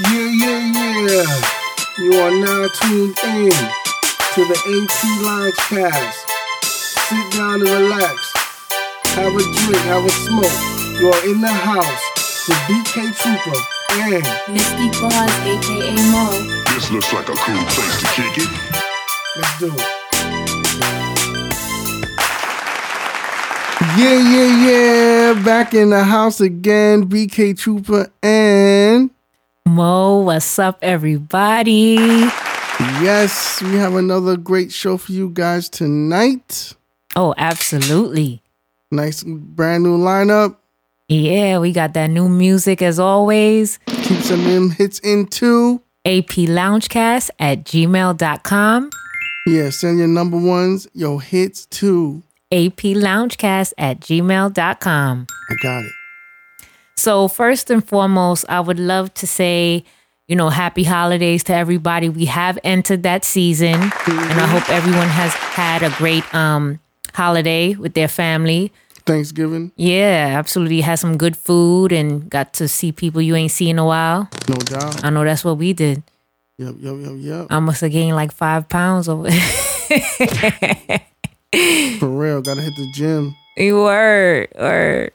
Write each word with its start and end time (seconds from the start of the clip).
Yeah, 0.00 0.08
yeah, 0.10 1.06
yeah. 1.06 1.42
You 1.98 2.12
are 2.20 2.30
now 2.30 2.66
tuned 2.80 3.16
in 3.24 3.52
to 4.34 4.40
the 4.48 4.58
AP 4.72 5.22
Lounge 5.22 5.54
Cast. 5.68 6.18
Sit 6.64 7.32
down 7.32 7.60
and 7.60 7.68
relax. 7.68 8.32
Have 9.14 9.34
a 9.36 9.42
drink, 9.42 9.76
have 9.92 10.04
a 10.04 10.10
smoke. 10.10 10.58
You 10.98 11.10
are 11.12 11.24
in 11.28 11.40
the 11.42 11.48
house 11.52 12.02
with 12.48 12.56
BK 12.66 13.12
Trooper 13.20 13.58
and 13.92 14.24
Misty 14.48 14.88
Bars, 14.98 15.32
aka 15.44 15.94
Mo. 16.10 16.24
This 16.72 16.90
looks 16.90 17.12
like 17.12 17.28
a 17.28 17.34
cool 17.36 17.64
place 17.76 18.00
to 18.00 18.06
kick 18.16 18.38
it. 18.38 18.50
let's 19.36 19.58
do 19.58 19.66
it. 19.74 20.02
Yeah, 23.98 24.18
yeah, 24.18 24.66
yeah. 25.34 25.44
Back 25.44 25.74
in 25.74 25.90
the 25.90 26.02
house 26.02 26.40
again. 26.40 27.08
BK 27.08 27.58
Trooper 27.58 28.10
and 28.22 29.10
Mo, 29.72 30.20
what's 30.20 30.58
up, 30.58 30.78
everybody? 30.82 31.94
yes, 33.00 33.62
we 33.62 33.76
have 33.76 33.94
another 33.94 34.36
great 34.36 34.70
show 34.70 34.98
for 34.98 35.12
you 35.12 35.30
guys 35.30 35.70
tonight. 35.70 36.74
Oh, 37.16 37.32
absolutely. 37.38 38.42
Nice 38.90 39.22
brand 39.22 39.84
new 39.84 39.96
lineup. 39.96 40.56
Yeah, 41.08 41.58
we 41.58 41.72
got 41.72 41.94
that 41.94 42.08
new 42.08 42.28
music 42.28 42.82
as 42.82 42.98
always. 42.98 43.78
Keep 43.86 44.18
some 44.18 44.40
of 44.40 44.44
them 44.44 44.70
hits 44.70 44.98
in 44.98 45.26
too. 45.26 45.80
APLoungecast 46.04 47.30
at 47.38 47.64
gmail.com. 47.64 48.90
Yeah, 49.46 49.70
send 49.70 49.98
your 49.98 50.08
number 50.08 50.36
ones, 50.36 50.86
your 50.92 51.22
hits 51.22 51.64
too. 51.64 52.22
APLoungecast 52.52 53.72
at 53.78 54.00
gmail.com. 54.00 55.26
I 55.50 55.54
got 55.62 55.84
it. 55.84 55.92
So, 56.96 57.28
first 57.28 57.70
and 57.70 57.86
foremost, 57.86 58.44
I 58.48 58.60
would 58.60 58.78
love 58.78 59.12
to 59.14 59.26
say, 59.26 59.84
you 60.28 60.36
know, 60.36 60.50
happy 60.50 60.84
holidays 60.84 61.42
to 61.44 61.54
everybody. 61.54 62.08
We 62.08 62.26
have 62.26 62.58
entered 62.64 63.02
that 63.02 63.24
season, 63.24 63.74
and 63.74 63.92
I 64.40 64.46
hope 64.46 64.68
everyone 64.70 65.08
has 65.08 65.32
had 65.34 65.82
a 65.82 65.90
great 65.90 66.22
um, 66.34 66.78
holiday 67.14 67.74
with 67.74 67.94
their 67.94 68.08
family. 68.08 68.72
Thanksgiving, 69.04 69.72
Yeah, 69.74 70.36
absolutely. 70.38 70.80
Had 70.80 71.00
some 71.00 71.16
good 71.18 71.36
food 71.36 71.90
and 71.92 72.30
got 72.30 72.52
to 72.54 72.68
see 72.68 72.92
people 72.92 73.20
you 73.20 73.34
ain't 73.34 73.50
seen 73.50 73.70
in 73.70 73.78
a 73.80 73.84
while. 73.84 74.28
no 74.48 74.54
doubt. 74.54 75.04
I 75.04 75.10
know 75.10 75.24
that's 75.24 75.44
what 75.44 75.58
we 75.58 75.72
did. 75.72 76.04
Yep, 76.58 76.76
yep, 76.78 76.94
yep, 77.00 77.12
yep. 77.16 77.46
I 77.50 77.58
must 77.58 77.80
have 77.80 77.90
gained 77.90 78.14
like 78.14 78.30
five 78.30 78.68
pounds 78.68 79.08
over. 79.08 79.28
For 81.98 82.08
real, 82.08 82.40
gotta 82.42 82.60
hit 82.62 82.76
the 82.76 82.88
gym. 82.94 83.34
word, 83.58 84.48
word. 84.56 85.12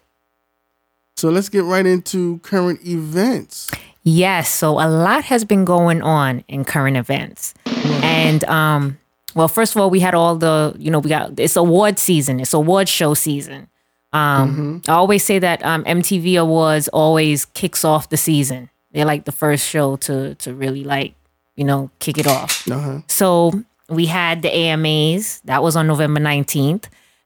So 1.17 1.29
let's 1.29 1.49
get 1.49 1.63
right 1.63 1.85
into 1.85 2.37
current 2.39 2.85
events. 2.85 3.71
Yes, 4.03 4.49
so 4.49 4.73
a 4.73 4.87
lot 4.87 5.25
has 5.25 5.43
been 5.43 5.65
going 5.65 6.01
on 6.01 6.43
in 6.47 6.63
current 6.63 6.95
events. 6.95 7.55
And 7.65 8.43
um 8.45 8.99
well, 9.35 9.47
first 9.47 9.75
of 9.75 9.81
all, 9.81 9.89
we 9.91 9.99
had 9.99 10.15
all 10.15 10.35
the, 10.35 10.73
you 10.79 10.89
know, 10.89 10.99
we 10.99 11.09
got 11.09 11.39
it's 11.39 11.55
award 11.55 11.99
season, 11.99 12.39
it's 12.39 12.53
award 12.53 12.87
show 12.87 13.15
season. 13.15 13.67
Um 14.13 14.81
I 14.87 14.93
always 14.93 15.23
say 15.25 15.39
that 15.39 15.65
um 15.65 15.83
MTV 15.85 16.39
Awards 16.39 16.87
always 16.89 17.45
kicks 17.45 17.83
off 17.83 18.09
the 18.09 18.17
season. 18.17 18.69
They're 18.91 19.05
like 19.05 19.25
the 19.25 19.31
first 19.31 19.67
show 19.67 19.97
to 19.97 20.35
to 20.35 20.53
really 20.53 20.83
like, 20.83 21.15
you 21.55 21.65
know, 21.65 21.89
kick 21.99 22.19
it 22.19 22.27
off. 22.27 22.69
Uh-huh. 22.69 23.01
So 23.07 23.63
we 23.89 24.05
had 24.05 24.43
the 24.43 24.53
AMAs 24.55 25.41
that 25.45 25.63
was 25.63 25.75
on 25.75 25.87
November 25.87 26.19
19th, 26.19 26.85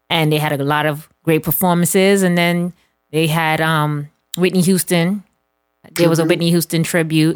and 0.09 0.31
they 0.31 0.37
had 0.37 0.59
a 0.59 0.63
lot 0.63 0.85
of 0.85 1.09
great 1.23 1.43
performances. 1.43 2.23
And 2.23 2.37
then 2.37 2.73
they 3.11 3.27
had 3.27 3.61
um, 3.61 4.09
Whitney 4.37 4.61
Houston. 4.61 5.23
There 5.93 6.09
was 6.09 6.19
a 6.19 6.25
Whitney 6.25 6.49
Houston 6.49 6.83
tribute, 6.83 7.35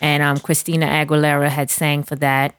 and 0.00 0.22
um, 0.22 0.38
Christina 0.38 0.86
Aguilera 0.86 1.48
had 1.48 1.70
sang 1.70 2.02
for 2.02 2.16
that. 2.16 2.54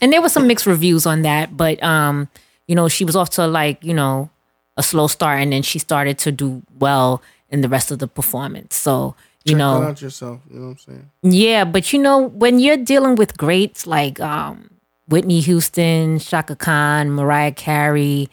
And 0.00 0.12
there 0.12 0.20
was 0.20 0.32
some 0.32 0.46
mixed 0.46 0.66
reviews 0.66 1.06
on 1.06 1.22
that, 1.22 1.56
but 1.56 1.82
um, 1.82 2.28
you 2.66 2.74
know, 2.74 2.88
she 2.88 3.04
was 3.04 3.16
off 3.16 3.30
to 3.30 3.46
like 3.46 3.82
you 3.82 3.94
know 3.94 4.28
a 4.76 4.82
slow 4.82 5.06
start, 5.06 5.40
and 5.40 5.52
then 5.52 5.62
she 5.62 5.78
started 5.78 6.18
to 6.18 6.32
do 6.32 6.62
well 6.78 7.22
in 7.50 7.60
the 7.60 7.68
rest 7.68 7.90
of 7.90 7.98
the 7.98 8.08
performance. 8.08 8.76
So 8.76 9.14
you 9.44 9.52
Check 9.52 9.58
know, 9.58 9.82
out 9.82 10.02
yourself. 10.02 10.40
You 10.50 10.58
know 10.58 10.66
what 10.66 10.72
I'm 10.72 10.78
saying? 10.78 11.10
yeah, 11.22 11.64
but 11.64 11.92
you 11.92 12.00
know, 12.00 12.18
when 12.18 12.58
you're 12.58 12.76
dealing 12.76 13.14
with 13.14 13.38
greats 13.38 13.86
like 13.86 14.20
um, 14.20 14.68
Whitney 15.08 15.40
Houston, 15.40 16.18
Chaka 16.18 16.56
Khan, 16.56 17.12
Mariah 17.12 17.52
Carey, 17.52 18.28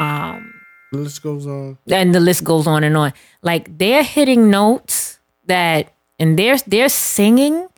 um, 0.00 0.52
The 0.92 0.98
list 0.98 1.22
goes 1.22 1.46
on. 1.46 1.78
and 1.90 2.14
the 2.14 2.20
list 2.20 2.44
goes 2.44 2.66
on 2.66 2.84
and 2.84 2.96
on, 2.96 3.12
like 3.42 3.76
they're 3.78 4.02
hitting 4.04 4.50
notes 4.50 5.18
that, 5.46 5.92
and 6.18 6.38
their 6.38 6.56
their 6.58 6.88
singing 6.88 7.68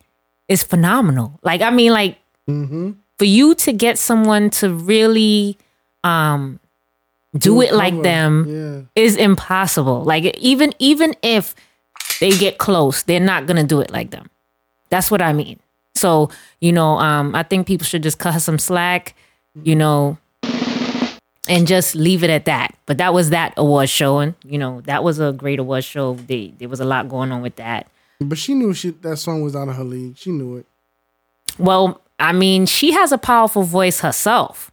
is 0.47 0.63
phenomenal. 0.63 1.39
Like 1.43 1.61
I 1.61 1.69
mean, 1.71 1.91
like 1.91 2.17
Mm-hmm. 2.47 2.91
for 3.19 3.25
you 3.25 3.53
to 3.55 3.71
get 3.71 3.99
someone 3.99 4.49
to 4.51 4.73
really 4.73 5.55
um 6.03 6.59
do 7.37 7.61
it 7.61 7.73
like 7.73 8.01
them 8.01 8.45
Yeah. 8.47 9.03
is 9.03 9.15
impossible. 9.17 10.03
Like 10.03 10.35
even 10.37 10.73
even 10.79 11.13
if 11.21 11.53
they 12.19 12.31
get 12.31 12.57
close, 12.57 13.03
they're 13.03 13.19
not 13.19 13.45
gonna 13.45 13.63
do 13.63 13.81
it 13.81 13.91
like 13.91 14.09
them. 14.09 14.29
That's 14.89 15.11
what 15.11 15.21
I 15.21 15.31
mean. 15.33 15.59
So 15.93 16.29
you 16.59 16.71
know, 16.71 16.97
um, 16.97 17.35
I 17.35 17.43
think 17.43 17.67
people 17.67 17.85
should 17.85 18.01
just 18.03 18.17
cut 18.17 18.33
her 18.33 18.39
some 18.39 18.57
slack, 18.57 19.13
you 19.63 19.75
know, 19.75 20.17
and 21.49 21.67
just 21.67 21.95
leave 21.95 22.23
it 22.23 22.29
at 22.29 22.45
that. 22.45 22.75
But 22.85 22.99
that 22.99 23.13
was 23.13 23.31
that 23.31 23.53
award 23.57 23.89
show, 23.89 24.19
and 24.19 24.35
you 24.45 24.57
know, 24.57 24.81
that 24.81 25.03
was 25.03 25.19
a 25.19 25.33
great 25.33 25.59
award 25.59 25.83
show. 25.83 26.13
They, 26.13 26.53
there 26.59 26.69
was 26.69 26.79
a 26.79 26.85
lot 26.85 27.09
going 27.09 27.31
on 27.31 27.41
with 27.41 27.57
that. 27.57 27.87
But 28.21 28.37
she 28.37 28.53
knew 28.53 28.73
she 28.73 28.91
that 28.91 29.17
song 29.17 29.41
was 29.41 29.55
out 29.55 29.67
of 29.67 29.75
her 29.75 29.83
league. 29.83 30.17
She 30.17 30.31
knew 30.31 30.57
it. 30.57 30.65
Well, 31.57 32.01
I 32.19 32.31
mean, 32.31 32.65
she 32.65 32.91
has 32.91 33.11
a 33.11 33.17
powerful 33.17 33.63
voice 33.63 34.01
herself, 34.01 34.71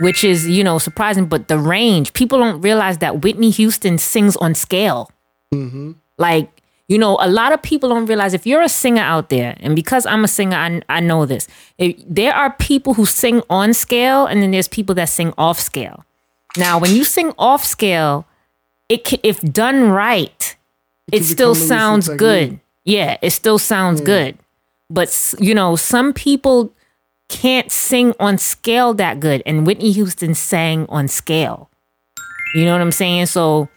which 0.00 0.22
is, 0.22 0.48
you 0.48 0.62
know, 0.62 0.78
surprising. 0.78 1.26
But 1.26 1.48
the 1.48 1.58
range, 1.58 2.12
people 2.12 2.38
don't 2.38 2.60
realize 2.60 2.98
that 2.98 3.22
Whitney 3.22 3.50
Houston 3.50 3.98
sings 3.98 4.36
on 4.36 4.54
scale. 4.54 5.10
Mm-hmm. 5.52 5.92
Like, 6.18 6.51
you 6.92 6.98
know, 6.98 7.16
a 7.22 7.30
lot 7.30 7.52
of 7.52 7.62
people 7.62 7.88
don't 7.88 8.04
realize 8.04 8.34
if 8.34 8.46
you're 8.46 8.60
a 8.60 8.68
singer 8.68 9.00
out 9.00 9.30
there, 9.30 9.56
and 9.60 9.74
because 9.74 10.04
I'm 10.04 10.24
a 10.24 10.28
singer, 10.28 10.58
I, 10.58 10.82
I 10.90 11.00
know 11.00 11.24
this. 11.24 11.48
If, 11.78 11.96
there 12.06 12.34
are 12.34 12.52
people 12.52 12.92
who 12.92 13.06
sing 13.06 13.42
on 13.48 13.72
scale, 13.72 14.26
and 14.26 14.42
then 14.42 14.50
there's 14.50 14.68
people 14.68 14.94
that 14.96 15.08
sing 15.08 15.32
off 15.38 15.58
scale. 15.58 16.04
Now, 16.58 16.78
when 16.78 16.94
you 16.94 17.04
sing 17.06 17.32
off 17.38 17.64
scale, 17.64 18.26
it 18.90 19.06
ca- 19.06 19.20
if 19.22 19.40
done 19.40 19.88
right, 19.88 20.54
it, 21.10 21.16
can 21.16 21.24
still 21.24 21.54
sounds 21.54 22.10
good. 22.10 22.40
technique. 22.40 22.60
Yeah, 22.84 23.16
it 23.22 23.30
still 23.30 23.58
sounds 23.58 24.02
good. 24.02 24.36
But 24.90 25.34
you 25.38 25.54
know, 25.54 25.76
some 25.76 26.12
people 26.12 26.74
can't 27.30 27.72
sing 27.72 28.12
on 28.20 28.36
scale 28.36 28.92
that 28.94 29.18
good, 29.18 29.42
and 29.46 29.66
Whitney 29.66 29.92
Houston 29.92 30.34
sang 30.34 30.84
on 30.90 31.08
scale. 31.08 31.70
You 32.54 32.66
know 32.66 32.72
what 32.72 32.82
I'm 32.82 32.92
saying? 32.92 33.26
So, 33.26 33.70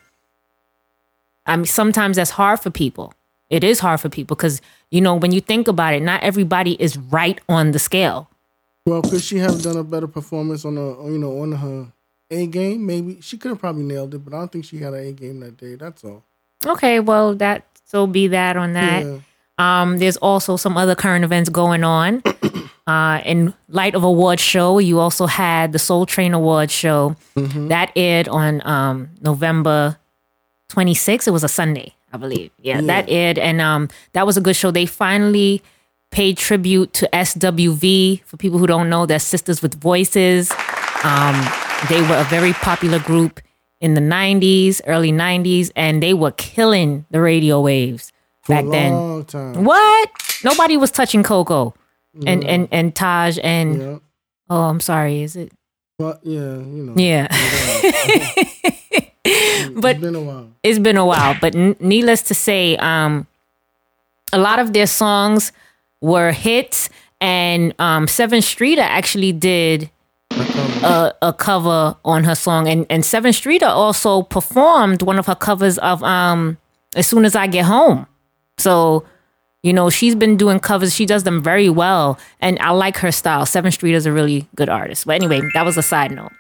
I 1.46 1.56
mean, 1.56 1.66
sometimes 1.66 2.18
that's 2.18 2.32
hard 2.32 2.60
for 2.60 2.70
people. 2.70 3.14
It 3.50 3.64
is 3.64 3.80
hard 3.80 4.00
for 4.00 4.10
people 4.10 4.36
because 4.36 4.62
you 4.90 5.02
know 5.02 5.16
when 5.16 5.32
you 5.32 5.42
think 5.42 5.68
about 5.68 5.94
it, 5.94 6.02
not 6.02 6.24
everybody 6.24 6.82
is 6.82 6.98
right 6.98 7.40
on 7.48 7.72
the 7.72 7.80
scale. 7.80 8.30
Well, 8.86 9.02
could 9.02 9.22
she 9.22 9.38
have 9.38 9.62
done 9.62 9.78
a 9.78 9.84
better 9.84 10.08
performance 10.08 10.66
on 10.66 10.78
a 10.78 11.12
you 11.12 11.18
know 11.18 11.42
on 11.42 11.52
her 11.54 11.88
A 12.32 12.48
game? 12.48 12.86
Maybe 12.86 13.20
she 13.22 13.38
could 13.38 13.50
have 13.50 13.60
probably 13.60 13.84
nailed 13.84 14.14
it, 14.14 14.20
but 14.20 14.34
I 14.34 14.40
don't 14.40 14.52
think 14.52 14.66
she 14.66 14.78
had 14.78 14.94
an 14.94 15.08
A 15.08 15.12
game 15.12 15.40
that 15.42 15.58
day. 15.58 15.76
That's 15.76 16.04
all. 16.04 16.24
Okay, 16.66 17.00
well 17.00 17.36
that 17.36 17.66
so 17.86 18.08
be 18.08 18.28
that 18.28 18.58
on 18.58 18.74
that. 18.74 19.06
Yeah. 19.06 19.20
Um, 19.58 20.00
there's 20.00 20.18
also 20.18 20.58
some 20.58 20.76
other 20.76 20.96
current 20.96 21.24
events 21.24 21.50
going 21.50 21.84
on. 21.84 22.24
Uh, 22.88 23.20
in 23.26 23.52
light 23.68 23.96
of 23.96 24.04
award 24.04 24.40
show, 24.40 24.78
you 24.78 25.00
also 25.00 25.26
had 25.26 25.72
the 25.72 25.80
Soul 25.80 26.06
Train 26.06 26.36
Award 26.36 26.70
show 26.70 27.16
that 27.34 27.92
aired 27.96 28.28
on 28.28 28.62
um, 28.64 29.10
November 29.22 29.98
26th. 30.70 31.28
It 31.28 31.32
was 31.32 31.44
a 31.44 31.48
Sunday, 31.50 31.94
I 32.14 32.18
believe. 32.18 32.52
Yeah, 32.62 32.82
that 32.82 33.10
aired, 33.10 33.38
and 33.38 33.62
um, 33.62 33.90
that 34.14 34.26
was 34.26 34.38
a 34.38 34.42
good 34.42 34.56
show. 34.56 34.72
They 34.72 34.86
finally 34.86 35.62
paid 36.12 36.38
tribute 36.38 36.94
to 36.94 37.10
SWV. 37.14 38.24
For 38.24 38.38
people 38.38 38.58
who 38.60 38.68
don't 38.68 38.90
know, 38.90 39.06
they're 39.06 39.20
Sisters 39.20 39.62
with 39.62 39.80
Voices. 39.80 40.52
Um, 41.04 41.36
they 41.90 42.02
were 42.02 42.16
a 42.18 42.24
very 42.30 42.54
popular 42.54 43.00
group 43.00 43.40
in 43.82 43.94
the 43.94 44.02
90s, 44.02 44.82
early 44.88 45.12
90s, 45.12 45.72
and 45.76 46.02
they 46.02 46.14
were 46.14 46.32
killing 46.32 47.06
the 47.12 47.20
radio 47.22 47.60
waves 47.62 48.12
back 48.48 48.64
For 48.64 48.70
a 48.70 48.72
then. 48.72 49.26
time. 49.26 49.64
What? 49.66 50.10
Nobody 50.44 50.78
was 50.78 50.92
touching 50.92 51.22
Coko 51.24 51.74
and, 52.26 52.44
and, 52.46 52.68
and 52.72 52.96
Taj 52.96 53.38
and 53.44 53.82
Yeah. 53.82 53.98
oh, 54.50 54.62
I'm 54.64 54.80
sorry, 54.80 55.22
is 55.22 55.36
it? 55.36 55.52
But 56.00 56.22
yeah, 56.24 56.40
you 56.40 56.84
know. 56.86 56.94
Yeah. 56.96 57.28
but 59.76 59.96
It's 59.96 60.02
been 60.02 60.16
a 60.16 60.22
while. 60.22 60.48
it's 60.64 60.80
been 60.80 60.98
a 60.98 61.06
while. 61.06 61.36
But 61.42 61.56
n- 61.56 61.76
needless 61.80 62.22
to 62.24 62.34
say, 62.36 62.78
um, 62.78 63.28
a 64.32 64.38
lot 64.38 64.60
of 64.60 64.74
their 64.74 64.88
songs 64.88 65.52
were 66.02 66.32
hits, 66.32 66.90
and 67.22 67.74
um, 67.80 68.06
Sevyn 68.08 68.44
Streeter 68.44 68.82
actually 68.82 69.32
did 69.32 69.90
a, 70.32 71.14
a 71.22 71.34
cover 71.34 71.96
on 72.06 72.24
her 72.26 72.36
song, 72.36 72.68
and 72.68 72.86
and 72.90 73.04
Sevyn 73.04 73.34
Streeter 73.34 73.66
also 73.68 74.22
performed 74.24 75.02
one 75.02 75.18
of 75.18 75.26
her 75.26 75.36
covers 75.36 75.78
of 75.80 76.04
um, 76.04 76.58
"As 76.96 77.08
Soon 77.08 77.26
as 77.26 77.36
I 77.36 77.48
Get 77.48 77.66
Home." 77.66 78.06
So, 78.58 79.04
You 79.64 79.74
know, 79.74 79.90
she's 79.90 80.14
been 80.14 80.38
doing 80.38 80.60
covers. 80.60 80.94
She 80.94 81.06
does 81.08 81.24
them 81.24 81.42
very 81.42 81.70
well, 81.70 82.20
and 82.40 82.60
I 82.60 82.70
like 82.70 82.98
her 82.98 83.12
style. 83.12 83.46
Seventh 83.48 83.74
Street 83.74 83.96
is 83.96 84.06
a 84.06 84.12
really 84.12 84.46
good 84.56 84.70
artist. 84.70 85.06
But 85.08 85.16
anyway, 85.16 85.42
that 85.56 85.66
was 85.66 85.76
a 85.78 85.82
side 85.82 86.12
note. 86.12 86.32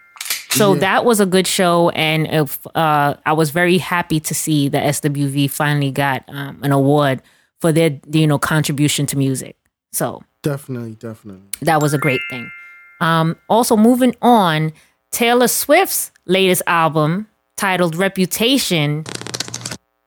So 0.57 0.75
that 0.75 1.05
was 1.05 1.19
a 1.19 1.25
good 1.25 1.47
show, 1.47 1.89
and 1.89 2.27
if, 2.27 2.65
uh, 2.75 3.15
I 3.25 3.33
was 3.33 3.51
very 3.51 3.77
happy 3.77 4.19
to 4.21 4.33
see 4.33 4.69
that 4.69 4.83
SWV 4.83 5.49
finally 5.51 5.91
got 5.91 6.23
um, 6.27 6.59
an 6.63 6.71
award 6.71 7.21
for 7.59 7.71
their 7.71 7.99
you 8.09 8.27
know 8.27 8.39
contribution 8.39 9.05
to 9.07 9.17
music. 9.17 9.57
So 9.91 10.23
Definitely, 10.41 10.95
definitely. 10.95 11.47
that 11.61 11.81
was 11.81 11.93
a 11.93 11.97
great 11.97 12.21
thing. 12.29 12.51
Um, 13.01 13.35
also, 13.49 13.75
moving 13.75 14.15
on, 14.21 14.71
Taylor 15.11 15.47
Swift's 15.47 16.11
latest 16.25 16.61
album 16.67 17.27
titled 17.55 17.95
Reputation, 17.95 19.05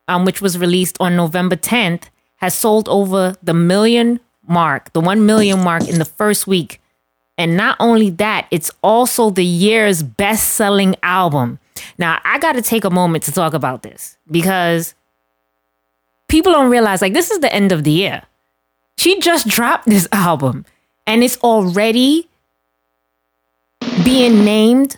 um, 0.07 0.25
which 0.25 0.41
was 0.41 0.59
released 0.59 0.97
on 1.01 1.17
November 1.17 1.57
10th, 1.57 2.05
has 2.37 2.55
sold 2.55 2.89
over 2.89 3.35
the 3.43 3.55
million 3.55 4.21
mark, 4.47 4.93
the 4.93 5.01
1 5.01 5.27
million 5.27 5.63
mark 5.63 5.89
in 5.89 5.99
the 5.99 6.05
first 6.05 6.47
week. 6.47 6.81
And 7.39 7.57
not 7.57 7.77
only 7.79 8.11
that, 8.11 8.49
it's 8.51 8.71
also 8.83 9.31
the 9.31 9.45
year's 9.45 10.03
best 10.03 10.51
selling 10.55 10.97
album. 11.05 11.61
Now, 11.97 12.19
I 12.25 12.39
got 12.41 12.53
to 12.55 12.63
take 12.63 12.85
a 12.85 12.91
moment 12.91 13.23
to 13.25 13.33
talk 13.33 13.55
about 13.55 13.83
this 13.83 14.19
because 14.29 14.95
people 16.27 16.53
don't 16.53 16.71
realize 16.71 17.01
like 17.01 17.15
this 17.15 17.31
is 17.31 17.39
the 17.39 17.53
end 17.55 17.71
of 17.71 17.85
the 17.85 17.93
year. 17.93 18.23
She 18.97 19.21
just 19.21 19.47
dropped 19.47 19.87
this 19.87 20.09
album 20.13 20.67
and 21.07 21.23
it's 21.23 21.39
already 21.39 22.29
being 24.05 24.45
named 24.45 24.97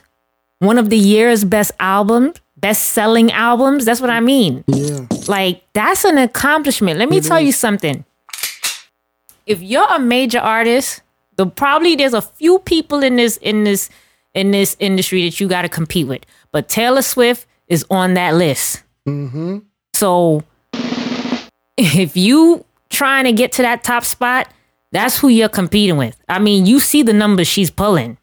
one 0.61 0.79
of 0.79 0.89
the 0.91 0.99
year's 0.99 1.45
best 1.45 1.73
albums, 1.79 2.37
best 2.57 2.91
selling 2.91 3.31
albums. 3.33 3.85
That's 3.85 4.01
what 4.01 4.11
I 4.11 4.21
mean. 4.21 4.65
Yeah. 4.67 5.07
Like 5.29 5.63
that's 5.75 6.05
an 6.05 6.17
accomplishment. 6.17 6.99
Let 6.99 7.11
me 7.11 7.19
It 7.19 7.25
tell 7.25 7.41
you 7.41 7.53
something. 7.53 8.05
If 9.47 9.61
you're 9.61 9.89
a 9.93 9.99
major 9.99 10.39
artist, 10.39 11.03
the 11.41 11.47
probably 11.47 11.97
there's 11.97 12.13
a 12.13 12.21
few 12.21 12.59
people 12.59 13.03
in 13.03 13.17
this 13.17 13.39
in 13.39 13.65
this 13.65 13.89
in 14.35 14.51
this 14.51 14.77
industry 14.79 15.25
that 15.25 15.41
you 15.41 15.49
got 15.49 15.63
to 15.63 15.71
compete 15.71 16.07
with. 16.07 16.21
But 16.53 16.69
Taylor 16.69 17.01
Swift 17.01 17.47
is 17.67 17.87
on 17.91 18.13
that 18.15 18.35
list. 18.35 18.83
Mm-hmm. 19.09 19.61
So 19.95 20.45
if 21.79 22.15
you 22.15 22.67
trying 22.91 23.25
to 23.25 23.33
get 23.33 23.53
to 23.53 23.63
that 23.63 23.83
top 23.83 24.05
spot, 24.05 24.53
that's 24.93 25.17
who 25.17 25.29
you're 25.29 25.49
competing 25.49 25.97
with. 25.97 26.15
I 26.29 26.41
mean, 26.41 26.67
you 26.67 26.79
see 26.79 27.03
the 27.03 27.15
numbers 27.15 27.49
she's 27.49 27.71
pulling. 27.71 28.19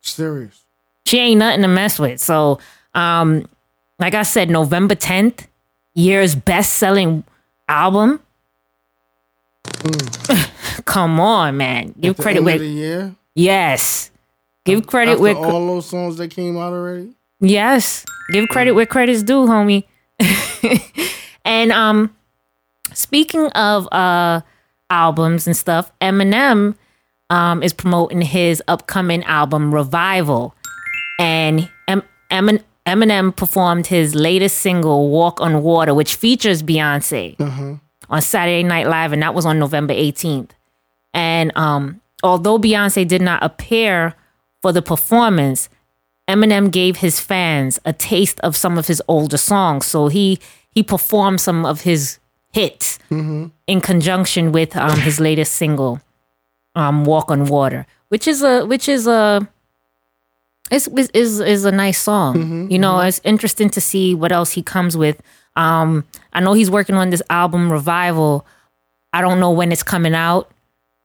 Serious. 0.00 0.64
She 1.06 1.18
ain't 1.18 1.38
nothing 1.38 1.62
to 1.62 1.68
mess 1.68 2.00
with. 2.00 2.20
So, 2.20 2.58
um, 2.94 3.48
like 4.00 4.14
I 4.14 4.24
said, 4.24 4.50
November 4.50 4.96
10th, 4.96 5.46
year's 5.94 6.34
best 6.34 6.72
selling 6.72 7.22
album. 7.68 8.20
Come 10.84 11.20
on, 11.20 11.56
man. 11.56 11.94
Give 12.00 12.16
The 12.16 12.22
credit 12.22 12.42
where 12.42 12.62
year. 12.62 13.14
yes. 13.34 14.10
Give 14.64 14.86
credit 14.86 15.12
After 15.12 15.22
where 15.22 15.36
all 15.36 15.66
those 15.66 15.86
songs 15.86 16.16
that 16.18 16.30
came 16.30 16.56
out 16.58 16.72
already. 16.72 17.12
Yes. 17.40 18.04
Give 18.32 18.48
credit 18.48 18.72
where 18.72 18.84
credit's 18.86 19.22
due, 19.22 19.46
homie. 19.46 19.84
and 21.44 21.72
um 21.72 22.14
speaking 22.92 23.46
of 23.52 23.88
uh 23.92 24.40
albums 24.90 25.46
and 25.46 25.56
stuff, 25.56 25.90
Eminem 26.00 26.74
um 27.30 27.62
is 27.62 27.72
promoting 27.72 28.20
his 28.22 28.62
upcoming 28.68 29.22
album 29.24 29.72
Revival. 29.74 30.54
And 31.18 31.68
em- 31.88 32.02
Emin- 32.30 32.62
Eminem 32.86 33.34
performed 33.34 33.86
his 33.86 34.14
latest 34.14 34.58
single 34.60 35.08
Walk 35.10 35.40
on 35.40 35.62
Water 35.62 35.94
which 35.94 36.14
features 36.14 36.62
Beyonce 36.62 37.36
on 38.10 38.22
Saturday 38.22 38.62
Night 38.62 38.86
Live 38.86 39.12
and 39.12 39.22
that 39.22 39.34
was 39.34 39.46
on 39.46 39.58
November 39.58 39.94
18th. 39.94 40.50
And 41.14 41.52
um 41.56 42.00
although 42.22 42.58
Beyonce 42.58 43.06
did 43.06 43.22
not 43.22 43.42
appear 43.42 44.14
for 44.62 44.72
the 44.72 44.82
performance, 44.82 45.68
Eminem 46.28 46.70
gave 46.70 46.96
his 46.98 47.20
fans 47.20 47.78
a 47.84 47.92
taste 47.92 48.40
of 48.40 48.56
some 48.56 48.76
of 48.78 48.86
his 48.86 49.02
older 49.08 49.38
songs. 49.38 49.86
So 49.86 50.08
he 50.08 50.38
he 50.70 50.82
performed 50.82 51.40
some 51.40 51.64
of 51.64 51.82
his 51.82 52.18
hits 52.52 52.98
in 53.66 53.80
conjunction 53.80 54.52
with 54.52 54.76
um, 54.76 54.98
his 55.00 55.20
latest 55.20 55.54
single, 55.54 56.00
um, 56.74 57.04
"Walk 57.04 57.30
on 57.30 57.46
Water," 57.46 57.86
which 58.08 58.26
is 58.28 58.42
a 58.42 58.64
which 58.66 58.88
is 58.88 59.06
a 59.06 59.46
is 60.70 60.88
is 61.14 61.40
is 61.40 61.64
a 61.64 61.72
nice 61.72 61.98
song. 62.00 62.70
you 62.70 62.78
know, 62.78 63.00
it's 63.00 63.20
interesting 63.24 63.70
to 63.70 63.80
see 63.80 64.14
what 64.14 64.32
else 64.32 64.52
he 64.52 64.62
comes 64.62 64.96
with. 64.96 65.20
Um, 65.58 66.04
I 66.32 66.40
know 66.40 66.54
he's 66.54 66.70
working 66.70 66.94
on 66.94 67.10
this 67.10 67.22
album 67.28 67.70
Revival. 67.70 68.46
I 69.12 69.20
don't 69.20 69.40
know 69.40 69.50
when 69.50 69.72
it's 69.72 69.82
coming 69.82 70.14
out, 70.14 70.50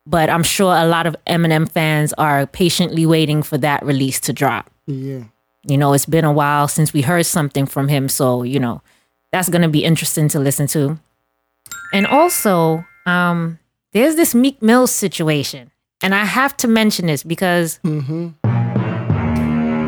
but 0.05 0.29
I'm 0.29 0.43
sure 0.43 0.75
a 0.75 0.85
lot 0.85 1.07
of 1.07 1.15
Eminem 1.27 1.69
fans 1.69 2.13
are 2.13 2.45
patiently 2.45 3.05
waiting 3.05 3.41
for 3.41 3.57
that 3.57 3.83
release 3.83 4.19
to 4.21 4.33
drop. 4.33 4.69
Yeah. 4.85 5.23
You 5.65 5.77
know, 5.77 5.93
it's 5.93 6.05
been 6.05 6.23
a 6.23 6.31
while 6.31 6.67
since 6.67 6.93
we 6.93 7.01
heard 7.01 7.25
something 7.25 7.65
from 7.65 7.87
him. 7.87 8.07
So, 8.09 8.43
you 8.43 8.59
know, 8.59 8.81
that's 9.31 9.49
going 9.49 9.63
to 9.63 9.69
be 9.69 9.83
interesting 9.83 10.27
to 10.29 10.39
listen 10.39 10.67
to. 10.67 10.99
And 11.91 12.05
also, 12.05 12.85
um, 13.05 13.57
there's 13.93 14.15
this 14.15 14.35
Meek 14.35 14.61
Mill 14.61 14.85
situation. 14.85 15.71
And 16.03 16.13
I 16.13 16.25
have 16.25 16.55
to 16.57 16.67
mention 16.67 17.07
this 17.07 17.23
because 17.23 17.79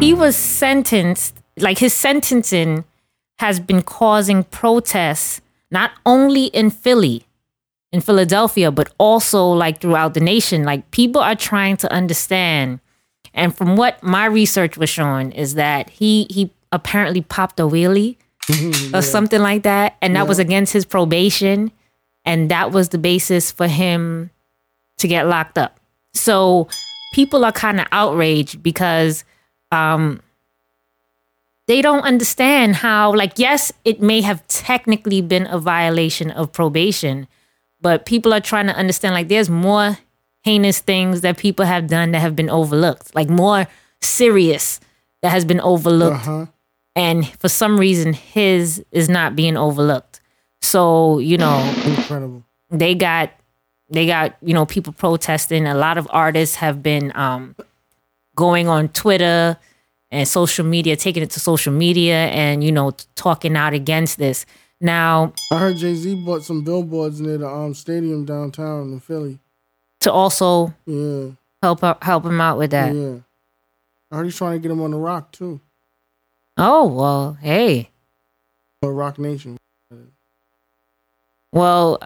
he 0.02 0.14
was 0.14 0.36
sentenced, 0.36 1.36
like 1.58 1.78
his 1.78 1.94
sentencing 1.94 2.86
has 3.40 3.60
been 3.60 3.82
causing 3.82 4.44
protests, 4.46 5.42
not 5.72 5.92
only 6.06 6.46
in 6.46 6.70
Philly, 6.70 7.26
in 7.92 8.02
Philadelphia, 8.02 8.72
but 8.72 8.94
also 8.98 9.46
like 9.46 9.80
throughout 9.82 10.14
the 10.14 10.20
nation. 10.20 10.64
Like 10.64 10.90
people 10.92 11.22
are 11.22 11.36
trying 11.36 11.78
to 11.78 11.92
understand. 11.92 12.80
And 13.34 13.56
from 13.56 13.76
what 13.76 14.02
my 14.02 14.26
research 14.26 14.78
was 14.78 14.90
showing 14.90 15.32
is 15.32 15.56
that 15.56 15.90
he 15.90 16.28
he 16.30 16.52
apparently 16.72 17.22
popped 17.22 17.60
a 17.60 17.64
wheelie 17.64 18.18
or 18.94 19.02
something 19.02 19.42
like 19.42 19.64
that, 19.64 19.98
and 20.02 20.16
that 20.16 20.28
was 20.28 20.40
against 20.40 20.72
his 20.72 20.86
probation, 20.86 21.72
and 22.24 22.52
that 22.52 22.72
was 22.72 22.90
the 22.90 22.98
basis 22.98 23.52
for 23.52 23.68
him 23.68 24.30
to 24.98 25.08
get 25.08 25.28
locked 25.28 25.58
up. 25.58 25.80
So 26.14 26.68
people 27.14 27.44
are 27.44 27.52
kind 27.52 27.80
of 27.80 27.88
outraged 27.92 28.62
because 28.64 29.24
um 29.72 30.22
they 31.68 31.82
don't 31.82 32.02
understand 32.02 32.76
how 32.76 33.14
like 33.14 33.34
yes 33.38 33.72
it 33.84 34.02
may 34.02 34.22
have 34.22 34.46
technically 34.48 35.22
been 35.22 35.48
a 35.48 35.58
violation 35.60 36.32
of 36.32 36.52
probation 36.52 37.28
but 37.82 38.06
people 38.06 38.34
are 38.34 38.40
trying 38.42 38.68
to 38.68 38.76
understand 38.76 39.14
like 39.14 39.28
there's 39.28 39.50
more 39.50 39.98
heinous 40.44 40.80
things 40.80 41.22
that 41.22 41.38
people 41.38 41.66
have 41.66 41.88
done 41.88 42.12
that 42.12 42.20
have 42.20 42.36
been 42.36 42.50
overlooked 42.50 43.14
like 43.16 43.30
more 43.30 43.66
serious 44.02 44.80
that 45.22 45.30
has 45.32 45.44
been 45.46 45.60
overlooked 45.62 46.28
Uh-huh. 46.28 46.46
and 46.96 47.28
for 47.40 47.50
some 47.50 47.80
reason 47.80 48.14
his 48.14 48.84
is 48.92 49.10
not 49.10 49.36
being 49.36 49.58
overlooked 49.58 50.22
so 50.62 51.20
you 51.20 51.38
know 51.38 51.58
Incredible. 51.86 52.44
they 52.70 52.94
got 52.96 53.32
they 53.90 54.06
got 54.06 54.36
you 54.42 54.54
know 54.54 54.66
people 54.66 54.94
protesting 54.94 55.66
a 55.68 55.76
lot 55.76 55.98
of 55.98 56.08
artists 56.12 56.56
have 56.58 56.82
been 56.84 57.12
um 57.16 57.56
going 58.36 58.68
on 58.68 58.90
twitter 58.90 59.58
and 60.12 60.28
social 60.28 60.66
media 60.66 60.96
taking 60.96 61.24
it 61.24 61.30
to 61.32 61.40
social 61.40 61.74
media 61.74 62.28
and 62.28 62.64
you 62.64 62.72
know 62.72 62.92
talking 63.16 63.56
out 63.58 63.74
against 63.74 64.18
this 64.18 64.46
now 64.82 65.34
I 65.52 65.58
heard 65.58 65.78
Jay 65.78 65.96
Z 65.96 66.24
bought 66.26 66.44
some 66.44 66.64
billboards 66.64 67.20
near 67.22 67.38
the 67.38 67.48
um 67.50 67.74
stadium 67.74 68.26
downtown 68.26 68.92
in 68.94 69.00
Philly. 69.00 69.40
to 70.02 70.12
also 70.12 70.74
Yeah. 70.86 71.32
help 71.64 71.84
out- 71.84 72.04
help 72.04 72.26
him 72.26 72.40
out 72.42 72.58
with 72.58 72.72
that 72.72 72.94
Yeah. 72.94 73.16
I 74.12 74.18
heard 74.18 74.26
he's 74.26 74.36
trying 74.38 74.54
to 74.54 74.60
get 74.60 74.72
him 74.72 74.82
on 74.82 74.92
the 74.92 74.98
rock 74.98 75.32
too. 75.32 75.60
oh 76.58 76.86
well 76.88 77.38
hey 77.42 77.90
Or 78.82 78.94
Roc 78.94 79.18
Nation. 79.18 79.58
well 81.52 82.00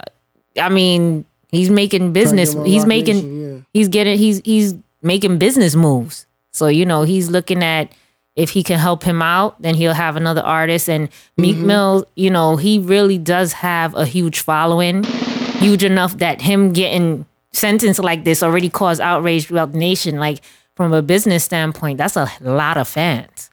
i 0.60 0.70
mean 0.70 1.26
he's 1.52 1.70
making 1.70 2.14
business 2.14 2.54
Trying 2.54 2.66
to 2.66 2.70
get 2.70 2.72
him 2.72 2.72
on 2.72 2.72
he's 2.72 2.82
Rock 2.82 2.88
making 2.88 3.16
Nation, 3.16 3.56
yeah. 3.58 3.62
he's 3.74 3.88
getting 3.90 4.18
he's 4.18 4.42
he's 4.46 4.76
making 5.02 5.38
business 5.38 5.76
moves. 5.76 6.26
So 6.60 6.68
you 6.68 6.86
know 6.86 7.04
he's 7.04 7.30
looking 7.30 7.64
at 7.64 7.92
if 8.36 8.52
he 8.52 8.64
can 8.64 8.80
help 8.80 9.04
him 9.04 9.22
out, 9.22 9.62
then 9.62 9.76
he'll 9.76 9.94
have 9.94 10.16
another 10.16 10.42
artist. 10.42 10.90
And 10.90 11.10
Meek 11.36 11.58
mm-hmm. 11.58 11.68
Mill, 11.68 12.06
you 12.16 12.30
know, 12.30 12.56
he 12.56 12.80
really 12.80 13.18
does 13.18 13.52
have 13.54 13.94
a 13.96 14.06
huge 14.06 14.40
following, 14.40 15.04
huge 15.04 15.84
enough 15.84 16.18
that 16.20 16.42
him 16.42 16.72
getting 16.72 17.26
sentenced 17.52 18.00
like 18.00 18.24
this 18.24 18.42
already 18.42 18.70
caused 18.70 19.02
outrage 19.02 19.48
throughout 19.48 19.74
the 19.74 19.78
nation. 19.78 20.20
Like 20.20 20.40
from 20.76 20.94
a 20.94 21.02
business 21.02 21.44
standpoint, 21.44 21.98
that's 21.98 22.16
a 22.16 22.32
lot 22.40 22.78
of 22.78 22.88
fans. 22.88 23.50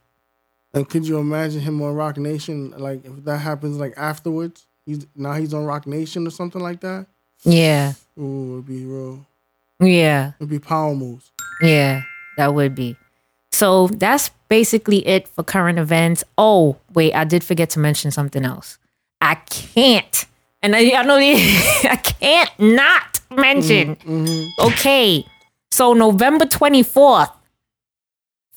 And 0.73 0.89
could 0.89 1.09
you 1.09 1.19
imagine 1.19 1.63
him 1.63 1.83
on 1.83 1.95
Roc 1.95 2.19
Nation? 2.19 2.71
Like 2.77 3.05
if 3.05 3.25
that 3.25 3.39
happens 3.39 3.79
like 3.79 3.95
afterwards, 3.97 4.67
he's 4.85 5.07
now 5.17 5.33
he's 5.33 5.55
on 5.55 5.65
Roc 5.65 5.87
Nation 5.87 6.27
or 6.27 6.31
something 6.31 6.61
like 6.61 6.81
that. 6.81 7.07
Yeah, 7.43 7.95
Ooh, 8.19 8.55
it'd 8.55 8.67
be 8.67 8.85
real. 8.85 9.27
yeah. 9.81 10.33
It'd 10.39 10.51
be 10.51 10.59
power 10.59 10.95
moves. 10.95 11.31
Yeah, 11.63 12.03
that 12.37 12.55
would 12.55 12.75
be. 12.75 12.97
So 13.53 13.89
that's 13.89 14.31
basically 14.49 15.07
it 15.07 15.29
for 15.29 15.43
current 15.43 15.79
events. 15.79 16.25
Oh, 16.37 16.77
wait, 16.95 17.15
I 17.15 17.25
did 17.25 17.43
forget 17.43 17.71
to 17.71 17.79
mention 17.79 18.11
something 18.11 18.45
else. 18.45 18.79
I 19.21 19.37
can't 19.37 20.27
and 20.63 20.75
I, 20.75 20.91
I 20.97 21.03
know 21.05 21.17
I 21.19 21.97
can't 22.03 22.51
not 22.59 23.21
mention. 23.31 23.97
Mm-hmm, 23.97 24.25
mm-hmm. 24.27 24.67
Okay, 24.69 25.25
so 25.71 25.93
November 25.93 26.45
twenty 26.45 26.83
fourth, 26.83 27.31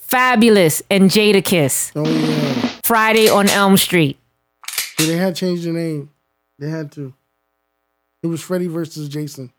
Fabolous 0.07 0.81
and 0.89 1.09
Jadakiss, 1.09 1.91
Oh 1.95 2.09
yeah. 2.09 2.69
Friday 2.83 3.29
on 3.29 3.47
Elm 3.49 3.77
Street. 3.77 4.17
yeah. 4.99 5.05
They 5.05 5.17
had 5.17 5.35
changed 5.35 5.63
the 5.65 5.71
name. 5.71 6.09
They 6.57 6.69
had 6.69 6.91
to. 6.93 7.13
It 8.23 8.27
was 8.27 8.41
Freddy 8.41 8.67
versus 8.67 9.07
Jason. 9.07 9.53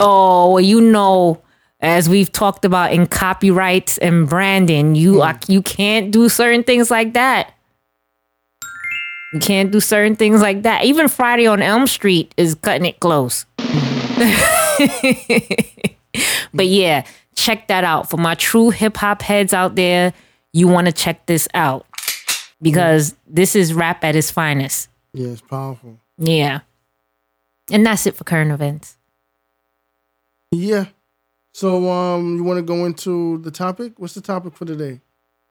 Oh, 0.00 0.54
well, 0.54 0.60
you 0.60 0.80
know, 0.80 1.40
as 1.84 2.08
we've 2.08 2.32
talked 2.32 2.64
about 2.64 2.92
in 2.92 3.06
copyrights 3.06 3.98
and 3.98 4.28
branding, 4.28 4.94
you 4.94 5.16
hmm. 5.16 5.20
are, 5.22 5.38
you 5.48 5.62
can't 5.62 6.10
do 6.10 6.28
certain 6.28 6.64
things 6.64 6.90
like 6.90 7.12
that. 7.12 7.52
You 9.32 9.40
can't 9.40 9.70
do 9.70 9.80
certain 9.80 10.16
things 10.16 10.40
like 10.40 10.62
that. 10.62 10.84
Even 10.84 11.08
Friday 11.08 11.46
on 11.46 11.60
Elm 11.60 11.86
Street 11.86 12.32
is 12.36 12.54
cutting 12.54 12.86
it 12.86 13.00
close. 13.00 13.44
but 16.54 16.66
yeah, 16.66 17.04
check 17.34 17.66
that 17.68 17.82
out. 17.84 18.08
For 18.08 18.16
my 18.16 18.36
true 18.36 18.70
hip 18.70 18.96
hop 18.96 19.22
heads 19.22 19.52
out 19.52 19.74
there, 19.74 20.14
you 20.52 20.68
want 20.68 20.86
to 20.86 20.92
check 20.92 21.26
this 21.26 21.48
out 21.52 21.84
because 22.62 23.14
this 23.26 23.56
is 23.56 23.74
rap 23.74 24.04
at 24.04 24.14
its 24.14 24.30
finest. 24.30 24.88
Yeah, 25.12 25.28
it's 25.28 25.40
powerful. 25.40 25.98
Yeah. 26.16 26.60
And 27.72 27.84
that's 27.84 28.06
it 28.06 28.14
for 28.14 28.24
current 28.24 28.52
events. 28.52 28.96
Yeah. 30.52 30.86
So 31.54 31.90
um 31.90 32.36
you 32.36 32.44
want 32.44 32.58
to 32.58 32.62
go 32.62 32.84
into 32.84 33.38
the 33.38 33.50
topic? 33.50 33.94
What's 33.96 34.14
the 34.14 34.20
topic 34.20 34.54
for 34.54 34.66
today? 34.66 35.00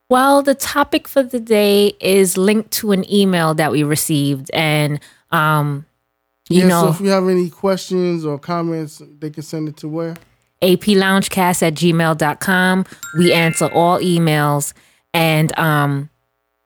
Well, 0.09 0.43
the 0.43 0.53
topic 0.53 1.07
for 1.07 1.23
the 1.23 1.39
day 1.39 1.93
is 1.99 2.37
linked 2.37 2.69
to 2.71 2.91
an 2.91 3.11
email 3.11 3.55
that 3.55 3.71
we 3.71 3.81
received. 3.81 4.51
And, 4.53 4.99
um, 5.31 5.87
you 6.49 6.61
yeah, 6.61 6.67
know, 6.67 6.81
so 6.83 6.89
if 6.89 7.01
you 7.01 7.09
have 7.09 7.27
any 7.27 7.49
questions 7.49 8.23
or 8.23 8.37
comments, 8.37 9.01
they 9.19 9.31
can 9.31 9.41
send 9.41 9.69
it 9.69 9.77
to 9.77 9.87
where? 9.87 10.15
aploungecast 10.61 11.63
at 11.63 11.73
gmail.com. 11.73 12.85
We 13.17 13.33
answer 13.33 13.67
all 13.67 13.99
emails. 13.99 14.73
And 15.13 15.57
um, 15.59 16.09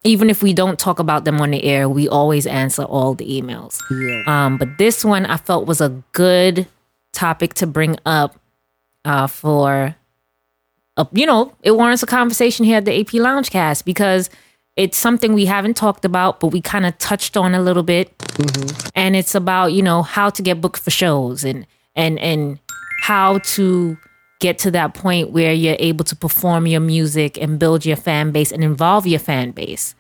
even 0.03 0.29
if 0.29 0.43
we 0.43 0.53
don't 0.53 0.77
talk 0.77 0.99
about 0.99 1.25
them 1.25 1.41
on 1.41 1.51
the 1.51 1.63
air, 1.63 1.89
we 1.89 2.07
always 2.07 2.47
answer 2.47 2.83
all 2.83 3.13
the 3.13 3.25
emails. 3.25 3.81
Yeah. 3.91 4.23
Um, 4.45 4.57
but 4.57 4.77
this 4.77 5.03
one 5.03 5.25
I 5.25 5.37
felt 5.37 5.67
was 5.67 5.81
a 5.81 5.89
good 6.11 6.67
topic 7.11 7.55
to 7.55 7.67
bring 7.67 7.97
up 8.05 8.39
uh, 9.07 9.25
for, 9.25 9.95
uh, 10.97 11.05
you 11.13 11.25
know, 11.25 11.53
it 11.63 11.71
warrants 11.71 12.03
a 12.03 12.05
conversation 12.05 12.65
here 12.65 12.77
at 12.77 12.85
the 12.85 12.99
AP 12.99 13.07
Loungecast 13.07 13.85
because 13.85 14.29
it's 14.75 14.97
something 14.97 15.33
we 15.33 15.45
haven't 15.45 15.77
talked 15.77 16.03
about, 16.03 16.41
but 16.41 16.47
we 16.47 16.59
kind 16.59 16.85
of 16.85 16.97
touched 16.97 17.37
on 17.37 17.55
a 17.55 17.61
little 17.61 17.83
bit. 17.83 18.11
And 18.93 19.15
it's 19.15 19.33
about, 19.33 19.71
you 19.71 19.81
know, 19.81 20.03
how 20.03 20.29
to 20.29 20.41
get 20.41 20.59
booked 20.59 20.79
for 20.79 20.91
shows 20.91 21.45
and, 21.45 21.65
and, 21.95 22.19
and 22.19 22.59
how 23.01 23.39
to 23.55 23.97
get 24.41 24.59
to 24.59 24.71
that 24.71 24.93
point 24.93 25.31
where 25.31 25.53
you're 25.53 25.77
able 25.79 26.03
to 26.03 26.15
perform 26.15 26.67
your 26.67 26.81
music 26.81 27.41
and 27.41 27.57
build 27.57 27.85
your 27.85 27.95
fan 27.95 28.31
base 28.31 28.51
and 28.51 28.61
involve 28.61 29.07
your 29.07 29.19
fan 29.19 29.51
base. 29.51 29.95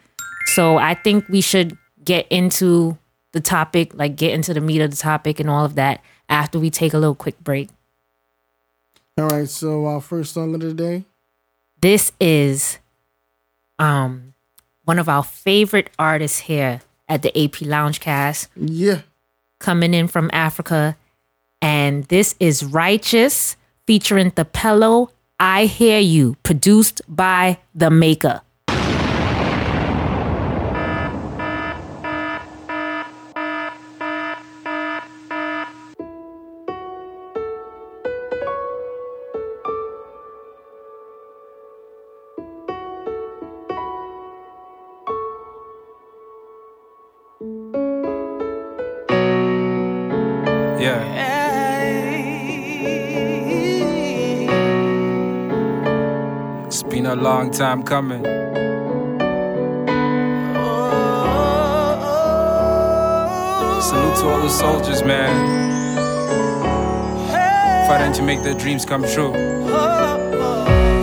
So 0.47 0.77
I 0.77 0.95
think 0.95 1.29
we 1.29 1.39
should 1.39 1.77
get 2.03 2.27
into 2.27 2.97
the 3.31 3.39
topic, 3.39 3.93
like 3.93 4.17
get 4.17 4.33
into 4.33 4.53
the 4.53 4.61
meat 4.61 4.81
of 4.81 4.91
the 4.91 4.97
topic 4.97 5.39
and 5.39 5.49
all 5.49 5.63
of 5.63 5.75
that 5.75 6.03
after 6.27 6.59
we 6.59 6.69
take 6.69 6.93
a 6.93 6.97
little 6.97 7.15
quick 7.15 7.39
break. 7.39 7.69
All 9.17 9.27
right. 9.27 9.49
So 9.49 9.85
our 9.87 10.01
first 10.01 10.33
song 10.33 10.53
of 10.55 10.61
the 10.61 10.73
day. 10.73 11.03
This 11.81 12.11
is 12.19 12.79
um 13.79 14.33
one 14.85 14.99
of 14.99 15.09
our 15.09 15.23
favorite 15.23 15.89
artists 15.99 16.39
here 16.39 16.81
at 17.09 17.21
the 17.21 17.29
AP 17.37 17.53
Loungecast 17.65 18.47
Yeah. 18.55 19.01
coming 19.59 19.93
in 19.93 20.07
from 20.07 20.29
Africa. 20.33 20.95
And 21.61 22.03
this 22.05 22.35
is 22.39 22.63
Righteous 22.63 23.57
featuring 23.85 24.31
the 24.35 24.45
Pello 24.45 25.09
I 25.39 25.65
Hear 25.65 25.99
You, 25.99 26.35
produced 26.43 27.01
by 27.07 27.59
The 27.75 27.89
Maker. 27.89 28.41
Yeah. 50.87 51.03
It's 56.65 56.83
been 56.83 57.05
a 57.07 57.15
long 57.15 57.51
time 57.51 57.83
coming. 57.83 58.23
Salute 63.81 64.15
to 64.17 64.29
all 64.29 64.41
the 64.41 64.49
soldiers, 64.49 65.03
man. 65.03 65.33
Fighting 67.87 68.13
to 68.13 68.21
make 68.21 68.41
their 68.43 68.57
dreams 68.57 68.85
come 68.85 69.03
true. 69.03 69.33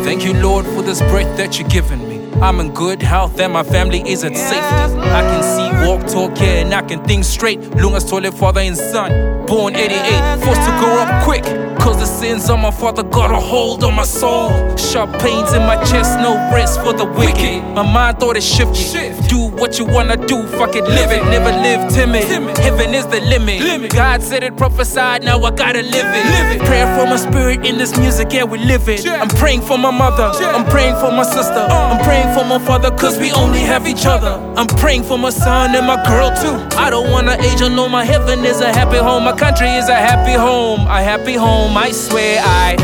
Thank 0.04 0.24
you, 0.24 0.32
Lord, 0.32 0.64
for 0.66 0.80
this 0.80 1.00
breath 1.00 1.36
that 1.36 1.58
you've 1.58 1.68
given 1.68 2.08
me. 2.08 2.14
I'm 2.40 2.58
in 2.60 2.72
good 2.72 3.00
health 3.00 3.38
and 3.38 3.52
my 3.52 3.62
family 3.62 4.02
is 4.06 4.24
at 4.24 4.36
safety. 4.36 5.00
I 5.20 5.22
can 5.22 5.42
see, 5.42 5.70
walk, 5.86 6.06
talk, 6.06 6.34
care, 6.36 6.64
and 6.64 6.74
I 6.74 6.82
can 6.82 7.02
think 7.04 7.24
straight. 7.24 7.60
Lungas 7.60 8.08
toilet, 8.08 8.34
father 8.34 8.60
and 8.60 8.76
son. 8.76 9.43
Born 9.46 9.76
88, 9.76 10.44
forced 10.44 10.62
to 10.62 10.70
grow 10.80 10.98
up 10.98 11.24
quick. 11.24 11.44
Cause 11.78 11.98
the 11.98 12.06
sins 12.06 12.48
of 12.48 12.58
my 12.60 12.70
father 12.70 13.02
got 13.02 13.30
a 13.30 13.38
hold 13.38 13.84
on 13.84 13.94
my 13.94 14.04
soul. 14.04 14.48
Sharp 14.76 15.12
pains 15.20 15.52
in 15.52 15.60
my 15.62 15.76
chest, 15.84 16.18
no 16.18 16.34
rest 16.50 16.80
for 16.80 16.94
the 16.94 17.04
wicked. 17.04 17.62
My 17.74 17.82
mind 17.82 18.18
thought 18.20 18.38
it 18.38 18.42
shifted. 18.42 19.12
Do 19.28 19.50
what 19.50 19.78
you 19.78 19.84
wanna 19.84 20.16
do, 20.16 20.46
fuck 20.46 20.74
it, 20.76 20.84
live 20.84 21.10
it. 21.10 21.22
Never 21.24 21.52
live 21.52 21.92
timid. 21.92 22.24
Heaven 22.56 22.94
is 22.94 23.06
the 23.06 23.20
limit. 23.20 23.92
God 23.92 24.22
said 24.22 24.42
it, 24.42 24.56
prophesied, 24.56 25.24
now 25.24 25.38
I 25.42 25.50
gotta 25.50 25.82
live 25.82 26.06
it. 26.06 26.62
Prayer 26.62 26.86
for 26.96 27.04
my 27.04 27.16
spirit 27.16 27.66
in 27.66 27.76
this 27.76 27.98
music, 27.98 28.32
yeah, 28.32 28.44
we 28.44 28.58
live 28.58 28.88
it. 28.88 29.06
I'm 29.06 29.28
praying 29.28 29.60
for 29.60 29.76
my 29.76 29.90
mother, 29.90 30.32
I'm 30.42 30.64
praying 30.70 30.94
for 31.00 31.12
my 31.12 31.22
sister, 31.22 31.66
uh. 31.68 31.92
I'm 31.92 32.02
praying 32.02 32.34
for 32.34 32.44
my 32.44 32.58
father, 32.64 32.90
cause 32.96 33.18
we 33.18 33.30
only 33.32 33.60
have 33.60 33.86
each 33.86 34.06
other. 34.06 34.40
I'm 34.56 34.68
praying 34.68 35.02
for 35.02 35.18
my 35.18 35.30
son 35.30 35.74
and 35.74 35.86
my 35.86 36.02
girl 36.06 36.30
too. 36.30 36.56
I 36.78 36.88
don't 36.88 37.10
wanna 37.10 37.36
age, 37.40 37.60
I 37.60 37.68
know 37.68 37.90
my 37.90 38.04
heaven 38.04 38.42
is 38.46 38.62
a 38.62 38.72
happy 38.72 38.96
home, 38.96 39.28
my 39.34 39.40
country 39.40 39.68
is 39.68 39.88
a 39.88 39.94
happy 39.96 40.34
home, 40.34 40.86
a 40.86 41.02
happy 41.02 41.34
home, 41.34 41.76
I 41.76 41.90
swear 41.90 42.40
I. 42.40 42.76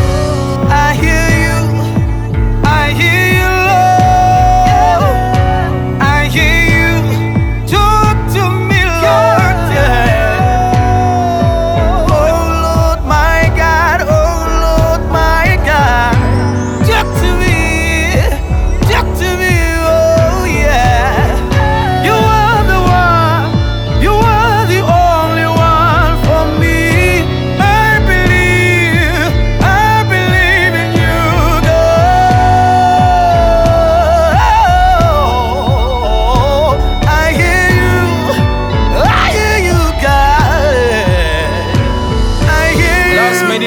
I 0.69 0.95
hear 0.95 1.20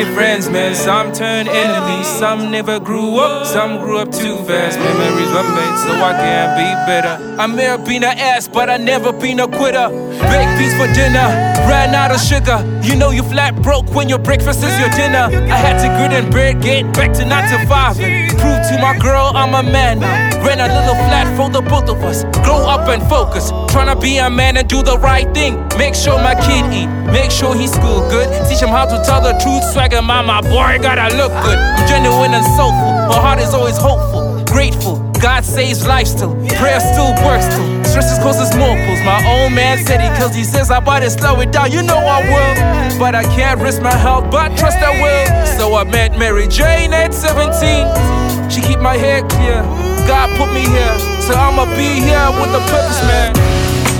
many 0.03 0.15
friends, 0.15 0.49
man. 0.49 0.75
Some 0.75 1.11
turned 1.11 1.49
enemies. 1.49 2.07
Some 2.07 2.51
never 2.51 2.79
grew 2.79 3.17
up. 3.17 3.45
Some 3.45 3.79
grew 3.79 3.97
up 3.97 4.11
too 4.11 4.37
fast. 4.45 4.77
Memories 4.79 5.31
were 5.31 5.49
made, 5.55 5.77
so 5.83 5.91
I 5.93 6.13
can't 6.13 6.51
be 6.57 6.67
better. 6.85 7.41
I 7.41 7.47
may 7.47 7.63
have 7.63 7.85
been 7.85 8.03
an 8.03 8.17
ass, 8.17 8.47
but 8.47 8.69
I 8.69 8.77
never 8.77 9.11
been 9.11 9.39
a 9.39 9.47
quitter. 9.47 9.89
Baked 9.89 10.57
beats 10.57 10.75
for 10.75 10.87
dinner, 10.93 11.27
ran 11.69 11.95
out 11.95 12.11
of 12.11 12.19
sugar. 12.19 12.59
You 12.81 12.95
know 12.95 13.11
you 13.11 13.23
flat 13.23 13.61
broke 13.61 13.93
when 13.95 14.09
your 14.09 14.19
breakfast 14.19 14.63
is 14.63 14.77
your 14.79 14.89
dinner. 14.89 15.29
I 15.51 15.57
had 15.57 15.79
to 15.81 15.87
grit 15.97 16.13
and 16.13 16.31
bear, 16.31 16.53
get 16.53 16.93
back 16.93 17.13
to 17.13 17.25
nine 17.25 17.49
to 17.51 17.67
five. 17.67 17.95
Prove 17.95 18.61
to 18.69 18.77
my 18.81 18.97
girl 18.99 19.31
I'm 19.35 19.53
a 19.53 19.63
man 19.63 19.99
now. 19.99 20.45
Ran 20.45 20.59
a 20.59 20.67
little 20.67 20.95
flat 21.07 21.27
for 21.37 21.49
the 21.49 21.61
both 21.61 21.89
of 21.89 22.03
us. 22.03 22.23
Grow 22.43 22.67
up 22.67 22.89
and 22.89 23.01
focus. 23.07 23.51
Tryna 23.71 24.01
be 24.01 24.17
a 24.17 24.29
man 24.29 24.57
and 24.57 24.67
do 24.67 24.83
the 24.83 24.97
right 24.97 25.31
thing. 25.33 25.55
Make 25.77 25.95
sure 25.95 26.17
my 26.17 26.35
kid 26.35 26.65
eat. 26.73 26.87
Make 27.11 27.31
sure 27.31 27.55
he 27.55 27.67
school 27.67 28.01
good. 28.09 28.27
Teach 28.49 28.61
him 28.61 28.69
how 28.69 28.85
to 28.85 29.01
tell 29.05 29.21
the 29.21 29.33
truth. 29.39 29.63
Swagger, 29.93 30.07
mama, 30.07 30.41
boy, 30.41 30.81
gotta 30.81 31.15
look 31.15 31.31
good. 31.45 31.53
I'm 31.53 31.87
genuine 31.87 32.33
and 32.33 32.43
soulful. 32.57 32.93
My 33.13 33.19
heart 33.21 33.39
is 33.39 33.53
always 33.53 33.77
hopeful, 33.77 34.43
grateful. 34.45 34.97
God 35.21 35.45
saves 35.45 35.85
life 35.85 36.07
still. 36.07 36.33
Prayer 36.57 36.79
still 36.79 37.13
works 37.21 37.45
still. 37.45 37.83
stress 37.85 38.11
is 38.11 38.17
cause 38.17 38.41
it's 38.41 38.55
mortals. 38.57 38.99
My 39.05 39.21
old 39.29 39.53
man 39.53 39.77
said 39.85 40.01
he 40.01 40.09
kills, 40.17 40.33
he 40.33 40.45
says 40.45 40.71
I 40.71 40.79
better 40.79 41.11
slow 41.11 41.39
it 41.41 41.51
down. 41.51 41.71
You 41.71 41.83
know 41.83 41.97
I 41.97 42.25
will, 42.25 42.97
but 42.97 43.13
I 43.13 43.23
can't 43.35 43.61
risk 43.61 43.83
my 43.83 43.93
health, 43.93 44.31
but 44.31 44.57
trust 44.57 44.79
I 44.79 44.97
will. 44.97 45.45
So 45.57 45.75
I 45.75 45.83
met 45.83 46.17
Mary 46.17 46.47
Jane 46.47 46.91
at 46.91 47.13
17. 47.13 48.49
She 48.49 48.61
keep 48.61 48.79
my 48.79 48.97
head 48.97 49.29
clear. 49.29 49.61
God 50.09 50.27
put 50.39 50.51
me 50.55 50.61
here, 50.61 50.97
so 51.21 51.35
I'ma 51.35 51.65
be 51.77 52.01
here 52.01 52.29
with 52.41 52.49
a 52.49 52.63
purpose, 52.73 53.01
man. 53.05 53.31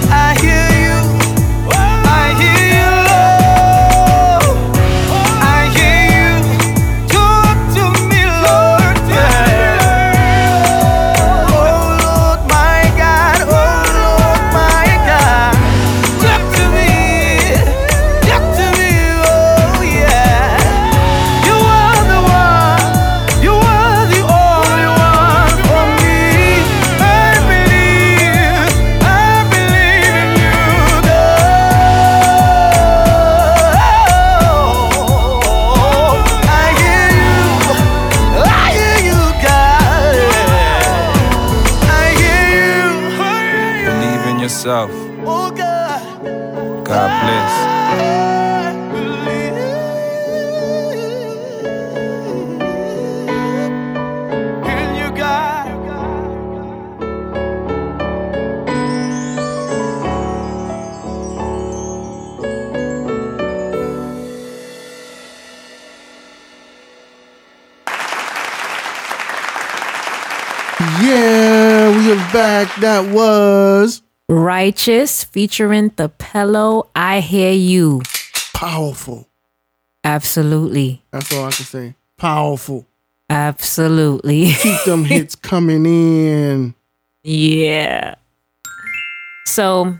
I 0.09 0.33
hear 0.41 0.72
are 72.63 72.67
back. 72.67 72.79
That 72.81 73.13
was 73.13 74.01
Righteous 74.29 75.23
featuring 75.23 75.89
the 75.97 76.09
pillow. 76.09 76.89
I 76.95 77.19
hear 77.19 77.51
you. 77.51 78.01
powerful. 78.53 79.27
Absolutely. 80.03 81.01
That's 81.11 81.33
all 81.33 81.45
I 81.45 81.51
can 81.51 81.65
say. 81.65 81.95
Powerful. 82.17 82.85
Absolutely. 83.29 84.51
Keep 84.61 84.83
them 84.85 85.05
hits 85.05 85.35
coming 85.35 85.85
in. 85.85 86.73
yeah. 87.23 88.15
So, 89.45 89.97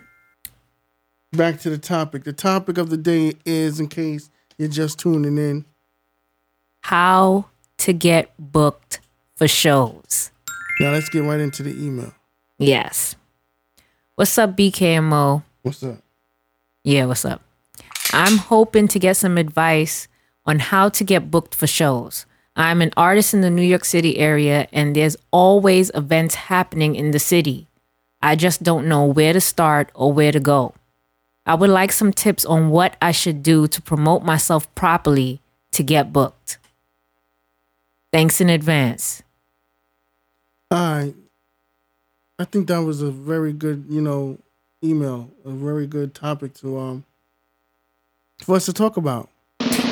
Back 1.34 1.60
to 1.62 1.70
the 1.70 1.77
topic. 1.77 2.24
The 2.24 2.34
topic 2.34 2.77
of 2.77 2.89
the 2.89 2.98
day 2.98 3.34
is, 3.46 3.79
in 3.79 3.88
case 3.88 4.29
you're 4.58 4.67
just 4.70 5.00
tuning 5.00 5.38
in, 5.38 5.65
how 6.82 7.46
to 7.79 7.91
get 7.93 8.32
booked 8.38 9.00
for 9.36 9.48
shows. 9.48 10.32
now 10.79 10.91
let's 10.91 11.10
get 11.10 11.24
right 11.24 11.39
into 11.39 11.63
the 11.63 11.72
email. 11.72 12.13
Yes. 12.67 13.15
What's 14.15 14.38
up, 14.38 14.55
BKMO? 14.55 15.43
What's 15.62 15.84
up? 15.84 15.98
Yeah, 16.84 17.05
what's 17.05 17.25
up? 17.25 17.41
I'm 18.12 18.38
hoping 18.38 18.88
to 18.89 19.00
get 19.00 19.17
some 19.17 19.38
advice 19.38 20.08
on 20.46 20.60
how 20.60 20.89
to 20.89 21.03
get 21.03 21.32
booked 21.32 21.55
for 21.55 21.67
shows. 21.67 22.25
I'm 22.55 22.82
an 22.82 22.93
artist 22.96 23.34
in 23.34 23.41
the 23.41 23.50
New 23.50 23.64
York 23.64 23.85
City 23.85 24.20
area, 24.20 24.68
and 24.72 24.96
there's 24.96 25.18
always 25.31 25.90
events 25.96 26.35
happening 26.35 26.96
in 26.96 27.11
the 27.11 27.20
city. 27.20 27.68
I 28.22 28.35
just 28.35 28.61
don't 28.61 28.87
know 28.87 29.05
where 29.05 29.33
to 29.33 29.42
start 29.42 29.90
or 29.96 30.14
where 30.14 30.31
to 30.31 30.40
go. 30.40 30.75
I 31.46 31.55
would 31.55 31.70
like 31.70 31.92
some 31.92 32.14
tips 32.14 32.46
on 32.46 32.70
what 32.70 32.96
I 33.01 33.11
should 33.11 33.44
do 33.44 33.68
to 33.68 33.81
promote 33.81 34.24
myself 34.24 34.74
properly 34.75 35.42
to 35.72 35.83
get 35.83 36.14
booked. 36.14 36.57
Thanks 38.14 38.40
in 38.40 38.50
advance. 38.50 39.24
All 40.70 40.77
right. 40.77 41.16
I 42.39 42.46
think 42.46 42.67
that 42.67 42.81
was 42.83 43.01
a 43.01 43.11
very 43.11 43.53
good, 43.53 43.85
you 43.89 44.01
know, 44.01 44.37
email, 44.83 45.29
a 45.46 45.51
very 45.51 45.87
good 45.87 46.13
topic 46.13 46.53
to 46.55 46.79
um 46.79 47.05
for 48.39 48.55
us 48.55 48.65
to 48.65 48.74
talk 48.74 48.98
about. 48.98 49.29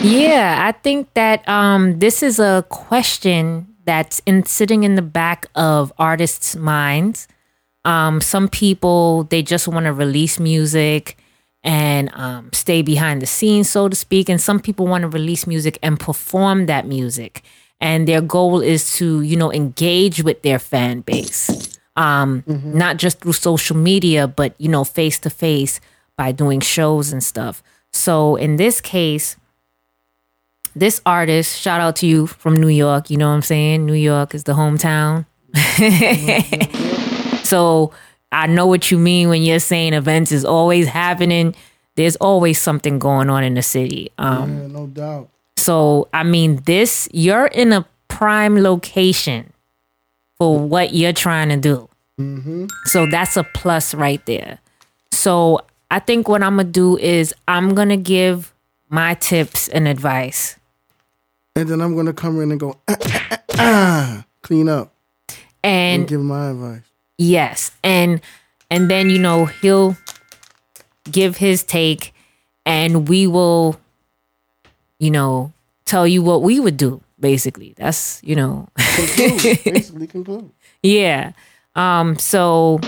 Yeah, 0.02 0.64
I 0.68 0.72
think 0.72 1.14
that 1.14 1.48
um, 1.48 2.00
this 2.00 2.24
is 2.24 2.40
a 2.40 2.66
question 2.70 3.68
that's 3.86 4.22
in 4.26 4.46
sitting 4.46 4.84
in 4.84 4.96
the 4.96 5.02
back 5.02 5.46
of 5.56 5.94
artists' 6.00 6.56
minds. 6.56 7.28
Um, 7.86 8.20
some 8.22 8.48
people 8.48 9.24
they 9.26 9.42
just 9.44 9.68
want 9.68 9.86
to 9.86 9.94
release 9.94 10.40
music 10.40 11.18
and 11.64 12.10
um, 12.14 12.50
stay 12.54 12.82
behind 12.82 13.22
the 13.22 13.28
scenes, 13.28 13.70
so 13.70 13.88
to 13.88 13.96
speak, 13.96 14.28
and 14.30 14.42
some 14.42 14.60
people 14.60 14.88
want 14.88 15.04
to 15.04 15.08
release 15.08 15.46
music 15.46 15.78
and 15.84 16.00
perform 16.00 16.66
that 16.66 16.88
music, 16.88 17.44
and 17.80 18.08
their 18.08 18.22
goal 18.22 18.60
is 18.62 18.94
to 18.94 19.22
you 19.22 19.36
know 19.36 19.52
engage 19.54 20.24
with 20.24 20.42
their 20.42 20.58
fan 20.60 21.02
base, 21.02 21.61
um, 22.02 22.44
not 22.48 22.98
just 22.98 23.20
through 23.20 23.34
social 23.34 23.78
media, 23.78 24.28
but 24.28 24.56
you 24.58 24.70
know 24.70 24.84
face 24.84 25.20
to 25.20 25.30
face 25.30 25.80
by 26.18 26.32
doing 26.32 26.60
shows 26.60 27.12
and 27.14 27.24
stuff. 27.24 27.62
So 27.92 28.36
in 28.38 28.56
this 28.58 28.82
case, 28.82 29.36
this 30.76 31.02
artist, 31.06 31.60
shout 31.60 31.82
out 31.82 31.96
to 31.98 32.08
you 32.08 32.28
from 32.28 32.56
New 32.56 32.70
York. 32.70 33.10
You 33.10 33.18
know 33.18 33.28
what 33.30 33.36
I'm 33.36 33.42
saying? 33.42 33.86
New 33.86 33.94
York 33.94 34.34
is 34.34 34.46
the 34.46 34.54
hometown. 34.54 35.26
so 37.44 37.92
I 38.32 38.48
know 38.48 38.66
what 38.68 38.90
you 38.92 38.98
mean 38.98 39.30
when 39.30 39.44
you're 39.44 39.60
saying 39.60 39.94
events 39.94 40.32
is 40.32 40.46
always 40.46 40.88
happening. 40.88 41.54
There's 41.96 42.16
always 42.18 42.60
something 42.60 43.00
going 43.00 43.30
on 43.30 43.44
in 43.44 43.54
the 43.56 43.62
city. 43.62 44.12
Um, 44.18 44.58
Yeah, 44.58 44.68
no 44.68 44.88
doubt. 44.88 45.30
so, 45.58 46.08
I 46.14 46.24
mean, 46.24 46.62
this, 46.66 47.10
you're 47.12 47.48
in 47.48 47.74
a 47.74 47.86
prime 48.08 48.58
location 48.64 49.52
for 50.38 50.58
what 50.58 50.94
you're 50.94 51.14
trying 51.14 51.50
to 51.50 51.58
do. 51.58 51.90
So, 52.86 53.06
that's 53.06 53.38
a 53.38 53.44
plus 53.44 53.94
right 53.94 54.24
there. 54.26 54.60
So, 55.12 55.62
I 55.90 56.00
think 56.00 56.28
what 56.28 56.42
I'm 56.44 56.56
going 56.56 56.68
to 56.68 56.72
do 56.72 56.98
is 56.98 57.34
I'm 57.48 57.76
going 57.76 57.90
to 57.90 57.98
give 57.98 58.54
my 58.90 59.14
tips 59.16 59.68
and 59.70 59.88
advice. 59.88 60.58
And 61.56 61.68
then 61.68 61.82
I'm 61.82 61.96
gonna 61.98 62.14
come 62.14 62.40
in 62.42 62.52
and 62.52 62.60
go 62.60 62.78
ah, 62.88 62.96
ah, 63.02 63.30
ah, 63.32 63.38
ah, 63.60 64.26
clean 64.42 64.70
up 64.70 64.94
and 65.64 66.02
And 66.02 66.08
give 66.08 66.22
my 66.22 66.50
advice. 66.52 66.82
yes, 67.18 67.72
and 67.84 68.22
and 68.70 68.90
then 68.90 69.10
you 69.10 69.20
know, 69.20 69.46
he'll 69.46 69.98
give 71.12 71.38
his 71.38 71.64
take 71.64 72.14
and 72.66 73.08
we 73.10 73.28
will 73.28 73.80
you 75.00 75.12
know, 75.12 75.52
tell 75.86 76.08
you 76.08 76.22
what 76.24 76.42
we 76.42 76.60
would 76.60 76.78
do 76.78 77.02
basically. 77.20 77.74
That's, 77.78 78.22
you 78.24 78.36
know, 78.36 78.68
Conclude. 78.96 79.64
Basically 79.66 80.08
conclude. 80.08 80.52
Yeah. 80.82 81.34
Um, 81.76 82.18
so 82.18 82.80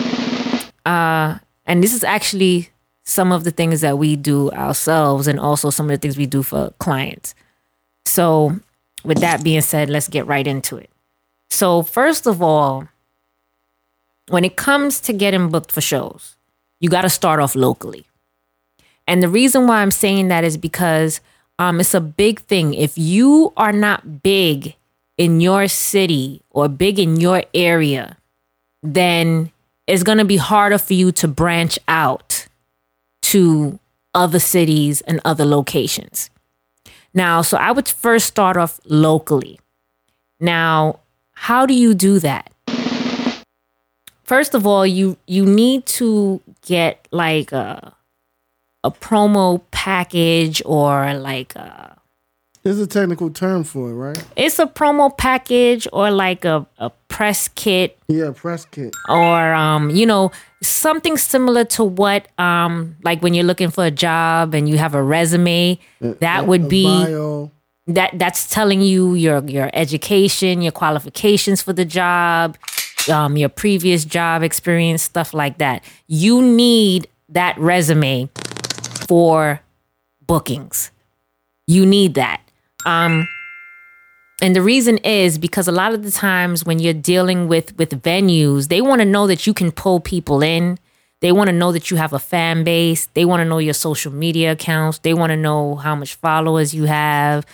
uh 0.86 1.38
and 1.66 1.82
this 1.82 1.94
is 1.94 2.04
actually 2.04 2.70
some 3.04 3.32
of 3.32 3.44
the 3.44 3.52
things 3.52 3.82
that 3.82 3.98
we 3.98 4.16
do 4.16 4.52
ourselves 4.52 5.28
and 5.28 5.40
also 5.40 5.70
some 5.70 5.86
of 5.86 5.92
the 5.92 5.98
things 5.98 6.18
we 6.18 6.26
do 6.26 6.44
for 6.44 6.72
clients. 6.80 7.36
So 8.06 8.60
with 9.04 9.20
that 9.20 9.44
being 9.44 9.62
said, 9.62 9.90
let's 9.90 10.08
get 10.08 10.26
right 10.28 10.48
into 10.48 10.78
it. 10.78 10.90
So 11.50 11.84
first 11.84 12.26
of 12.26 12.42
all, 12.42 12.88
when 14.30 14.46
it 14.46 14.56
comes 14.56 15.00
to 15.02 15.14
getting 15.14 15.50
booked 15.50 15.72
for 15.72 15.82
shows, 15.82 16.36
you 16.80 16.90
got 16.90 17.02
to 17.02 17.10
start 17.10 17.40
off 17.40 17.56
locally. 17.56 18.06
And 19.06 19.22
the 19.22 19.28
reason 19.30 19.68
why 19.68 19.82
I'm 19.82 19.92
saying 19.92 20.30
that 20.30 20.44
is 20.44 20.56
because 20.58 21.20
um, 21.60 21.80
it's 21.80 21.94
a 21.94 22.02
big 22.02 22.40
thing. 22.40 22.74
If 22.74 22.98
you 22.98 23.52
are 23.58 23.74
not 23.74 24.24
big 24.24 24.76
in 25.18 25.42
your 25.42 25.68
city 25.68 26.42
or 26.50 26.70
big 26.70 27.00
in 27.00 27.20
your 27.20 27.44
area, 27.54 28.18
then 28.84 29.52
it's 29.88 30.04
going 30.04 30.18
to 30.20 30.26
be 30.26 30.38
harder 30.38 30.78
for 30.78 30.94
you 30.94 31.12
to 31.14 31.28
branch 31.28 31.80
out 31.88 32.48
to 33.24 33.80
other 34.14 34.40
cities 34.40 35.02
and 35.02 35.20
other 35.26 35.46
locations. 35.46 36.30
Now, 37.14 37.42
so 37.42 37.58
I 37.58 37.72
would 37.72 37.88
first 37.88 38.28
start 38.28 38.58
off 38.58 38.80
locally. 38.86 39.60
Now, 40.40 41.00
how 41.32 41.66
do 41.66 41.74
you 41.74 41.94
do 41.94 42.20
that? 42.20 42.52
First 44.24 44.54
of 44.54 44.66
all, 44.66 44.86
you 44.86 45.18
you 45.28 45.46
need 45.46 45.86
to 45.86 46.42
get 46.62 47.08
like 47.12 47.52
a 47.52 47.94
a 48.84 48.92
promo 48.92 49.62
package 49.72 50.62
or 50.66 51.14
like 51.14 51.56
a 51.56 51.93
There's 52.64 52.80
a 52.80 52.88
technical 52.88 53.30
term 53.30 53.66
for 53.66 53.90
it, 53.90 53.94
right? 53.94 54.24
It's 54.38 54.58
a 54.58 54.66
promo 54.66 55.16
package 55.18 55.86
or 55.92 56.10
like 56.12 56.46
a, 56.46 56.66
a 56.78 56.90
press 57.10 57.50
kit 57.50 57.98
Yeah, 58.08 58.32
press 58.34 58.64
kit. 58.64 58.96
or 59.10 59.54
um, 59.54 59.90
you 59.90 60.06
know, 60.06 60.32
something 60.62 61.18
similar 61.18 61.66
to 61.66 61.84
what 61.84 62.28
um 62.40 62.96
like 63.04 63.22
when 63.22 63.34
you're 63.34 63.44
looking 63.44 63.70
for 63.70 63.84
a 63.86 63.92
job 63.92 64.54
and 64.54 64.70
you 64.70 64.78
have 64.78 64.96
a 64.96 65.04
resume, 65.04 65.78
that 66.00 66.48
would 66.48 66.64
A 66.64 66.68
be 66.68 66.84
bio. 66.86 67.52
that 67.88 68.12
that's 68.18 68.50
telling 68.50 68.80
you 68.82 69.14
your 69.16 69.44
your 69.44 69.70
education, 69.74 70.62
your 70.62 70.72
qualifications 70.72 71.62
for 71.62 71.74
the 71.74 71.84
job, 71.84 72.58
um, 73.12 73.36
your 73.36 73.50
previous 73.50 74.06
job 74.06 74.42
experience, 74.42 75.02
stuff 75.04 75.34
like 75.34 75.58
that. 75.58 75.84
You 76.08 76.42
need 76.42 77.10
that 77.28 77.58
resume 77.58 78.30
for 79.08 79.60
bookings. 80.26 80.92
You 81.68 81.86
need 81.86 82.14
that. 82.16 82.40
Um, 82.86 83.28
and 84.42 84.56
the 84.56 84.62
reason 84.62 84.98
is 85.00 85.38
because 85.38 85.68
a 85.68 85.72
lot 85.72 85.94
of 85.94 86.04
the 86.04 86.12
times 86.12 86.66
when 86.66 86.80
you're 86.80 86.94
dealing 86.94 87.48
with 87.48 87.78
with 87.78 87.92
venues, 88.04 88.68
they 88.68 88.82
want 88.82 89.00
to 89.00 89.06
know 89.06 89.28
that 89.28 89.48
you 89.48 89.54
can 89.54 89.72
pull 89.72 90.00
people 90.00 90.42
in. 90.42 90.78
They 91.22 91.32
want 91.32 91.48
to 91.48 91.56
know 91.56 91.72
that 91.72 91.90
you 91.90 91.96
have 91.96 92.12
a 92.12 92.20
fan 92.20 92.66
base. 92.66 93.06
They 93.14 93.24
want 93.24 93.40
to 93.40 93.46
know 93.46 93.60
your 93.60 93.74
social 93.74 94.12
media 94.12 94.52
accounts. 94.52 94.98
They 95.00 95.14
want 95.14 95.30
to 95.30 95.38
know 95.38 95.76
how 95.76 95.96
much 95.96 96.16
followers 96.16 96.74
you 96.74 96.84
have, 96.84 97.46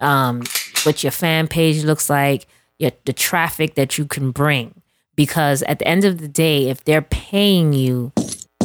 um, 0.00 0.42
what 0.82 1.04
your 1.04 1.12
fan 1.12 1.46
page 1.46 1.84
looks 1.84 2.10
like, 2.10 2.46
your, 2.80 2.90
the 3.04 3.12
traffic 3.12 3.76
that 3.76 3.96
you 3.96 4.06
can 4.06 4.32
bring. 4.32 4.82
Because 5.14 5.62
at 5.64 5.78
the 5.78 5.86
end 5.86 6.04
of 6.04 6.18
the 6.18 6.26
day, 6.26 6.68
if 6.68 6.82
they're 6.82 7.02
paying 7.02 7.72
you, 7.72 8.10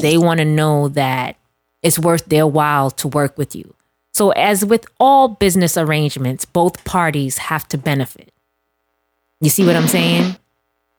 they 0.01 0.17
want 0.17 0.39
to 0.39 0.45
know 0.45 0.87
that 0.87 1.35
it's 1.83 1.99
worth 1.99 2.25
their 2.25 2.47
while 2.47 2.89
to 2.89 3.07
work 3.07 3.37
with 3.37 3.55
you. 3.55 3.75
So, 4.17 4.31
as 4.31 4.65
with 4.65 4.87
all 4.99 5.27
business 5.27 5.77
arrangements, 5.77 6.43
both 6.43 6.83
parties 6.85 7.37
have 7.37 7.67
to 7.67 7.77
benefit. 7.77 8.33
You 9.41 9.51
see 9.51 9.63
what 9.63 9.75
I'm 9.75 9.87
saying? 9.87 10.37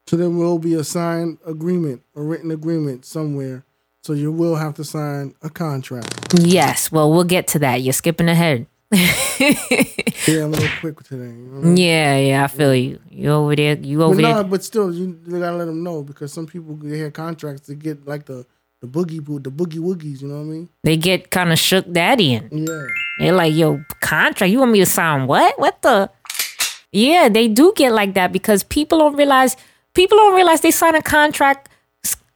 So 0.07 0.17
there 0.17 0.31
will 0.31 0.61
be 0.61 0.75
a 0.75 0.85
signed 0.85 1.39
agreement, 1.45 2.03
a 2.15 2.23
written 2.23 2.53
agreement 2.53 3.05
somewhere. 3.05 3.65
So 4.03 4.13
you 4.13 4.31
will 4.31 4.55
have 4.55 4.75
to 4.75 4.85
sign 4.85 5.35
a 5.43 5.51
contract. 5.51 6.33
Yes. 6.39 6.93
Well, 6.93 7.11
we'll 7.11 7.25
get 7.25 7.49
to 7.49 7.59
that. 7.59 7.83
You're 7.83 7.93
skipping 7.93 8.29
ahead. 8.29 8.67
Yeah, 10.27 10.45
I'm 10.45 10.53
a 10.53 10.57
little 10.57 10.69
quick 10.81 11.03
today. 11.05 11.25
You 11.25 11.49
know 11.51 11.59
I 11.59 11.65
mean? 11.65 11.77
Yeah, 11.79 12.19
yeah, 12.19 12.45
I 12.45 12.49
feel 12.49 12.75
you. 12.75 13.01
You 13.11 13.31
over 13.33 13.57
there. 13.57 13.79
You 13.79 14.03
over 14.03 14.15
But 14.15 14.23
there. 14.35 14.45
but 14.45 14.63
still, 14.63 14.93
you, 14.93 15.19
you 15.27 15.41
gotta 15.41 15.57
let 15.57 15.65
them 15.65 15.83
know 15.83 16.03
because 16.03 16.33
some 16.33 16.47
people 16.47 16.75
they 16.77 16.99
have 16.99 17.15
contracts 17.15 17.63
to 17.69 17.75
get 17.75 18.07
like 18.07 18.27
the 18.27 18.45
the 18.81 18.87
boogie 18.87 19.23
boo, 19.23 19.39
the 19.39 19.51
boogie 19.51 19.79
woogies. 19.79 20.23
You 20.23 20.29
know 20.29 20.37
what 20.37 20.41
I 20.41 20.45
mean? 20.45 20.69
They 20.85 20.97
get 20.97 21.31
kind 21.31 21.53
of 21.53 21.59
shook 21.59 21.91
daddy 21.91 22.35
in. 22.35 22.49
Yeah. 22.51 22.87
They're 23.19 23.33
like, 23.33 23.55
yo, 23.55 23.83
contract. 24.01 24.51
You 24.51 24.61
want 24.61 24.73
me 24.73 24.79
to 24.81 24.87
sign 24.87 25.27
what? 25.27 25.59
What 25.59 25.83
the? 25.83 26.11
Yeah, 26.93 27.29
they 27.29 27.49
do 27.49 27.73
get 27.77 27.93
like 27.93 28.15
that 28.15 28.33
because 28.33 28.63
people 28.63 28.99
don't 28.99 29.17
realize. 29.17 29.57
People 29.95 30.17
don't 30.19 30.35
realize 30.35 30.61
they 30.61 30.71
sign 30.71 30.95
a 30.95 31.03
contract, 31.03 31.69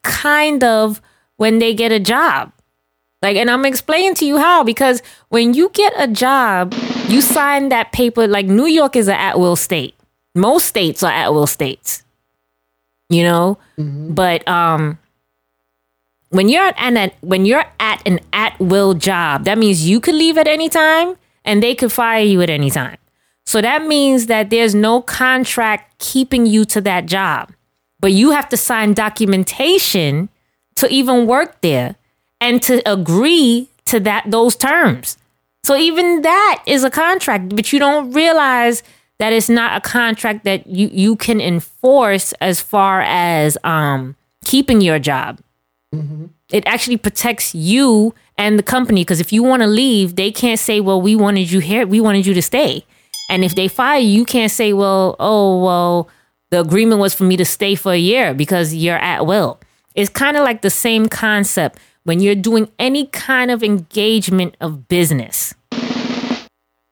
kind 0.02 0.64
of 0.64 1.00
when 1.37 1.59
they 1.59 1.74
get 1.74 1.92
a 1.92 2.00
job. 2.00 2.52
Like, 3.22 3.37
and 3.37 3.48
I'm 3.48 3.64
explaining 3.64 4.14
to 4.16 4.26
you 4.26 4.38
how 4.38 4.64
because 4.64 5.00
when 5.28 5.55
you 5.55 5.68
get 5.68 5.92
a 5.96 6.09
job, 6.09 6.74
you 7.07 7.20
sign 7.20 7.68
that 7.68 7.92
paper. 7.92 8.26
Like 8.26 8.46
New 8.46 8.66
York 8.66 8.96
is 8.96 9.07
an 9.07 9.14
at 9.14 9.38
will 9.38 9.55
state. 9.55 9.94
Most 10.35 10.66
states 10.66 11.05
are 11.05 11.12
at 11.12 11.33
will 11.33 11.46
states. 11.46 12.02
You 13.09 13.22
know, 13.24 13.59
but 13.76 14.46
um, 14.48 14.98
when 16.32 16.48
you're 16.48 16.62
at 16.64 16.78
an 16.78 17.12
when 17.20 17.44
you're 17.44 17.64
at 17.78 18.02
an 18.06 18.18
at 18.32 18.58
will 18.58 18.94
job, 18.94 19.44
that 19.44 19.58
means 19.58 19.86
you 19.86 20.00
could 20.00 20.14
leave 20.14 20.38
at 20.38 20.48
any 20.48 20.68
time 20.68 21.16
and 21.44 21.62
they 21.62 21.74
could 21.74 21.92
fire 21.92 22.24
you 22.24 22.40
at 22.40 22.48
any 22.48 22.70
time. 22.70 22.96
So 23.44 23.60
that 23.60 23.84
means 23.86 24.26
that 24.26 24.48
there's 24.48 24.74
no 24.74 25.02
contract 25.02 25.98
keeping 25.98 26.46
you 26.46 26.64
to 26.66 26.80
that 26.80 27.04
job. 27.06 27.52
But 28.00 28.12
you 28.12 28.30
have 28.30 28.48
to 28.48 28.56
sign 28.56 28.94
documentation 28.94 30.30
to 30.76 30.88
even 30.88 31.26
work 31.26 31.60
there 31.60 31.96
and 32.40 32.62
to 32.62 32.80
agree 32.90 33.68
to 33.86 34.00
that 34.00 34.24
those 34.26 34.56
terms. 34.56 35.18
So 35.64 35.76
even 35.76 36.22
that 36.22 36.62
is 36.66 36.82
a 36.82 36.90
contract, 36.90 37.54
but 37.54 37.72
you 37.74 37.78
don't 37.78 38.10
realize 38.12 38.82
that 39.18 39.34
it's 39.34 39.50
not 39.50 39.76
a 39.76 39.80
contract 39.80 40.44
that 40.44 40.66
you, 40.66 40.88
you 40.92 41.14
can 41.14 41.40
enforce 41.40 42.32
as 42.40 42.60
far 42.60 43.02
as 43.02 43.58
um, 43.64 44.16
keeping 44.44 44.80
your 44.80 44.98
job 44.98 45.38
it 46.50 46.66
actually 46.66 46.96
protects 46.96 47.55
you 47.55 48.14
and 48.38 48.59
the 48.59 48.62
company 48.62 49.02
because 49.02 49.20
if 49.20 49.33
you 49.33 49.42
want 49.42 49.62
to 49.62 49.66
leave 49.66 50.16
they 50.16 50.31
can't 50.31 50.59
say 50.59 50.81
well 50.81 51.00
we 51.00 51.14
wanted 51.14 51.50
you 51.50 51.61
here 51.61 51.87
we 51.87 52.00
wanted 52.00 52.26
you 52.26 52.35
to 52.35 52.42
stay. 52.42 52.85
And 53.28 53.44
if 53.44 53.55
they 53.55 53.68
fire 53.68 54.00
you 54.00 54.09
you 54.09 54.24
can't 54.24 54.50
say 54.50 54.72
well 54.72 55.16
oh 55.20 55.62
well 55.62 56.09
the 56.50 56.61
agreement 56.61 57.00
was 57.00 57.14
for 57.14 57.24
me 57.24 57.37
to 57.37 57.44
stay 57.44 57.74
for 57.74 57.92
a 57.92 57.98
year 57.98 58.35
because 58.35 58.74
you're 58.74 58.96
at 58.96 59.26
will. 59.26 59.61
It's 59.94 60.11
kind 60.11 60.37
of 60.37 60.44
like 60.44 60.62
the 60.62 60.70
same 60.70 61.09
concept 61.09 61.78
when 62.05 62.20
you're 62.20 62.35
doing 62.35 62.70
any 62.78 63.07
kind 63.07 63.50
of 63.50 63.62
engagement 63.62 64.57
of 64.61 64.88
business. 64.88 65.55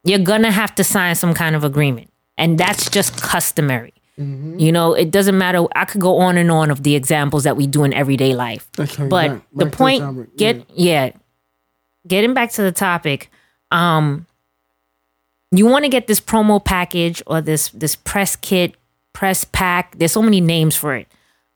You're 0.05 0.19
gonna 0.19 0.51
have 0.51 0.75
to 0.77 0.85
sign 0.85 1.15
some 1.15 1.35
kind 1.35 1.57
of 1.57 1.65
agreement 1.65 2.11
and 2.37 2.59
that's 2.59 2.91
just 2.91 3.21
customary 3.21 3.95
you 4.21 4.71
know 4.71 4.93
it 4.93 5.11
doesn't 5.11 5.39
matter. 5.39 5.65
I 5.75 5.85
could 5.87 6.01
go 6.01 6.19
on 6.19 6.37
and 6.37 6.51
on 6.51 6.71
of 6.71 6.83
the 6.83 6.95
examples 6.95 7.45
that 7.45 7.57
we 7.57 7.67
do 7.67 7.85
in 7.85 7.95
everyday 7.95 8.35
life. 8.35 8.69
Okay, 8.79 9.09
but 9.09 9.29
back- 9.29 9.43
the 9.55 9.65
back 9.67 9.75
point 9.75 10.01
topic. 10.01 10.37
get 10.37 10.67
yeah. 10.75 11.13
getting 12.07 12.35
back 12.35 12.51
to 12.53 12.63
the 12.63 12.73
topic 12.73 13.31
um 13.71 14.27
you 15.53 15.67
want 15.67 15.85
to 15.85 15.89
get 15.89 16.07
this 16.07 16.21
promo 16.21 16.63
package 16.65 17.23
or 17.27 17.41
this 17.41 17.71
this 17.71 17.97
press 17.97 18.37
kit 18.37 18.75
press 19.13 19.45
pack. 19.45 19.97
There's 19.99 20.13
so 20.13 20.23
many 20.23 20.41
names 20.41 20.77
for 20.77 20.95
it 20.95 21.09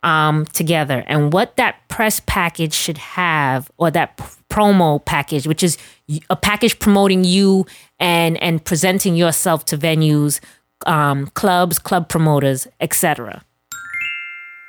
um 0.03 0.47
together. 0.47 1.05
And 1.07 1.33
what 1.33 1.57
that 1.57 1.77
press 1.89 2.21
package 2.27 2.75
should 2.75 2.99
have 2.99 3.71
or 3.77 3.91
that 3.91 4.17
p- 4.17 4.25
promo 4.51 5.05
package 5.05 5.47
which 5.47 5.63
is 5.63 5.77
a 6.31 6.37
package 6.37 6.79
promoting 6.79 7.25
you 7.25 7.67
and 7.99 8.41
and 8.43 8.65
presenting 8.65 9.17
yourself 9.17 9.65
to 9.67 9.77
venues 9.79 10.41
um 10.87 11.27
clubs 11.29 11.79
club 11.79 12.09
promoters 12.09 12.67
etc 12.81 13.43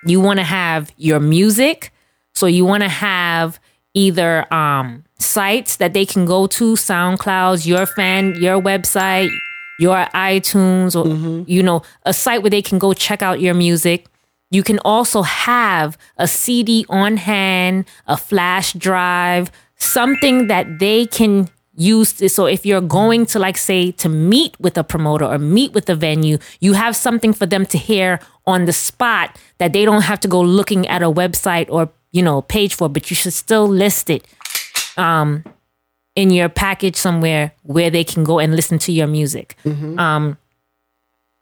you 0.06 0.19
want 0.21 0.39
to 0.39 0.43
have 0.43 0.91
your 0.97 1.19
music 1.19 1.91
so 2.34 2.45
you 2.45 2.65
want 2.65 2.84
to 2.84 2.89
have 2.89 3.60
either 3.93 4.51
um 4.54 5.04
sites 5.19 5.78
that 5.78 5.93
they 5.93 6.06
can 6.06 6.25
go 6.25 6.47
to 6.47 6.73
soundclouds 6.73 7.65
your 7.65 7.86
fan 7.86 8.36
your 8.36 8.62
website 8.62 9.30
your 9.80 10.06
itunes 10.13 10.95
or 10.95 11.45
you 11.49 11.62
know 11.62 11.82
a 12.04 12.13
site 12.13 12.41
where 12.41 12.49
they 12.49 12.62
can 12.62 12.80
go 12.80 12.93
check 12.93 13.21
out 13.21 13.41
your 13.41 13.54
music. 13.54 14.06
You 14.51 14.63
can 14.63 14.80
also 14.86 15.21
have 15.23 15.97
a 16.17 16.28
cd 16.28 16.86
on 16.88 17.17
hand 17.17 17.86
a 18.08 18.15
flash 18.15 18.73
drive 18.73 19.51
something 19.75 20.47
that 20.47 20.80
they 20.80 21.06
can 21.08 21.49
use 21.78 22.14
to, 22.14 22.30
so 22.30 22.46
if 22.46 22.66
you're 22.66 22.82
going 22.82 23.26
to 23.26 23.40
like 23.40 23.58
say 23.58 23.92
to 23.92 24.08
meet 24.10 24.58
with 24.60 24.78
a 24.78 24.84
promoter 24.84 25.26
or 25.26 25.38
meet 25.38 25.74
with 25.74 25.90
a 25.90 25.96
venue 25.96 26.38
you 26.60 26.74
have 26.74 26.96
something 26.96 27.34
for 27.34 27.46
them 27.46 27.66
to 27.66 27.78
hear 27.78 28.20
on 28.48 28.66
the 28.66 28.74
spot 28.74 29.38
that 29.58 29.74
they 29.74 29.84
don't 29.86 30.04
have 30.04 30.20
to 30.20 30.28
go 30.28 30.42
looking 30.42 30.88
at 30.88 31.02
a 31.02 31.12
website 31.12 31.68
or 31.70 31.90
you 32.12 32.22
know 32.24 32.42
page 32.44 32.74
for 32.76 32.88
but 32.88 33.10
you 33.10 33.16
should 33.16 33.34
still 33.34 33.68
list 33.68 34.10
it 34.10 34.26
um 34.98 35.44
in 36.16 36.30
your 36.30 36.48
package 36.48 36.96
somewhere 36.96 37.52
where 37.64 37.90
they 37.90 38.04
can 38.04 38.24
go 38.24 38.40
and 38.40 38.56
listen 38.56 38.80
to 38.80 38.92
your 38.94 39.08
music. 39.08 39.58
Um 40.00 40.38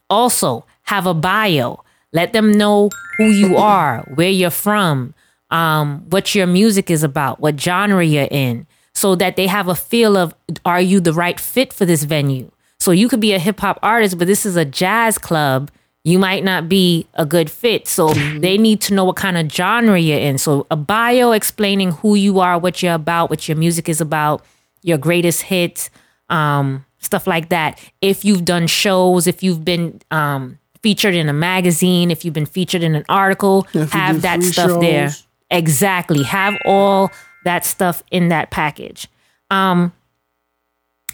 also 0.09 0.65
have 0.83 1.05
a 1.05 1.13
bio. 1.13 1.83
Let 2.11 2.33
them 2.33 2.51
know 2.51 2.89
who 3.17 3.25
you 3.25 3.55
are 3.57 3.99
where 4.15 4.29
you're 4.29 4.49
from 4.49 5.13
um 5.51 6.03
what 6.09 6.33
your 6.33 6.47
music 6.47 6.89
is 6.89 7.03
about 7.03 7.39
what 7.39 7.59
genre 7.59 8.03
you're 8.03 8.27
in 8.31 8.65
so 8.93 9.15
that 9.15 9.35
they 9.35 9.47
have 9.47 9.67
a 9.67 9.75
feel 9.75 10.15
of 10.17 10.33
are 10.65 10.81
you 10.81 10.99
the 10.99 11.13
right 11.13 11.39
fit 11.39 11.73
for 11.73 11.85
this 11.85 12.03
venue? 12.03 12.49
So 12.79 12.91
you 12.91 13.07
could 13.07 13.19
be 13.21 13.33
a 13.33 13.39
hip 13.39 13.59
hop 13.59 13.79
artist 13.81 14.17
but 14.17 14.27
this 14.27 14.45
is 14.45 14.55
a 14.55 14.65
jazz 14.65 15.17
club. 15.17 15.71
You 16.03 16.19
might 16.19 16.43
not 16.43 16.67
be 16.67 17.07
a 17.13 17.25
good 17.25 17.49
fit. 17.49 17.87
So 17.87 18.13
they 18.13 18.57
need 18.57 18.81
to 18.81 18.93
know 18.93 19.05
what 19.05 19.15
kind 19.15 19.37
of 19.37 19.49
genre 19.51 19.97
you're 19.99 20.19
in. 20.19 20.37
So 20.37 20.67
a 20.69 20.75
bio 20.75 21.31
explaining 21.31 21.91
who 21.91 22.15
you 22.15 22.39
are 22.39 22.59
what 22.59 22.83
you're 22.83 22.93
about 22.93 23.29
what 23.29 23.47
your 23.47 23.57
music 23.57 23.87
is 23.89 24.01
about 24.01 24.43
your 24.81 24.97
greatest 24.97 25.43
hits 25.43 25.89
um 26.29 26.85
stuff 26.99 27.25
like 27.27 27.49
that. 27.49 27.79
If 28.01 28.23
you've 28.25 28.45
done 28.45 28.67
shows 28.67 29.27
if 29.27 29.41
you've 29.43 29.63
been 29.65 30.01
um 30.11 30.59
featured 30.81 31.15
in 31.15 31.29
a 31.29 31.33
magazine 31.33 32.11
if 32.11 32.25
you've 32.25 32.33
been 32.33 32.45
featured 32.45 32.83
in 32.83 32.93
an 32.95 33.05
article 33.07 33.65
If 33.73 33.91
have 33.93 34.21
that 34.23 34.43
stuff 34.43 34.81
there. 34.81 35.09
exactly. 35.49 36.23
Have 36.23 36.55
all 36.65 37.11
that 37.43 37.65
stuff 37.65 38.03
in 38.11 38.29
that 38.29 38.51
package 38.51 39.07
um 39.51 39.93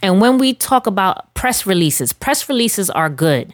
and 0.02 0.22
when 0.22 0.38
we 0.38 0.54
talk 0.54 0.88
about 0.88 1.34
press 1.34 1.66
releases 1.66 2.14
press 2.14 2.48
releases 2.50 2.90
are 2.90 3.10
good 3.10 3.54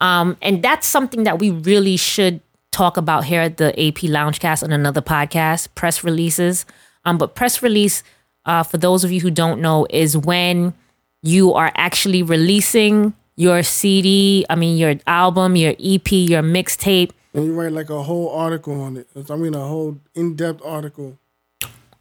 um 0.00 0.36
and 0.42 0.62
that's 0.62 0.86
something 0.86 1.24
that 1.24 1.38
we 1.38 1.50
really 1.50 1.96
should 1.96 2.40
talk 2.72 2.96
about 2.96 3.24
here 3.24 3.40
at 3.40 3.56
the 3.56 3.68
ap 3.80 3.96
loungecast 3.96 4.62
on 4.62 4.72
another 4.72 5.00
podcast 5.00 5.68
press 5.74 6.04
releases 6.04 6.66
um 7.04 7.16
but 7.16 7.34
press 7.34 7.62
release 7.62 8.02
uh 8.44 8.62
for 8.62 8.76
those 8.78 9.04
of 9.04 9.10
you 9.10 9.20
who 9.20 9.30
don't 9.30 9.60
know 9.60 9.86
is 9.90 10.16
when 10.16 10.74
you 11.22 11.52
are 11.54 11.72
actually 11.74 12.22
releasing 12.22 13.14
your 13.36 13.62
CD, 13.62 14.46
I 14.48 14.54
mean 14.54 14.76
your 14.78 14.94
album, 15.06 15.56
your 15.56 15.74
EP, 15.78 16.10
your 16.10 16.42
mixtape. 16.42 17.10
And 17.34 17.44
you 17.44 17.52
write 17.52 17.72
like 17.72 17.90
a 17.90 18.02
whole 18.02 18.30
article 18.30 18.80
on 18.80 18.96
it. 18.96 19.08
I 19.30 19.36
mean, 19.36 19.54
a 19.54 19.66
whole 19.66 19.98
in 20.14 20.36
depth 20.36 20.62
article. 20.64 21.18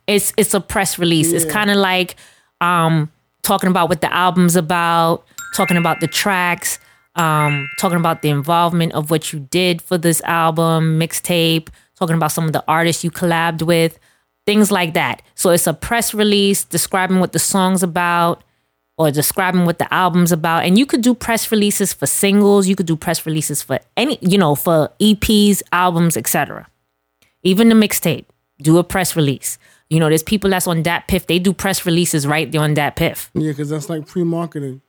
It's 0.07 0.33
it's 0.37 0.53
a 0.53 0.59
press 0.61 0.99
release. 0.99 1.31
It's 1.31 1.45
kind 1.45 1.71
of 1.71 1.77
like 1.77 2.15
um, 2.61 3.11
talking 3.41 3.69
about 3.69 3.89
what 3.89 4.01
the 4.01 4.13
album's 4.13 4.55
about, 4.55 5.25
talking 5.55 5.77
about 5.77 5.99
the 5.99 6.07
tracks, 6.07 6.79
um, 7.15 7.69
talking 7.79 7.97
about 7.97 8.21
the 8.21 8.29
involvement 8.29 8.93
of 8.93 9.09
what 9.09 9.33
you 9.33 9.39
did 9.39 9.81
for 9.81 9.97
this 9.97 10.21
album, 10.23 10.99
mixtape, 10.99 11.69
talking 11.95 12.15
about 12.15 12.31
some 12.31 12.45
of 12.45 12.53
the 12.53 12.63
artists 12.67 13.03
you 13.03 13.11
collabed 13.11 13.61
with, 13.61 13.97
things 14.45 14.71
like 14.71 14.93
that. 14.93 15.21
So 15.35 15.49
it's 15.49 15.67
a 15.67 15.73
press 15.73 16.13
release 16.13 16.63
describing 16.63 17.19
what 17.19 17.31
the 17.31 17.39
song's 17.39 17.83
about 17.83 18.43
or 18.97 19.11
describing 19.11 19.65
what 19.65 19.79
the 19.79 19.93
album's 19.93 20.31
about. 20.31 20.63
And 20.63 20.77
you 20.77 20.85
could 20.85 21.01
do 21.01 21.13
press 21.13 21.51
releases 21.51 21.93
for 21.93 22.05
singles, 22.05 22.67
you 22.67 22.75
could 22.75 22.85
do 22.85 22.95
press 22.95 23.25
releases 23.25 23.61
for 23.61 23.79
any, 23.97 24.17
you 24.21 24.37
know, 24.37 24.55
for 24.55 24.89
EPs, 24.99 25.61
albums, 25.71 26.15
etc. 26.15 26.67
Even 27.43 27.69
the 27.69 27.75
mixtape, 27.75 28.25
do 28.61 28.77
a 28.77 28.83
press 28.83 29.15
release. 29.15 29.57
You 29.89 29.99
know, 29.99 30.09
there's 30.09 30.23
people 30.23 30.49
that's 30.49 30.67
on 30.67 30.83
that 30.83 31.07
piff, 31.07 31.27
they 31.27 31.39
do 31.39 31.53
press 31.53 31.85
releases 31.85 32.25
right 32.25 32.51
there 32.51 32.61
on 32.61 32.73
that 32.73 32.95
piff. 32.95 33.29
Yeah, 33.33 33.51
because 33.51 33.69
that's 33.69 33.89
like 33.89 34.07
pre 34.07 34.23
marketing. 34.23 34.81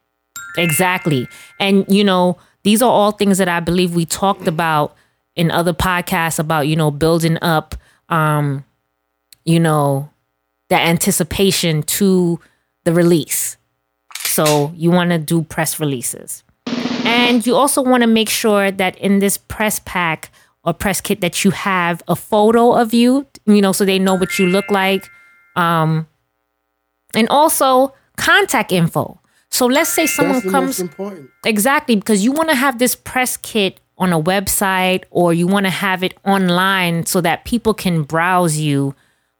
Exactly. 0.57 1.29
And, 1.61 1.85
you 1.89 2.03
know, 2.03 2.39
these 2.63 2.83
are 2.83 2.91
all 2.91 3.13
things 3.13 3.39
that 3.39 3.49
I 3.49 3.61
believe 3.61 3.95
we 3.95 4.07
talked 4.07 4.49
about 4.49 4.97
in 5.35 5.51
other 5.51 5.75
podcasts 5.75 6.39
about, 6.39 6.67
you 6.67 6.77
know, 6.77 6.91
building 6.91 7.39
up, 7.43 7.75
um, 8.09 8.65
you 9.45 9.61
know, 9.61 10.11
the 10.71 10.77
anticipation 10.77 11.83
to 11.83 12.41
the 12.85 12.93
release. 12.93 13.57
So 14.17 14.73
you 14.75 14.91
want 14.91 15.11
to 15.11 15.19
do 15.19 15.43
press 15.43 15.79
releases. 15.79 16.43
And 17.05 17.47
you 17.47 17.55
also 17.55 17.83
want 17.83 18.03
to 18.03 18.07
make 18.07 18.29
sure 18.29 18.71
that 18.71 18.99
in 18.99 19.21
this 19.21 19.39
press 19.39 19.81
pack 19.85 20.31
or 20.65 20.75
press 20.75 21.01
kit 21.01 21.21
that 21.21 21.45
you 21.45 21.53
have 21.53 22.03
a 22.09 22.17
photo 22.17 22.73
of 22.73 22.93
you, 22.93 23.27
you 23.47 23.61
know, 23.61 23.73
so 23.73 23.85
they 23.85 23.99
know 23.99 24.15
what 24.15 24.39
you 24.39 24.47
look 24.47 24.71
like. 24.71 25.09
Um, 25.55 26.07
and 27.15 27.29
also 27.29 27.95
contact 28.17 28.73
info. 28.73 29.21
So 29.51 29.67
let's 29.67 29.91
say 29.91 30.07
someone 30.07 30.43
comes. 30.51 30.83
Exactly, 31.45 31.97
because 31.97 32.25
you 32.25 32.33
want 32.33 32.51
to 32.51 32.55
have 32.55 32.79
this 32.79 32.95
press 32.95 33.37
kit 33.37 33.81
on 33.99 34.13
a 34.13 34.21
website 34.21 35.05
or 35.11 35.33
you 35.33 35.47
want 35.47 35.65
to 35.65 35.71
have 35.71 36.03
it 36.03 36.15
online 36.27 37.07
so 37.07 37.21
that 37.23 37.45
people 37.45 37.73
can 37.73 38.03
browse 38.03 38.59
you. 38.59 38.95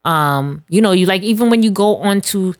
Um, 0.05 0.63
you 0.69 0.81
know, 0.81 0.91
you 0.91 1.05
like 1.05 1.21
even 1.21 1.49
when 1.49 1.61
you 1.61 1.69
go 1.69 1.97
onto 1.97 2.53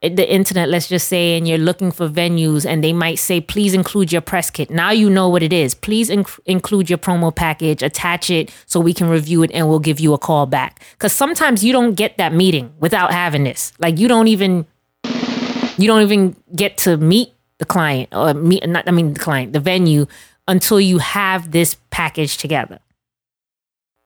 the 0.00 0.32
internet, 0.32 0.68
let's 0.68 0.88
just 0.88 1.08
say, 1.08 1.36
and 1.36 1.48
you're 1.48 1.58
looking 1.58 1.90
for 1.90 2.08
venues 2.08 2.64
and 2.64 2.84
they 2.84 2.92
might 2.92 3.16
say, 3.16 3.40
please 3.40 3.74
include 3.74 4.12
your 4.12 4.20
press 4.20 4.48
kit. 4.48 4.70
Now 4.70 4.90
you 4.92 5.10
know 5.10 5.28
what 5.28 5.42
it 5.42 5.52
is. 5.52 5.74
Please 5.74 6.08
inc- 6.08 6.38
include 6.46 6.88
your 6.88 6.98
promo 6.98 7.34
package, 7.34 7.82
attach 7.82 8.30
it 8.30 8.54
so 8.66 8.78
we 8.78 8.94
can 8.94 9.08
review 9.08 9.42
it 9.42 9.50
and 9.52 9.68
we'll 9.68 9.80
give 9.80 9.98
you 9.98 10.14
a 10.14 10.18
call 10.18 10.46
back. 10.46 10.84
Because 10.92 11.12
sometimes 11.12 11.64
you 11.64 11.72
don't 11.72 11.94
get 11.94 12.16
that 12.16 12.32
meeting 12.32 12.72
without 12.78 13.10
having 13.10 13.42
this. 13.42 13.72
Like 13.80 13.98
you 13.98 14.06
don't 14.06 14.28
even 14.28 14.66
you 15.76 15.86
don't 15.86 16.02
even 16.02 16.36
get 16.54 16.76
to 16.78 16.96
meet 16.96 17.32
the 17.58 17.64
client 17.64 18.08
or 18.12 18.34
meet 18.34 18.68
not 18.68 18.86
I 18.86 18.92
mean 18.92 19.14
the 19.14 19.20
client, 19.20 19.52
the 19.52 19.60
venue 19.60 20.06
until 20.46 20.80
you 20.80 20.98
have 20.98 21.50
this 21.50 21.76
package 21.90 22.36
together. 22.36 22.78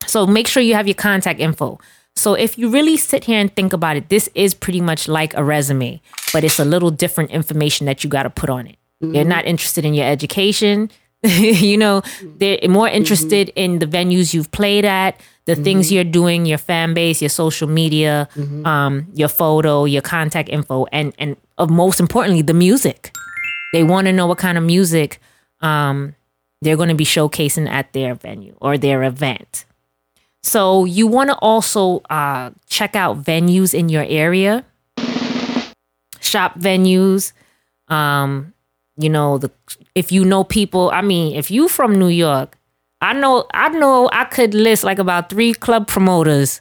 So 0.06 0.26
make 0.26 0.48
sure 0.48 0.62
you 0.62 0.74
have 0.74 0.88
your 0.88 0.94
contact 0.94 1.38
info. 1.38 1.78
So 2.16 2.34
if 2.34 2.58
you 2.58 2.68
really 2.68 2.96
sit 2.96 3.24
here 3.24 3.40
and 3.40 3.54
think 3.54 3.72
about 3.72 3.96
it, 3.96 4.08
this 4.08 4.28
is 4.34 4.54
pretty 4.54 4.80
much 4.80 5.08
like 5.08 5.34
a 5.34 5.42
resume, 5.42 6.00
but 6.32 6.44
it's 6.44 6.58
a 6.58 6.64
little 6.64 6.90
different 6.90 7.30
information 7.30 7.86
that 7.86 8.04
you 8.04 8.10
got 8.10 8.24
to 8.24 8.30
put 8.30 8.50
on 8.50 8.66
it. 8.66 8.76
They're 9.00 9.24
not 9.24 9.44
interested 9.46 9.84
in 9.84 9.94
your 9.94 10.06
education. 10.06 10.90
you 11.24 11.76
know, 11.76 12.02
they're 12.38 12.58
more 12.68 12.88
interested 12.88 13.50
in 13.56 13.78
the 13.78 13.86
venues 13.86 14.34
you've 14.34 14.50
played 14.52 14.84
at, 14.84 15.20
the 15.44 15.54
things 15.56 15.90
you're 15.90 16.04
doing, 16.04 16.46
your 16.46 16.58
fan 16.58 16.94
base, 16.94 17.20
your 17.22 17.28
social 17.28 17.68
media, 17.68 18.28
um, 18.64 19.06
your 19.14 19.28
photo, 19.28 19.84
your 19.84 20.02
contact 20.02 20.48
info, 20.48 20.86
and 20.92 21.12
and 21.18 21.36
of 21.58 21.70
most 21.70 22.00
importantly, 22.00 22.42
the 22.42 22.54
music. 22.54 23.12
They 23.72 23.82
want 23.82 24.06
to 24.06 24.12
know 24.12 24.26
what 24.26 24.38
kind 24.38 24.58
of 24.58 24.64
music 24.64 25.20
um, 25.60 26.14
they're 26.60 26.76
going 26.76 26.90
to 26.90 26.94
be 26.94 27.04
showcasing 27.04 27.68
at 27.68 27.92
their 27.92 28.14
venue 28.14 28.56
or 28.60 28.76
their 28.78 29.02
event. 29.02 29.64
So 30.42 30.84
you 30.84 31.06
want 31.06 31.30
to 31.30 31.36
also 31.36 32.00
uh, 32.10 32.50
check 32.68 32.96
out 32.96 33.22
venues 33.22 33.74
in 33.74 33.88
your 33.88 34.04
area, 34.08 34.64
shop 36.20 36.58
venues. 36.58 37.32
Um, 37.88 38.52
you 38.96 39.08
know 39.08 39.38
the 39.38 39.50
if 39.94 40.10
you 40.12 40.24
know 40.24 40.44
people. 40.44 40.90
I 40.90 41.00
mean, 41.02 41.36
if 41.36 41.50
you 41.50 41.68
from 41.68 41.98
New 41.98 42.08
York, 42.08 42.58
I 43.00 43.12
know 43.12 43.46
I 43.54 43.68
know 43.70 44.08
I 44.12 44.24
could 44.24 44.54
list 44.54 44.84
like 44.84 44.98
about 44.98 45.30
three 45.30 45.54
club 45.54 45.86
promoters, 45.86 46.60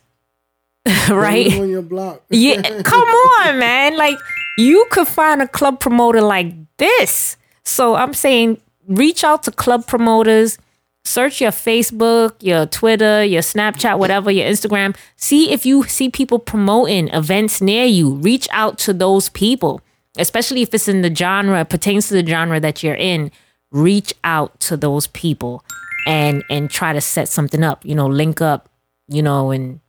right? 1.10 1.52
on 1.60 1.70
your 1.70 1.82
block. 1.82 2.24
Yeah, 2.30 2.62
come 2.84 3.02
on, 3.08 3.60
man. 3.60 3.98
Like 3.98 4.18
you 4.58 4.86
could 4.92 5.08
find 5.08 5.42
a 5.42 5.48
club 5.48 5.80
promoter 5.80 6.22
like 6.22 6.54
this. 6.78 7.38
So 7.64 7.96
I'm 7.96 8.14
saying 8.14 8.62
reach 8.88 9.24
out 9.24 9.44
to 9.44 9.52
club 9.52 9.88
promoters, 9.88 10.58
search 11.04 11.42
your 11.42 11.52
Facebook, 11.52 12.34
your 12.40 12.66
Twitter, 12.66 13.24
your 13.24 13.42
Snapchat, 13.42 13.98
whatever, 14.00 14.32
your 14.32 14.48
Instagram. 14.48 14.96
See 15.16 15.52
if 15.52 15.66
you 15.66 15.84
see 15.84 16.10
people 16.10 16.40
promoting 16.40 17.08
events 17.10 17.62
near 17.62 17.86
you. 17.86 18.16
Reach 18.16 18.48
out 18.52 18.78
to 18.80 18.94
those 18.94 19.30
people, 19.30 19.82
especially 20.18 20.62
if 20.62 20.74
it's 20.74 20.88
in 20.88 21.02
the 21.02 21.14
genre, 21.14 21.66
pertains 21.66 22.08
to 22.10 22.22
the 22.22 22.26
genre 22.26 22.60
that 22.60 22.84
you're 22.84 22.96
in. 22.96 23.32
Reach 23.72 24.14
out 24.24 24.60
to 24.62 24.78
those 24.78 25.08
people 25.08 25.64
and 26.06 26.44
and 26.50 26.70
try 26.70 26.94
to 26.94 27.02
set 27.02 27.30
something 27.30 27.64
up, 27.64 27.86
you 27.86 27.96
know, 27.96 28.08
link 28.08 28.42
up, 28.42 28.70
you 29.08 29.22
know, 29.22 29.52
and 29.52 29.80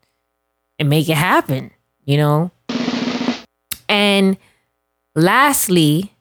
and 0.79 0.89
make 0.89 1.09
it 1.09 1.17
happen, 1.17 1.71
you 2.05 2.17
know? 2.17 2.51
And 3.89 4.37
lastly, 5.15 6.13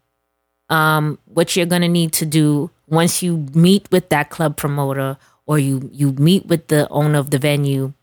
um, 0.70 1.20
what 1.26 1.56
you're 1.56 1.66
gonna 1.66 1.88
need 1.88 2.14
to 2.14 2.26
do 2.26 2.70
once 2.92 3.24
you 3.24 3.48
meet 3.56 3.90
with 3.92 4.10
that 4.10 4.30
club 4.30 4.58
promoter 4.58 5.18
or 5.48 5.58
you 5.58 5.90
you 5.92 6.12
meet 6.14 6.46
with 6.46 6.68
the 6.68 6.88
owner 6.90 7.18
of 7.18 7.32
the 7.32 7.40
venue, 7.40 7.94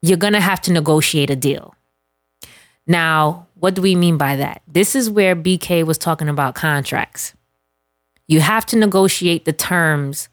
you're 0.00 0.16
gonna 0.16 0.40
have 0.40 0.60
to 0.62 0.72
negotiate 0.72 1.30
a 1.30 1.36
deal. 1.36 1.76
Now, 2.86 3.46
what 3.54 3.74
do 3.74 3.82
we 3.82 3.94
mean 3.94 4.16
by 4.16 4.34
that? 4.36 4.62
This 4.66 4.96
is 4.96 5.08
where 5.08 5.36
BK 5.36 5.86
was 5.86 5.98
talking 5.98 6.28
about 6.28 6.56
contracts. 6.56 7.34
You 8.26 8.40
have 8.40 8.66
to 8.66 8.76
negotiate 8.76 9.44
the 9.44 9.52
terms 9.52 10.28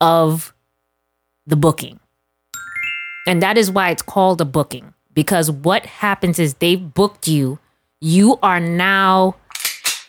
of 0.00 0.52
the 1.46 1.56
booking. 1.56 2.00
And 3.26 3.42
that 3.42 3.56
is 3.56 3.70
why 3.70 3.90
it's 3.90 4.02
called 4.02 4.40
a 4.40 4.44
booking. 4.44 4.92
Because 5.12 5.50
what 5.50 5.86
happens 5.86 6.38
is 6.38 6.54
they've 6.54 6.92
booked 6.94 7.28
you. 7.28 7.58
You 8.00 8.38
are 8.42 8.60
now 8.60 9.36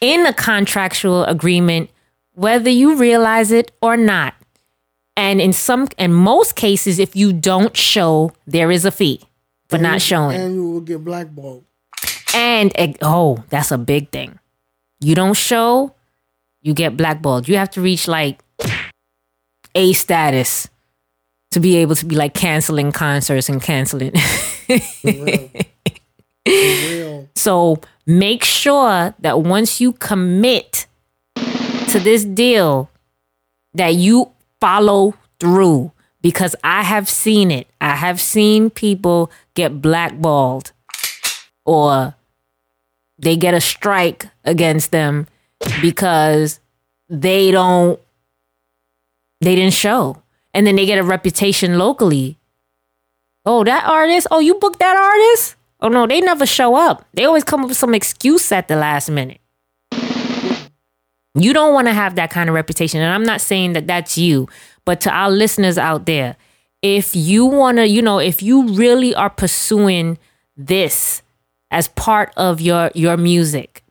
in 0.02 0.26
a 0.26 0.34
contractual 0.34 1.24
agreement, 1.26 1.90
whether 2.36 2.70
you 2.70 2.96
realize 2.96 3.52
it 3.52 3.72
or 3.82 3.98
not. 3.98 4.36
And 5.18 5.42
in 5.42 5.54
some 5.54 5.88
in 5.98 6.14
most 6.14 6.56
cases, 6.56 7.00
if 7.00 7.16
you 7.16 7.32
don't 7.32 7.76
show, 7.76 8.34
there 8.46 8.70
is 8.70 8.86
a 8.86 8.92
fee 8.92 9.22
for 9.70 9.78
not 9.78 10.02
showing. 10.02 10.40
And 10.40 10.56
you 10.56 10.70
will 10.70 10.82
get 10.82 11.04
blackballed. 11.04 11.64
And 12.34 12.74
oh, 13.02 13.44
that's 13.50 13.72
a 13.72 13.78
big 13.78 14.12
thing. 14.12 14.40
You 15.00 15.16
don't 15.16 15.36
show, 15.36 15.96
you 16.62 16.74
get 16.74 16.98
blackballed. 16.98 17.48
You 17.48 17.58
have 17.58 17.70
to 17.72 17.82
reach 17.82 18.08
like 18.08 18.44
A 19.74 19.94
status 19.94 20.68
to 21.52 21.60
be 21.62 21.78
able 21.78 21.96
to 21.96 22.06
be 22.06 22.16
like 22.16 22.34
canceling 22.34 22.92
concerts 22.92 23.48
and 23.48 23.62
canceling. 23.62 24.12
For 24.68 25.12
real. 25.12 25.48
For 25.48 25.62
real. 26.46 27.30
so 27.36 27.80
make 28.06 28.44
sure 28.44 29.16
that 29.20 29.42
once 29.42 29.80
you 29.80 29.94
commit 29.94 30.88
to 31.96 32.04
this 32.04 32.26
deal, 32.26 32.90
that 33.74 33.96
you 33.96 34.32
follow 34.60 35.14
through 35.40 35.92
because 36.22 36.56
I 36.64 36.84
have 36.84 37.08
seen 37.08 37.52
it. 37.52 37.68
I 37.80 37.96
have 37.96 38.20
seen 38.20 38.70
people 38.70 39.32
get 39.54 39.82
blackballed 39.82 40.74
or 41.66 42.16
they 43.18 43.38
get 43.38 43.54
a 43.54 43.62
strike 43.62 44.28
against 44.44 44.92
them 44.92 45.28
because 45.82 46.60
they 47.08 47.52
don't 47.52 48.00
they 49.40 49.56
didn't 49.56 49.74
show. 49.74 50.22
And 50.54 50.68
then 50.68 50.76
they 50.76 50.86
get 50.86 51.00
a 51.00 51.04
reputation 51.04 51.78
locally. 51.78 52.38
Oh 53.46 53.64
that 53.64 53.86
artist? 53.86 54.28
Oh 54.32 54.40
you 54.40 54.56
booked 54.56 54.80
that 54.80 54.98
artist? 54.98 55.56
Oh 55.80 55.88
no 55.88 56.08
they 56.08 56.20
never 56.20 56.46
show 56.46 56.76
up. 56.76 57.06
They 57.14 57.24
always 57.24 57.46
come 57.46 57.62
up 57.62 57.70
with 57.70 57.78
some 57.78 57.94
excuse 57.94 58.52
at 58.52 58.68
the 58.68 58.76
last 58.76 59.10
minute 59.10 59.40
you 61.36 61.54
don't 61.54 61.74
want 61.74 61.88
to 61.88 61.94
have 61.94 62.16
that 62.16 62.30
kind 62.32 62.50
of 62.50 62.56
reputation 62.56 63.02
and 63.02 63.14
i'm 63.14 63.24
not 63.24 63.42
saying 63.42 63.74
that 63.74 63.88
that's 63.88 64.18
you 64.18 64.48
but 64.86 65.02
to 65.02 65.10
our 65.12 65.30
listeners 65.32 65.78
out 65.78 66.06
there 66.06 66.36
if 66.82 67.16
you 67.16 67.46
want 67.46 67.78
to 67.78 67.88
you 67.88 68.02
know 68.02 68.20
if 68.20 68.42
you 68.42 68.68
really 68.70 69.14
are 69.16 69.30
pursuing 69.30 70.18
this 70.58 71.22
as 71.72 71.88
part 71.90 72.32
of 72.38 72.62
your 72.62 72.92
your 72.96 73.18
music 73.18 73.84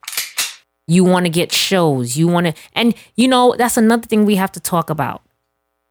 You 0.86 1.04
want 1.04 1.24
to 1.26 1.30
get 1.30 1.50
shows. 1.52 2.16
You 2.16 2.28
want 2.28 2.46
to, 2.46 2.52
and 2.74 2.94
you 3.16 3.26
know, 3.26 3.54
that's 3.56 3.78
another 3.78 4.06
thing 4.06 4.26
we 4.26 4.36
have 4.36 4.52
to 4.52 4.60
talk 4.60 4.90
about. 4.90 5.22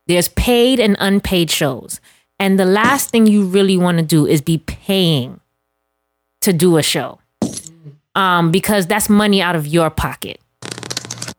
There's 0.06 0.30
paid 0.30 0.80
and 0.80 0.96
unpaid 1.00 1.50
shows. 1.50 2.00
And 2.38 2.60
the 2.60 2.66
last 2.66 3.10
thing 3.10 3.26
you 3.26 3.44
really 3.46 3.78
want 3.78 3.98
to 3.98 4.04
do 4.04 4.28
is 4.28 4.42
be 4.42 4.60
paying 4.60 5.40
to 6.42 6.54
do 6.54 6.78
a 6.78 6.84
show. 6.84 7.18
Um, 8.16 8.52
because 8.52 8.86
that's 8.86 9.10
money 9.10 9.42
out 9.42 9.56
of 9.56 9.66
your 9.66 9.90
pocket. 9.90 10.40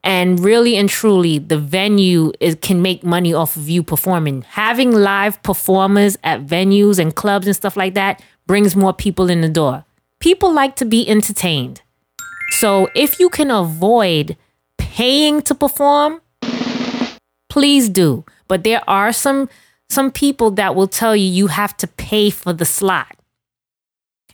And 0.04 0.38
really 0.38 0.76
and 0.76 0.88
truly, 0.88 1.38
the 1.38 1.58
venue 1.58 2.30
is, 2.38 2.58
can 2.60 2.82
make 2.82 3.02
money 3.02 3.32
off 3.32 3.56
of 3.56 3.70
you 3.70 3.82
performing. 3.82 4.42
Having 4.42 4.92
live 4.92 5.42
performers 5.42 6.18
at 6.22 6.44
venues 6.44 6.98
and 6.98 7.16
clubs 7.16 7.46
and 7.46 7.56
stuff 7.56 7.74
like 7.74 7.94
that 7.94 8.22
brings 8.46 8.76
more 8.76 8.92
people 8.92 9.30
in 9.30 9.40
the 9.40 9.48
door. 9.48 9.86
People 10.20 10.52
like 10.52 10.76
to 10.76 10.84
be 10.84 11.08
entertained. 11.08 11.80
So 12.50 12.90
if 12.94 13.18
you 13.18 13.30
can 13.30 13.50
avoid 13.50 14.36
paying 14.76 15.40
to 15.42 15.54
perform, 15.54 16.20
please 17.48 17.88
do. 17.88 18.24
But 18.46 18.62
there 18.62 18.82
are 18.88 19.12
some 19.12 19.48
some 19.88 20.10
people 20.10 20.50
that 20.52 20.74
will 20.74 20.88
tell 20.88 21.16
you 21.16 21.24
you 21.24 21.46
have 21.46 21.76
to 21.78 21.86
pay 21.86 22.28
for 22.28 22.52
the 22.52 22.64
slot. 22.66 23.16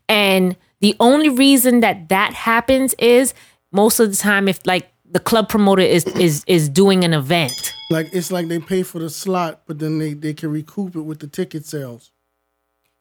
And 0.09 0.57
the 0.81 0.97
only 0.99 1.29
reason 1.29 1.81
that 1.81 2.09
that 2.09 2.35
happens 2.35 2.95
is 2.99 3.35
most 3.73 4.01
of 4.01 4.11
the 4.11 4.17
time 4.17 4.49
if 4.49 4.59
like 4.67 4.91
the 5.11 5.21
club 5.21 5.49
promoter 5.49 5.83
is 5.83 6.05
is 6.17 6.45
is 6.47 6.69
doing 6.69 7.05
an 7.05 7.13
event. 7.13 7.75
Like 7.91 8.11
it's 8.13 8.31
like 8.31 8.49
they 8.49 8.59
pay 8.59 8.83
for 8.83 8.99
the 8.99 9.11
slot, 9.11 9.63
but 9.67 9.79
then 9.79 9.99
they 9.99 10.15
they 10.15 10.35
can 10.35 10.51
recoup 10.51 10.95
it 10.97 11.03
with 11.03 11.21
the 11.21 11.27
ticket 11.27 11.67
sales. 11.67 12.13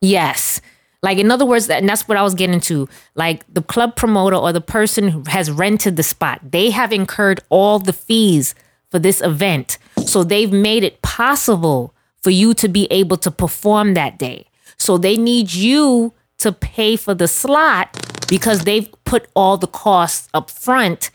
Yes. 0.01 0.61
Like 1.01 1.17
in 1.17 1.31
other 1.31 1.45
words, 1.45 1.69
and 1.69 1.87
that's 1.87 2.07
what 2.07 2.17
I 2.17 2.23
was 2.23 2.35
getting 2.35 2.59
to. 2.61 2.89
Like 3.15 3.45
the 3.51 3.61
club 3.61 3.95
promoter 3.95 4.35
or 4.35 4.51
the 4.51 4.61
person 4.61 5.07
who 5.07 5.23
has 5.27 5.49
rented 5.49 5.95
the 5.95 6.03
spot, 6.03 6.41
they 6.43 6.71
have 6.71 6.91
incurred 6.91 7.41
all 7.49 7.79
the 7.79 7.93
fees 7.93 8.53
for 8.89 8.99
this 8.99 9.21
event. 9.21 9.77
So 10.05 10.23
they've 10.23 10.51
made 10.51 10.83
it 10.83 11.01
possible 11.01 11.93
for 12.21 12.31
you 12.31 12.53
to 12.55 12.67
be 12.67 12.85
able 12.91 13.17
to 13.17 13.31
perform 13.31 13.93
that 13.93 14.17
day. 14.19 14.47
So 14.77 14.97
they 14.97 15.15
need 15.15 15.53
you 15.53 16.13
to 16.39 16.51
pay 16.51 16.95
for 16.95 17.13
the 17.13 17.27
slot 17.27 17.95
because 18.27 18.63
they've 18.63 18.89
put 19.05 19.27
all 19.35 19.57
the 19.57 19.67
costs 19.67 20.27
up 20.33 20.49
front, 20.49 21.11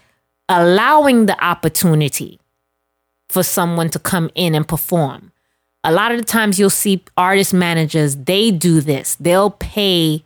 allowing 0.49 1.27
the 1.27 1.45
opportunity 1.45 2.39
for 3.29 3.43
someone 3.43 3.89
to 3.91 3.99
come 3.99 4.31
in 4.35 4.55
and 4.55 4.67
perform. 4.67 5.33
A 5.83 5.93
lot 5.93 6.13
of 6.13 6.19
the 6.19 6.25
times 6.25 6.59
you'll 6.59 6.71
see 6.71 7.03
artist 7.17 7.53
managers, 7.53 8.17
they 8.17 8.51
do 8.51 8.81
this. 8.81 9.17
They'll 9.17 9.51
pay 9.51 10.23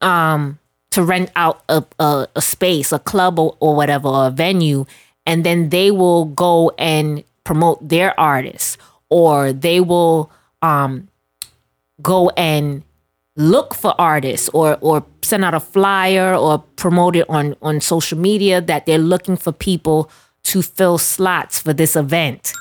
um 0.00 0.58
to 0.90 1.02
rent 1.02 1.30
out 1.34 1.62
a, 1.68 1.82
a, 1.98 2.28
a 2.36 2.42
space, 2.42 2.92
a 2.92 3.00
club 3.00 3.38
or, 3.38 3.56
or 3.58 3.74
whatever, 3.74 4.06
or 4.08 4.26
a 4.28 4.30
venue, 4.30 4.84
and 5.26 5.42
then 5.44 5.70
they 5.70 5.90
will 5.90 6.26
go 6.26 6.70
and 6.78 7.24
promote 7.42 7.88
their 7.88 8.18
artists 8.18 8.78
or 9.10 9.52
they 9.52 9.80
will 9.80 10.30
um 10.62 11.08
go 12.02 12.30
and 12.30 12.82
look 13.36 13.74
for 13.74 13.94
artists 14.00 14.48
or 14.50 14.78
or 14.80 15.04
send 15.22 15.44
out 15.44 15.54
a 15.54 15.60
flyer 15.60 16.34
or 16.34 16.58
promote 16.76 17.16
it 17.16 17.28
on 17.28 17.56
on 17.62 17.80
social 17.80 18.18
media 18.18 18.60
that 18.60 18.86
they're 18.86 18.98
looking 18.98 19.36
for 19.36 19.52
people 19.52 20.10
to 20.44 20.62
fill 20.62 20.98
slots 20.98 21.58
for 21.58 21.72
this 21.72 21.96
event. 21.96 22.52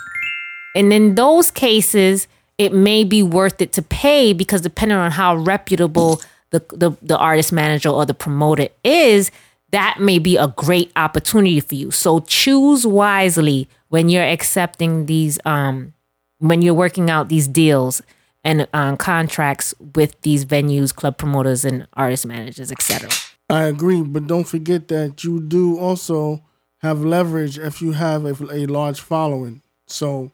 And 0.75 0.91
in 0.91 1.15
those 1.15 1.51
cases, 1.51 2.27
it 2.57 2.73
may 2.73 3.03
be 3.03 3.21
worth 3.21 3.61
it 3.61 3.73
to 3.73 3.81
pay 3.81 4.33
because 4.33 4.61
depending 4.61 4.97
on 4.97 5.11
how 5.11 5.35
reputable 5.35 6.21
the, 6.51 6.63
the, 6.69 6.91
the 7.01 7.17
artist 7.17 7.51
manager 7.51 7.89
or 7.89 8.05
the 8.05 8.13
promoter 8.13 8.69
is, 8.83 9.31
that 9.71 9.97
may 9.99 10.19
be 10.19 10.37
a 10.37 10.47
great 10.47 10.91
opportunity 10.95 11.59
for 11.59 11.75
you. 11.75 11.91
So 11.91 12.19
choose 12.21 12.85
wisely 12.85 13.67
when 13.89 14.09
you're 14.09 14.23
accepting 14.23 15.07
these, 15.07 15.39
um, 15.45 15.93
when 16.39 16.61
you're 16.61 16.73
working 16.73 17.09
out 17.09 17.29
these 17.29 17.47
deals 17.47 18.01
and 18.43 18.67
um, 18.73 18.97
contracts 18.97 19.73
with 19.95 20.19
these 20.21 20.45
venues, 20.45 20.93
club 20.93 21.17
promoters, 21.17 21.63
and 21.63 21.87
artist 21.93 22.25
managers, 22.25 22.71
etc. 22.71 23.09
I 23.49 23.63
agree, 23.63 24.01
but 24.01 24.27
don't 24.27 24.45
forget 24.45 24.87
that 24.89 25.23
you 25.23 25.39
do 25.39 25.77
also 25.77 26.43
have 26.79 27.03
leverage 27.03 27.57
if 27.57 27.81
you 27.81 27.93
have 27.93 28.25
a, 28.25 28.35
a 28.51 28.65
large 28.65 28.99
following. 28.99 29.61
So, 29.87 30.31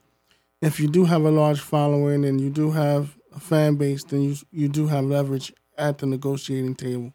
if 0.62 0.80
you 0.80 0.88
do 0.88 1.06
have 1.06 1.24
a 1.24 1.32
large 1.32 1.60
following 1.60 2.26
and 2.26 2.42
you 2.42 2.50
do 2.50 2.72
have 2.72 3.18
a 3.36 3.40
fan 3.40 3.76
base, 3.76 4.04
then 4.04 4.22
you 4.22 4.36
you 4.52 4.68
do 4.68 4.88
have 4.88 5.06
leverage 5.06 5.54
at 5.78 6.00
the 6.00 6.06
negotiating 6.06 6.76
table. 6.76 7.14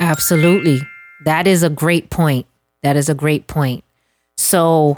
Absolutely. 0.00 0.80
That 1.24 1.46
is 1.46 1.62
a 1.62 1.70
great 1.70 2.10
point. 2.10 2.46
That 2.82 2.96
is 2.96 3.08
a 3.08 3.14
great 3.14 3.46
point. 3.46 3.84
So, 4.36 4.96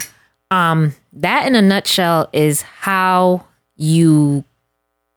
um, 0.51 0.95
that 1.13 1.47
in 1.47 1.55
a 1.55 1.61
nutshell 1.61 2.29
is 2.33 2.61
how 2.61 3.45
you, 3.75 4.43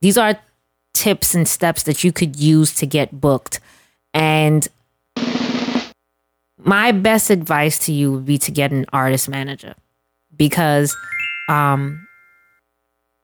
these 0.01 0.17
are 0.17 0.39
tips 0.93 1.33
and 1.33 1.47
steps 1.47 1.83
that 1.83 2.03
you 2.03 2.11
could 2.11 2.35
use 2.35 2.73
to 2.75 2.85
get 2.85 3.19
booked. 3.19 3.59
And 4.13 4.67
my 6.57 6.91
best 6.91 7.29
advice 7.29 7.79
to 7.85 7.91
you 7.91 8.11
would 8.11 8.25
be 8.25 8.37
to 8.39 8.51
get 8.51 8.71
an 8.71 8.85
artist 8.93 9.29
manager 9.29 9.75
because 10.35 10.95
um, 11.49 12.07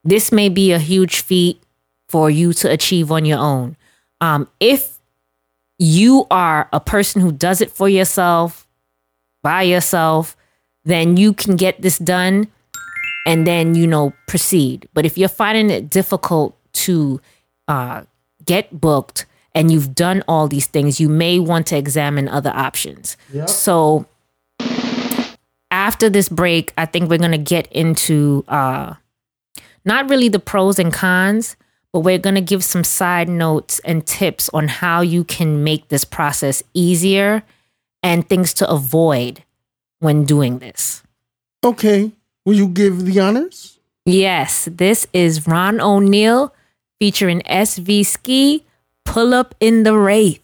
this 0.03 0.31
may 0.31 0.49
be 0.49 0.71
a 0.71 0.79
huge 0.79 1.21
feat 1.21 1.61
for 2.07 2.29
you 2.29 2.53
to 2.53 2.71
achieve 2.71 3.11
on 3.11 3.25
your 3.25 3.39
own. 3.39 3.75
Um, 4.21 4.47
if 4.59 4.97
you 5.77 6.25
are 6.31 6.69
a 6.73 6.79
person 6.79 7.21
who 7.21 7.31
does 7.31 7.61
it 7.61 7.69
for 7.69 7.87
yourself, 7.87 8.67
by 9.43 9.61
yourself, 9.61 10.35
then 10.85 11.17
you 11.17 11.33
can 11.33 11.55
get 11.55 11.81
this 11.81 11.97
done 11.99 12.47
and 13.25 13.45
then, 13.45 13.75
you 13.75 13.85
know, 13.85 14.13
proceed. 14.27 14.87
But 14.93 15.05
if 15.05 15.17
you're 15.17 15.29
finding 15.29 15.69
it 15.69 15.89
difficult 15.89 16.56
to 16.85 17.21
uh, 17.67 18.03
get 18.45 18.79
booked 18.79 19.25
and 19.53 19.71
you've 19.71 19.95
done 19.95 20.23
all 20.27 20.47
these 20.47 20.67
things, 20.67 20.99
you 20.99 21.09
may 21.09 21.39
want 21.39 21.67
to 21.67 21.77
examine 21.77 22.27
other 22.27 22.51
options. 22.53 23.17
So 23.47 24.05
after 25.71 26.09
this 26.09 26.29
break, 26.29 26.73
I 26.77 26.85
think 26.85 27.09
we're 27.09 27.17
going 27.17 27.31
to 27.31 27.37
get 27.37 27.67
into 27.71 28.45
uh, 28.47 28.93
not 29.83 30.09
really 30.09 30.29
the 30.29 30.39
pros 30.39 30.77
and 30.77 30.93
cons, 30.93 31.55
but 31.91 32.01
we're 32.01 32.19
going 32.19 32.35
to 32.35 32.41
give 32.41 32.63
some 32.63 32.83
side 32.83 33.29
notes 33.29 33.79
and 33.83 34.05
tips 34.05 34.49
on 34.53 34.67
how 34.67 35.01
you 35.01 35.23
can 35.23 35.63
make 35.63 35.87
this 35.89 36.05
process 36.05 36.61
easier 36.73 37.43
and 38.03 38.29
things 38.29 38.53
to 38.55 38.69
avoid 38.69 39.43
when 39.99 40.23
doing 40.23 40.59
this. 40.59 41.01
Okay, 41.63 42.11
will 42.45 42.53
you 42.53 42.67
give 42.67 43.05
the 43.05 43.19
honors? 43.19 43.79
Yes, 44.05 44.69
this 44.71 45.07
is 45.13 45.47
Ron 45.47 45.81
O'Neill 45.81 46.53
featuring 46.99 47.41
SV 47.41 48.05
Ski 48.05 48.65
Pull 49.05 49.33
Up 49.33 49.55
in 49.59 49.83
the 49.83 49.97
Wraith. 49.97 50.41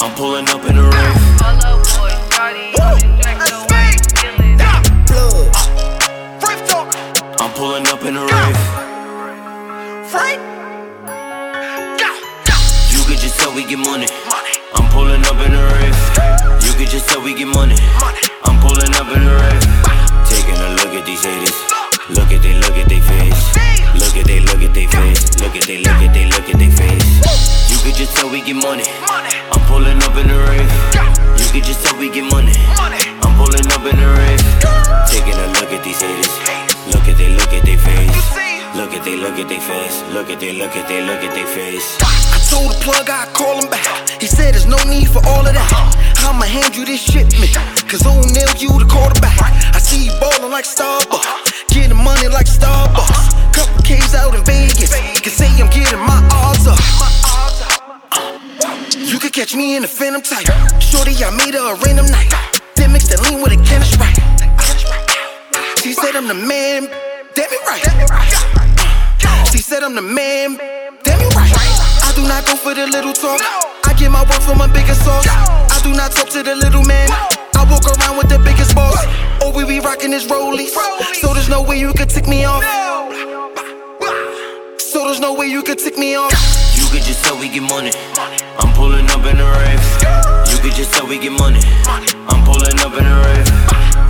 I'm 0.00 0.14
pulling 0.16 0.48
up 0.48 0.64
in 0.64 0.76
the 0.76 0.82
Wraith. 0.82 1.24
I'm 7.40 7.52
pulling 7.54 7.86
up 7.88 8.04
in 8.04 8.14
the 8.14 8.20
Wraith. 8.20 8.84
You 10.14 10.40
could 10.40 10.53
just 13.34 13.40
tell 13.40 13.54
we 13.54 13.64
get 13.66 13.78
money. 13.78 14.06
I'm 14.74 14.86
pulling 14.94 15.22
up 15.26 15.38
in 15.42 15.50
the 15.50 15.62
Wraith. 15.74 15.98
You 16.62 16.72
could 16.78 16.88
just 16.88 17.08
tell 17.08 17.22
we 17.22 17.34
get 17.34 17.48
money. 17.48 17.74
I'm 18.46 18.60
pulling 18.62 18.94
up 18.94 19.10
in 19.10 19.26
the 19.26 19.34
Wraith. 19.34 19.66
Taking 20.30 20.60
a 20.62 20.70
look 20.78 20.94
at 20.94 21.04
these 21.06 21.24
haters. 21.24 21.58
Look 22.14 22.30
at 22.30 22.42
they 22.42 22.54
look 22.54 22.78
at 22.78 22.86
they 22.88 23.00
face. 23.00 23.42
Look 23.98 24.14
at 24.14 24.26
they 24.26 24.38
look 24.38 24.62
at 24.62 24.74
they 24.74 24.86
face. 24.86 25.40
Look 25.42 25.56
at 25.56 25.66
they 25.66 25.78
look 25.82 25.98
at 25.98 26.14
they 26.14 26.26
look 26.30 26.46
at 26.46 26.58
they 26.62 26.70
face. 26.70 27.10
You 27.70 27.78
could 27.82 27.98
just 27.98 28.14
tell 28.14 28.30
we 28.30 28.40
get 28.40 28.54
money. 28.54 28.86
I'm 29.50 29.62
pulling 29.66 29.98
up 29.98 30.14
in 30.14 30.28
the 30.30 30.38
Wraith. 30.38 30.70
You 31.42 31.48
could 31.50 31.66
just 31.66 31.82
tell 31.82 31.98
we 31.98 32.10
get 32.10 32.30
money. 32.30 32.54
I'm 32.78 33.34
pulling 33.34 33.66
up 33.74 33.82
in 33.82 33.98
the 33.98 34.08
Wraith. 34.14 34.46
Taking 35.10 35.34
a 35.34 35.46
look 35.58 35.74
at 35.74 35.82
these 35.82 35.98
haters. 35.98 36.34
Look 36.86 37.08
at 37.10 37.18
they 37.18 37.34
look 37.34 37.50
at 37.50 37.66
they 37.66 37.76
face. 37.76 38.14
Look 38.78 38.94
at 38.94 39.02
they 39.02 39.16
look 39.16 39.38
at 39.42 39.48
they 39.48 39.58
face. 39.58 39.96
Look 40.14 40.30
at 40.30 40.38
they 40.38 40.52
look 40.52 40.76
at 40.76 40.86
they 40.86 41.02
look 41.02 41.22
at 41.26 41.34
they 41.34 41.46
face. 41.50 42.33
I 42.44 42.46
told 42.60 42.76
the 42.76 42.78
plug 42.84 43.08
I'd 43.08 43.32
call 43.32 43.56
him 43.56 43.70
back. 43.72 43.88
He 44.20 44.26
said 44.28 44.52
there's 44.52 44.68
no 44.68 44.76
need 44.84 45.08
for 45.08 45.24
all 45.24 45.48
of 45.48 45.56
that. 45.56 45.64
I'ma 46.28 46.44
hand 46.44 46.76
you 46.76 46.84
this 46.84 47.00
shipment. 47.00 47.56
Cause 47.88 48.04
O'Neal, 48.04 48.52
you 48.60 48.68
the 48.76 48.84
quarterback. 48.84 49.40
I 49.72 49.80
see 49.80 50.04
you 50.04 50.12
ballin' 50.20 50.52
like 50.52 50.68
Starbucks. 50.68 51.24
Getting 51.72 51.96
money 51.96 52.28
like 52.28 52.44
Starbucks. 52.44 53.32
Couple 53.56 53.80
K's 53.80 54.12
out 54.12 54.36
in 54.36 54.44
Vegas. 54.44 54.92
You 54.92 55.24
can 55.24 55.32
say 55.32 55.48
I'm 55.56 55.72
getting 55.72 56.04
my 56.04 56.20
odds 56.36 56.68
up. 56.68 56.76
You 58.92 59.16
could 59.18 59.32
catch 59.32 59.56
me 59.56 59.76
in 59.76 59.82
the 59.82 59.88
phantom 59.88 60.20
type. 60.20 60.44
Shorty, 60.84 61.16
I 61.24 61.32
made 61.32 61.56
her 61.56 61.64
a 61.72 61.80
random 61.80 62.12
night. 62.12 62.28
Then 62.76 62.92
mix 62.92 63.08
the 63.08 63.16
lean 63.24 63.40
with 63.40 63.56
a 63.56 63.60
Kenneth 63.64 63.96
right. 63.96 64.20
She 65.80 65.96
said 65.96 66.12
I'm 66.12 66.28
the 66.28 66.36
man. 66.36 66.92
Damn 67.32 67.48
it 67.48 67.64
right. 67.64 67.88
She 69.48 69.64
said 69.64 69.82
I'm 69.82 69.94
the 69.94 70.04
man. 70.04 70.60
Damn 71.00 71.20
you 71.24 71.28
right. 71.32 71.53
Do 72.14 72.22
not 72.28 72.46
go 72.46 72.54
for 72.54 72.74
the 72.74 72.86
little 72.86 73.12
talk. 73.12 73.42
I 73.84 73.92
get 73.98 74.10
my 74.10 74.22
work 74.22 74.40
from 74.40 74.60
a 74.60 74.68
bigger 74.68 74.94
source. 74.94 75.26
I 75.26 75.80
do 75.82 75.92
not 75.92 76.12
talk 76.12 76.28
to 76.30 76.42
the 76.44 76.54
little 76.54 76.84
man. 76.84 77.10
I 77.58 77.66
walk 77.66 77.90
around 77.90 78.18
with 78.18 78.28
the 78.28 78.38
biggest 78.38 78.74
boss. 78.74 78.94
Oh, 79.42 79.50
we 79.54 79.64
be 79.66 79.80
rocking 79.80 80.12
this 80.12 80.24
rollies. 80.26 80.70
So 81.20 81.34
there's 81.34 81.48
no 81.48 81.62
way 81.62 81.78
you 81.78 81.92
could 81.92 82.08
tick 82.08 82.28
me 82.28 82.44
off. 82.44 82.62
So 84.78 85.04
there's 85.06 85.18
no 85.18 85.34
way 85.34 85.46
you 85.46 85.62
could 85.62 85.78
tick 85.78 85.98
me 85.98 86.14
off. 86.14 86.30
You 86.78 86.86
could 86.94 87.02
just 87.02 87.24
tell 87.24 87.36
we 87.38 87.48
get 87.48 87.66
money. 87.66 87.90
I'm 88.62 88.72
pulling 88.74 89.10
up 89.10 89.26
in 89.26 89.36
the 89.36 89.48
Wraith. 89.50 89.86
You 90.54 90.58
could 90.62 90.76
just 90.78 90.94
tell 90.94 91.06
we 91.06 91.18
get 91.18 91.32
money. 91.32 91.60
I'm 92.30 92.46
pulling 92.46 92.78
up 92.78 92.94
in 92.94 93.04
the 93.10 93.16
Wraith. 93.26 93.50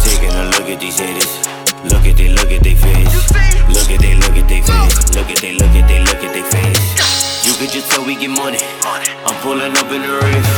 Taking 0.05 0.37
a 0.37 0.45
look 0.53 0.69
at 0.69 0.79
these 0.79 1.01
haters. 1.01 1.41
Look 1.89 2.05
at 2.05 2.17
they, 2.21 2.29
look 2.29 2.53
at 2.53 2.63
they 2.63 2.75
face. 2.75 3.33
Look 3.73 3.89
at 3.89 4.01
they, 4.01 4.15
look 4.15 4.37
at 4.37 4.49
they 4.49 4.61
face. 4.61 5.17
Look 5.17 5.31
at 5.33 5.41
they, 5.41 5.53
look 5.57 5.73
at 5.73 5.89
they, 5.89 6.01
look 6.05 6.21
at 6.21 6.33
they 6.37 6.43
face. 6.53 7.24
You 7.55 7.71
could 7.71 7.71
just 7.71 7.87
tell 7.95 8.03
we 8.03 8.19
get 8.19 8.35
money. 8.35 8.59
I'm 8.83 9.39
pulling 9.39 9.71
up 9.79 9.87
in 9.87 10.03
the 10.03 10.11
Wraith. 10.11 10.51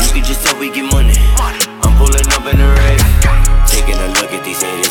You 0.00 0.08
could 0.08 0.24
just 0.24 0.40
tell 0.40 0.56
we 0.56 0.72
get 0.72 0.88
money. 0.88 1.12
I'm 1.36 1.92
pulling 2.00 2.24
up 2.32 2.48
in 2.48 2.56
the 2.56 2.64
Wraith. 2.64 3.04
Taking 3.68 4.00
a 4.00 4.08
look 4.16 4.32
at 4.32 4.40
these 4.40 4.64
haters. 4.64 4.88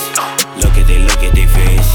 Look 0.62 0.78
at 0.78 0.86
they, 0.86 1.02
look 1.02 1.26
at 1.26 1.34
they 1.34 1.50
face. 1.50 1.90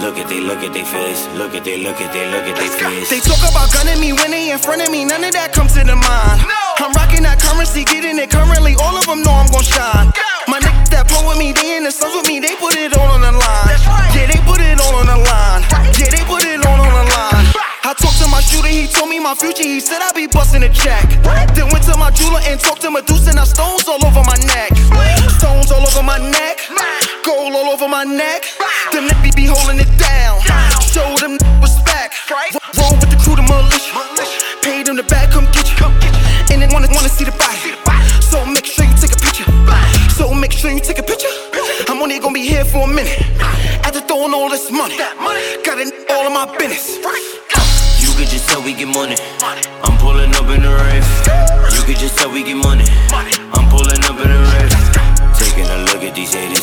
Look 0.00 0.16
at 0.16 0.32
they, 0.32 0.40
look 0.40 0.64
at 0.64 0.72
they 0.72 0.88
face. 0.88 1.28
Look 1.36 1.52
at 1.52 1.68
they, 1.68 1.84
look 1.84 2.00
at 2.00 2.16
they, 2.16 2.32
look 2.32 2.48
at 2.48 2.56
they 2.56 2.72
face. 2.80 3.12
They 3.12 3.20
talk 3.20 3.44
about 3.44 3.68
gunning 3.76 4.00
me 4.00 4.16
when 4.16 4.32
they 4.32 4.50
in 4.50 4.58
front 4.58 4.80
of 4.80 4.88
me, 4.88 5.04
none 5.04 5.20
of 5.20 5.36
that 5.36 5.52
comes 5.52 5.76
to 5.76 5.84
the 5.84 6.00
mind. 6.00 6.40
I'm 6.80 6.96
rocking 6.96 7.28
that 7.28 7.36
currency, 7.36 7.84
getting 7.84 8.16
it 8.16 8.32
currently. 8.32 8.72
All 8.80 8.96
of 8.96 9.04
them 9.04 9.20
know 9.20 9.36
I'm 9.36 9.52
gon' 9.52 9.68
shine. 9.68 10.16
My 10.48 10.64
niggas 10.64 10.88
that 10.96 11.12
pull 11.12 11.28
with 11.28 11.36
me, 11.36 11.52
they 11.52 11.76
in 11.76 11.84
the 11.84 11.92
sons 11.92 12.16
with 12.16 12.24
me, 12.24 12.40
they 12.40 12.56
put 12.56 12.72
it 12.72 12.96
all 12.96 13.12
on 13.12 13.20
the 13.20 13.36
line. 13.36 13.68
Yeah, 14.16 14.32
they 14.32 14.40
put 14.48 14.64
it 14.64 14.80
all 14.80 14.96
on 14.96 15.12
the 15.12 15.20
line. 15.20 15.63
I 17.94 17.96
talked 18.02 18.18
to 18.18 18.26
my 18.26 18.42
shooter, 18.42 18.66
he 18.66 18.90
told 18.90 19.06
me 19.08 19.20
my 19.22 19.38
future, 19.38 19.62
he 19.62 19.78
said 19.78 20.02
I 20.02 20.10
be 20.10 20.26
busting 20.26 20.66
a 20.66 20.70
check. 20.74 21.06
Then 21.54 21.70
went 21.70 21.86
to 21.86 21.94
my 21.94 22.10
jeweler 22.10 22.42
and 22.42 22.58
talked 22.58 22.82
to 22.82 22.90
Medusa, 22.90 23.30
now 23.38 23.46
stones 23.46 23.86
all 23.86 24.02
over 24.02 24.18
my 24.26 24.34
neck. 24.50 24.74
Stones 25.38 25.70
all 25.70 25.86
over 25.86 26.02
my 26.02 26.18
neck, 26.18 26.58
gold 27.22 27.54
all 27.54 27.70
over 27.70 27.86
my 27.86 28.02
neck. 28.02 28.50
Them 28.90 29.06
niggas 29.06 29.36
be 29.38 29.46
holding 29.46 29.78
it 29.78 29.86
down. 29.94 30.42
Show 30.90 31.06
them 31.22 31.38
respect. 31.62 32.18
Right? 32.34 32.50
Roll 32.74 32.98
with 32.98 33.14
the 33.14 33.18
crew, 33.22 33.38
the 33.38 33.46
militia. 33.46 33.94
Pay 34.58 34.82
them 34.82 34.96
the 34.96 35.06
back, 35.06 35.30
come 35.30 35.46
get 35.54 35.70
you. 35.70 35.86
And 36.50 36.58
they 36.58 36.66
wanna 36.74 36.90
wanna 36.90 37.08
see 37.08 37.22
the 37.22 37.36
body. 37.38 37.78
So 38.26 38.42
make 38.42 38.66
sure 38.66 38.90
you 38.90 38.96
take 38.98 39.14
a 39.14 39.20
picture. 39.22 39.46
So 40.18 40.34
make 40.34 40.50
sure 40.50 40.72
you 40.72 40.80
take 40.80 40.98
a 40.98 41.06
picture. 41.06 41.30
I'm 41.86 42.02
only 42.02 42.18
gonna 42.18 42.34
be 42.34 42.42
here 42.42 42.64
for 42.64 42.90
a 42.90 42.90
minute. 42.90 43.22
After 43.86 44.00
throwing 44.00 44.34
all 44.34 44.50
this 44.50 44.66
money, 44.72 44.98
got 44.98 45.78
it 45.78 46.10
all 46.10 46.26
of 46.26 46.34
my 46.34 46.50
business. 46.58 46.98
You 48.14 48.20
could 48.22 48.30
just 48.30 48.46
tell 48.48 48.62
we 48.62 48.72
get 48.74 48.86
money. 48.86 49.16
I'm 49.82 49.98
pulling 49.98 50.30
up 50.38 50.46
in 50.46 50.62
the 50.62 50.70
Wraith. 50.70 51.10
You 51.74 51.82
could 51.82 51.98
just 51.98 52.14
tell 52.14 52.30
we 52.30 52.46
get 52.46 52.54
money. 52.54 52.86
I'm 53.10 53.66
pulling 53.66 53.98
up 54.06 54.14
in 54.22 54.30
the 54.30 54.38
Wraith. 54.54 55.34
Taking 55.34 55.66
a 55.66 55.82
look 55.90 55.98
at 56.06 56.14
these 56.14 56.30
haters. 56.30 56.62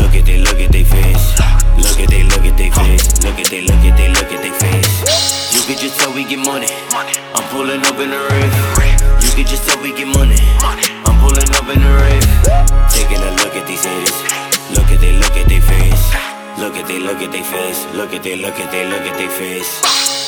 Look 0.00 0.16
at 0.16 0.24
they, 0.24 0.40
look 0.40 0.56
at 0.56 0.72
they 0.72 0.88
face. 0.88 1.36
Look 1.76 2.00
at 2.00 2.08
they, 2.08 2.24
look 2.24 2.40
at 2.40 2.56
they 2.56 2.72
face. 2.72 3.04
Look 3.20 3.36
at 3.36 3.52
they, 3.52 3.68
look 3.68 3.84
at 3.84 4.00
they, 4.00 4.08
look 4.08 4.32
at 4.32 4.40
they 4.40 4.48
face. 4.48 5.52
You 5.52 5.60
could 5.68 5.76
just 5.76 6.00
tell 6.00 6.08
we 6.16 6.24
get 6.24 6.40
money. 6.40 6.72
I'm 7.36 7.44
pulling 7.52 7.84
up 7.84 8.00
in 8.00 8.08
the 8.08 8.20
Wraith. 8.32 8.56
You 9.20 9.28
could 9.36 9.44
just 9.46 9.68
tell 9.68 9.76
we 9.84 9.92
get 9.92 10.08
money. 10.08 10.40
I'm 11.04 11.20
pulling 11.20 11.52
up 11.52 11.68
in 11.68 11.84
the 11.84 11.92
Wraith. 12.00 12.24
Taking 12.88 13.20
a 13.20 13.36
look 13.44 13.52
at 13.60 13.68
these 13.68 13.84
haters. 13.84 14.16
Look 14.72 14.88
at 14.88 15.04
they, 15.04 15.12
look 15.12 15.36
at 15.36 15.52
they 15.52 15.60
face. 15.60 16.16
Look 16.56 16.80
at 16.80 16.88
they, 16.88 16.96
look 16.96 17.20
at 17.20 17.28
they 17.28 17.44
face. 17.44 17.84
Look 17.92 18.16
at 18.16 18.24
they, 18.24 18.40
look 18.40 18.56
at 18.56 18.72
they, 18.72 18.88
look 18.88 19.04
at 19.04 19.20
they 19.20 19.28
face. 19.28 20.27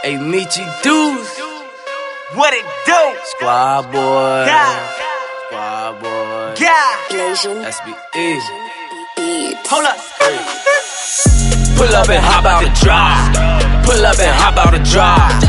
Hey, 0.00 0.14
Michi 0.14 0.62
Deuce. 0.82 1.40
What 2.34 2.54
it 2.54 2.64
do? 2.86 3.02
Squad 3.34 3.90
boy. 3.90 4.46
Yeah. 4.46 4.94
Squad 5.48 6.00
boy. 6.00 6.54
Yeah. 6.54 7.08
That's 7.10 7.80
be 7.82 7.90
easy. 8.14 8.54
Hold 9.66 9.90
up. 9.90 9.98
Pull 11.74 11.90
up 11.98 12.08
and 12.08 12.22
hop 12.22 12.46
out 12.46 12.62
the 12.62 12.70
drive. 12.78 13.34
Pull 13.82 14.06
up 14.06 14.18
and 14.22 14.34
hop 14.38 14.56
out 14.56 14.70
the 14.70 14.78
drive. 14.86 15.42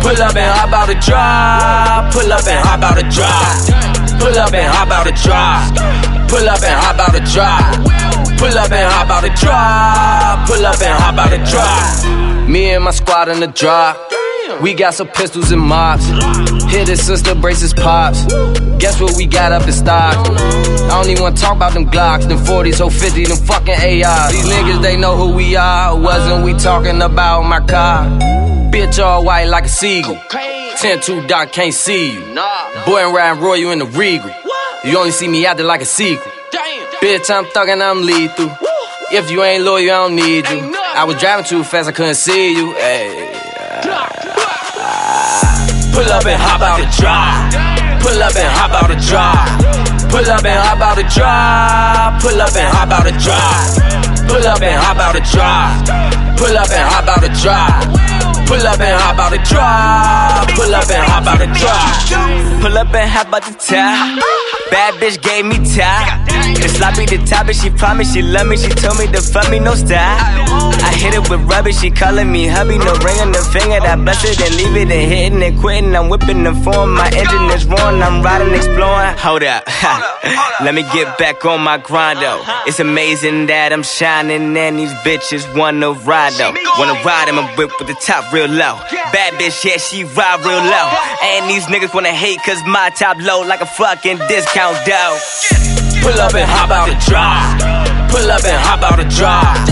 Pull 0.00 0.22
up 0.22 0.36
and 0.36 0.54
hop 0.54 0.72
out 0.72 0.86
the 0.86 0.94
drive. 1.02 2.12
Pull 2.14 2.32
up 2.32 2.46
and 2.46 2.62
hop 2.62 2.82
out 2.86 2.94
the 2.94 3.02
drive. 3.10 4.20
Pull 4.22 4.38
up 4.38 4.54
and 4.54 4.70
hop 4.70 4.90
out 4.94 5.02
the 5.02 5.12
drive. 5.18 6.30
Pull 6.30 6.46
up 6.46 6.62
and 6.62 6.78
hop 6.78 7.00
out 7.02 7.12
the 7.12 7.20
drive. 7.26 8.38
Pull 8.38 8.54
up 8.54 8.70
and 8.70 8.86
hop 8.86 9.10
out 9.10 9.22
the 9.26 9.34
drive. 9.34 10.46
Pull 10.46 10.64
up 10.64 10.80
and 10.80 10.94
hop 10.94 11.18
out 11.18 11.30
the 11.34 11.42
drive. 11.50 12.15
Me 12.48 12.70
and 12.70 12.84
my 12.84 12.92
squad 12.92 13.28
in 13.28 13.40
the 13.40 13.48
drive. 13.48 13.96
We 14.62 14.72
got 14.72 14.94
some 14.94 15.08
pistols 15.08 15.50
and 15.50 15.60
mops. 15.60 16.06
Hit 16.70 16.86
his 16.86 17.04
sister, 17.04 17.34
braces 17.34 17.74
pops. 17.74 18.24
Guess 18.78 19.00
what 19.00 19.16
we 19.16 19.26
got 19.26 19.50
up 19.50 19.66
in 19.66 19.72
stock? 19.72 20.14
I 20.14 20.88
don't 20.88 21.10
even 21.10 21.24
wanna 21.24 21.36
talk 21.36 21.56
about 21.56 21.74
them 21.74 21.86
Glocks, 21.86 22.28
them 22.28 22.38
40s, 22.38 22.78
whole 22.78 22.90
50, 22.90 23.24
them 23.24 23.36
fucking 23.36 23.74
ARs. 23.74 24.32
These 24.32 24.46
niggas, 24.46 24.80
they 24.80 24.96
know 24.96 25.16
who 25.16 25.34
we 25.34 25.56
are. 25.56 25.98
Wasn't 25.98 26.44
we 26.44 26.54
talking 26.54 27.02
about 27.02 27.42
my 27.42 27.58
car? 27.60 28.04
Bitch 28.70 29.02
all 29.02 29.24
white 29.24 29.46
like 29.46 29.64
a 29.64 29.68
seagull. 29.68 30.20
10 30.30 31.00
2 31.00 31.26
dot 31.26 31.50
can't 31.50 31.74
see 31.74 32.12
you. 32.12 32.20
Boy 32.86 33.06
and 33.06 33.14
Ryan 33.14 33.40
Roy, 33.40 33.54
you 33.54 33.72
in 33.72 33.80
the 33.80 33.86
regal. 33.86 34.30
You 34.84 34.96
only 34.98 35.10
see 35.10 35.26
me 35.26 35.44
out 35.46 35.56
there 35.56 35.66
like 35.66 35.80
a 35.80 35.86
sequel. 35.86 36.30
Bitch, 37.02 37.28
I'm 37.28 37.44
thuggin', 37.46 37.82
I'm 37.82 38.02
lethal. 38.02 38.56
If 39.10 39.30
you 39.30 39.42
ain't 39.42 39.64
loyal, 39.64 39.90
I 39.90 40.06
don't 40.06 40.14
need 40.14 40.48
you. 40.48 40.85
I 40.96 41.04
was 41.04 41.20
driving 41.20 41.44
too 41.44 41.62
fast, 41.62 41.90
I 41.90 41.92
couldn't 41.92 42.14
see 42.14 42.56
you. 42.56 42.72
Ay. 42.72 43.12
Pull 45.92 46.08
up 46.08 46.24
and 46.24 46.40
hop 46.40 46.64
out 46.64 46.80
the 46.80 46.88
drive. 46.96 47.52
Pull 48.00 48.16
up 48.16 48.32
and 48.32 48.48
hop 48.56 48.72
out 48.72 48.88
the 48.88 48.96
drive. 49.04 50.08
Pull 50.08 50.24
up 50.24 50.40
and 50.40 50.56
hop 50.56 50.80
out 50.80 50.96
the 50.96 51.04
drive. 51.12 52.16
Pull 52.24 52.40
up 52.40 52.56
and 52.56 52.72
hop 52.72 52.88
out 52.96 53.04
the 53.04 53.12
drive. 53.20 53.76
Pull 54.24 54.48
up 54.48 54.62
and 54.64 54.72
hop 54.80 54.96
out 54.96 55.12
the 55.12 55.20
drive. 55.20 55.84
Pull 56.40 56.56
up 56.56 56.72
and 56.72 56.88
hop 56.88 57.04
out 57.12 57.20
the 57.20 57.28
drive. 57.44 58.48
Pull 58.48 58.64
up 58.64 58.80
and 58.80 58.96
hop 58.96 59.20
out 59.20 59.30
the 59.36 59.40
drive. 59.44 60.48
Pull 60.56 60.72
up 60.72 60.88
and 60.88 61.04
hop 61.12 61.28
out 61.28 61.44
the 61.44 61.48
drive. 61.60 62.08
Pull 62.64 62.72
up 62.72 62.94
and 62.96 63.04
hop 63.04 63.36
out 63.36 63.44
the 63.44 63.52
top. 63.52 64.55
Bad 64.70 64.94
bitch 64.94 65.20
gave 65.22 65.44
me 65.44 65.56
top. 65.76 66.26
The 66.54 66.68
sloppy 66.68 67.06
the 67.06 67.18
top, 67.26 67.46
and 67.46 67.56
she 67.56 67.70
promised 67.70 68.14
she 68.14 68.22
love 68.22 68.46
me. 68.46 68.56
She 68.56 68.68
told 68.68 68.98
me 68.98 69.06
to 69.08 69.20
fuck 69.20 69.50
me, 69.50 69.58
no 69.58 69.74
stop. 69.74 70.18
I 70.82 70.92
hit 70.94 71.14
it 71.14 71.28
with 71.30 71.40
rubbish, 71.42 71.78
she 71.78 71.90
calling 71.90 72.30
me 72.30 72.46
hubby. 72.46 72.78
No 72.78 72.92
ring 73.04 73.18
on 73.20 73.32
the 73.32 73.42
finger, 73.52 73.80
that 73.80 73.98
bless 74.02 74.24
it 74.24 74.40
and 74.40 74.54
leave 74.56 74.76
it 74.76 74.90
and 74.90 75.12
hitting 75.12 75.42
and 75.42 75.58
quitting. 75.60 75.94
I'm 75.94 76.08
whipping 76.08 76.42
the 76.42 76.54
form, 76.54 76.94
my 76.94 77.06
engine 77.08 77.50
is 77.54 77.64
roaring. 77.66 78.02
I'm 78.02 78.22
riding, 78.22 78.54
exploring. 78.54 79.16
Hold 79.18 79.42
up, 79.42 79.64
let 80.64 80.74
me 80.74 80.82
get 80.94 81.18
back 81.18 81.44
on 81.44 81.60
my 81.60 81.78
grind 81.78 82.20
though. 82.20 82.42
It's 82.66 82.80
amazing 82.80 83.46
that 83.46 83.72
I'm 83.72 83.82
shining 83.82 84.56
and 84.56 84.78
these 84.78 84.92
bitches 85.06 85.42
wanna 85.56 85.92
ride 85.92 86.34
though. 86.34 86.54
Wanna 86.78 86.98
ride 87.04 87.28
in 87.28 87.34
my 87.34 87.46
whip 87.56 87.70
with 87.78 87.88
the 87.88 87.98
top 88.06 88.32
real 88.32 88.46
low. 88.46 88.78
Bad 89.12 89.34
bitch, 89.34 89.64
yeah, 89.64 89.78
she 89.78 90.04
ride 90.04 90.40
real 90.40 90.62
low. 90.62 90.88
And 91.22 91.50
these 91.50 91.66
niggas 91.66 91.94
wanna 91.94 92.14
hate 92.14 92.38
cause 92.46 92.62
my 92.66 92.90
top 92.90 93.18
low 93.20 93.42
like 93.42 93.60
a 93.60 93.66
fucking 93.66 94.18
discount 94.28 94.55
though. 94.56 95.18
Pull 96.00 96.18
up 96.20 96.34
and 96.34 96.48
hop 96.48 96.70
out 96.70 96.88
the 96.88 96.96
drive. 97.04 97.60
Pull 98.08 98.30
up 98.30 98.44
and 98.44 98.56
hop 98.56 98.82
out 98.82 98.96
the 98.96 99.04
drive. 99.04 99.68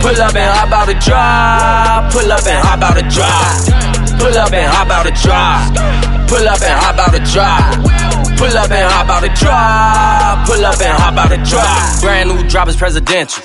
Pull 0.00 0.20
up 0.22 0.34
and 0.34 0.50
hop 0.54 0.70
out 0.70 0.86
the 0.86 0.94
drive. 0.94 2.12
Pull 2.12 2.30
up 2.30 2.46
and 2.46 2.62
hop 2.62 2.82
out 2.82 2.94
the 2.94 3.02
drive. 3.10 4.18
Pull 4.18 4.38
up 4.38 4.52
and 4.52 4.70
hop 4.70 4.90
out 4.90 5.04
the 5.04 5.10
drive. 5.10 6.28
Pull 6.28 6.46
up 6.46 6.62
and 6.62 6.78
hop 6.78 6.98
out 6.98 7.12
the 7.12 7.20
drive. 7.32 7.97
Pull 8.38 8.56
up 8.56 8.70
and 8.70 8.92
hop 8.92 9.08
out 9.08 9.20
the 9.20 9.28
drop. 9.34 10.46
Pull 10.46 10.64
up 10.64 10.80
and 10.80 10.96
hop 10.96 11.16
out 11.18 11.28
the 11.28 11.38
drop. 11.42 12.00
Brand 12.00 12.30
new 12.30 12.48
drop 12.48 12.68
is 12.68 12.76
presidential. 12.76 13.42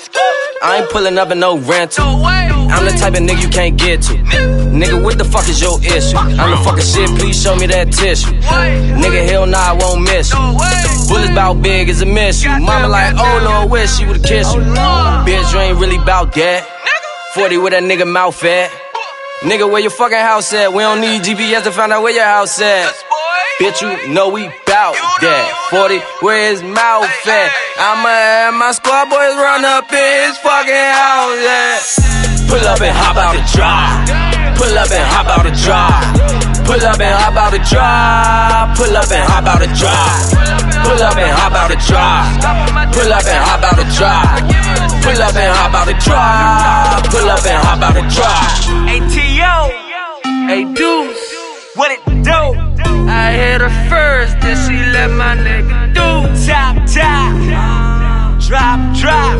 I 0.62 0.78
ain't 0.78 0.90
pulling 0.90 1.18
up 1.18 1.30
in 1.32 1.40
no 1.40 1.58
rental. 1.58 2.24
I'm 2.24 2.84
the 2.84 2.92
type 2.92 3.14
of 3.14 3.20
nigga 3.20 3.42
you 3.42 3.48
can't 3.48 3.76
get 3.76 4.02
to. 4.02 4.14
Nigga, 4.14 5.02
what 5.02 5.18
the 5.18 5.24
fuck 5.24 5.48
is 5.48 5.60
your 5.60 5.82
issue? 5.82 6.16
I'm 6.16 6.50
the 6.50 6.56
fucking 6.64 6.84
shit, 6.84 7.10
please 7.18 7.40
show 7.40 7.56
me 7.56 7.66
that 7.66 7.92
tissue. 7.92 8.30
Nigga, 8.32 9.28
hell 9.28 9.46
nah, 9.46 9.58
I 9.58 9.72
won't 9.72 10.02
miss 10.02 10.32
you. 10.32 10.38
Bullets 11.08 11.34
bout 11.34 11.60
big 11.60 11.88
as 11.88 12.00
a 12.00 12.06
miss 12.06 12.44
you. 12.44 12.50
Mama 12.50 12.88
like, 12.88 13.14
oh 13.18 13.40
Lord, 13.44 13.70
wish 13.72 13.98
she 13.98 14.06
would've 14.06 14.22
kissed 14.22 14.54
you. 14.54 14.62
Bitch, 14.62 15.52
you 15.52 15.58
ain't 15.58 15.78
really 15.78 15.98
bout 15.98 16.32
that. 16.34 16.66
40 17.34 17.58
with 17.58 17.72
that 17.72 17.82
nigga 17.82 18.06
mouth 18.06 18.42
at. 18.44 18.70
Nigga, 19.40 19.70
where 19.70 19.82
your 19.82 19.90
fucking 19.90 20.18
house 20.18 20.52
at? 20.54 20.72
We 20.72 20.78
don't 20.78 21.00
need 21.00 21.22
GPS 21.22 21.64
to 21.64 21.72
find 21.72 21.92
out 21.92 22.02
where 22.02 22.14
your 22.14 22.24
house 22.24 22.60
at. 22.60 22.94
Bitch, 23.60 23.82
you 23.82 24.14
know 24.14 24.30
we 24.30 24.48
bout 24.92 25.20
that. 25.24 25.48
40, 25.72 26.00
where 26.20 26.52
his 26.52 26.60
mouth 26.60 27.08
at? 27.24 27.50
I'ma 27.80 28.12
have 28.12 28.54
my 28.54 28.72
squad 28.76 29.08
boys 29.08 29.36
run 29.40 29.64
up 29.64 29.88
in 29.88 30.12
his 30.28 30.36
fucking 30.44 30.88
house 30.92 31.40
at. 31.40 31.80
Pull 32.52 32.64
up 32.68 32.80
and 32.84 32.92
hop 32.92 33.16
out 33.16 33.32
the 33.32 33.44
drop. 33.56 34.04
Pull 34.60 34.76
up 34.76 34.90
and 34.92 35.06
hop 35.08 35.28
out 35.32 35.44
the 35.48 35.54
drop. 35.56 36.04
Pull 36.68 36.84
up 36.84 37.00
and 37.00 37.16
hop 37.16 37.36
out 37.36 37.50
the 37.56 37.62
drop. 37.64 38.76
Pull 38.76 38.92
up 38.92 39.08
and 39.08 39.24
hop 39.24 39.46
out 39.48 39.60
the 39.64 39.70
drop. 39.72 40.20
Pull 40.84 41.00
up 41.00 41.16
and 41.16 41.32
hop 41.32 41.54
out 41.56 41.68
the 41.72 41.78
drop. 41.88 42.28
Pull 42.92 43.12
up 43.12 43.24
and 43.24 43.40
hop 43.40 43.64
out 43.64 43.76
the 43.80 43.88
drop. 43.96 44.44
Pull 45.00 45.20
up 45.20 45.36
and 45.36 45.52
hop 45.56 45.72
out 45.72 45.86
the 45.88 45.96
drop. 46.04 47.00
Pull 47.08 47.28
up 47.30 47.44
and 47.48 47.60
hop 47.64 47.80
out 47.80 47.94
the 47.96 48.04
drop. 48.12 48.52
ATO. 48.92 49.56
Hey 50.44 50.64
Deuce. 50.76 51.24
What 51.74 51.90
it 51.90 52.00
do? 52.22 52.63
I 52.86 53.32
hit 53.32 53.60
her 53.60 53.70
first, 53.88 54.40
then 54.40 54.56
she 54.66 54.76
let 54.92 55.10
my 55.10 55.36
nigga 55.36 55.94
do. 55.94 56.00
Top, 56.46 56.76
top. 56.86 57.34
Drop, 58.46 58.80
drop. 58.96 59.36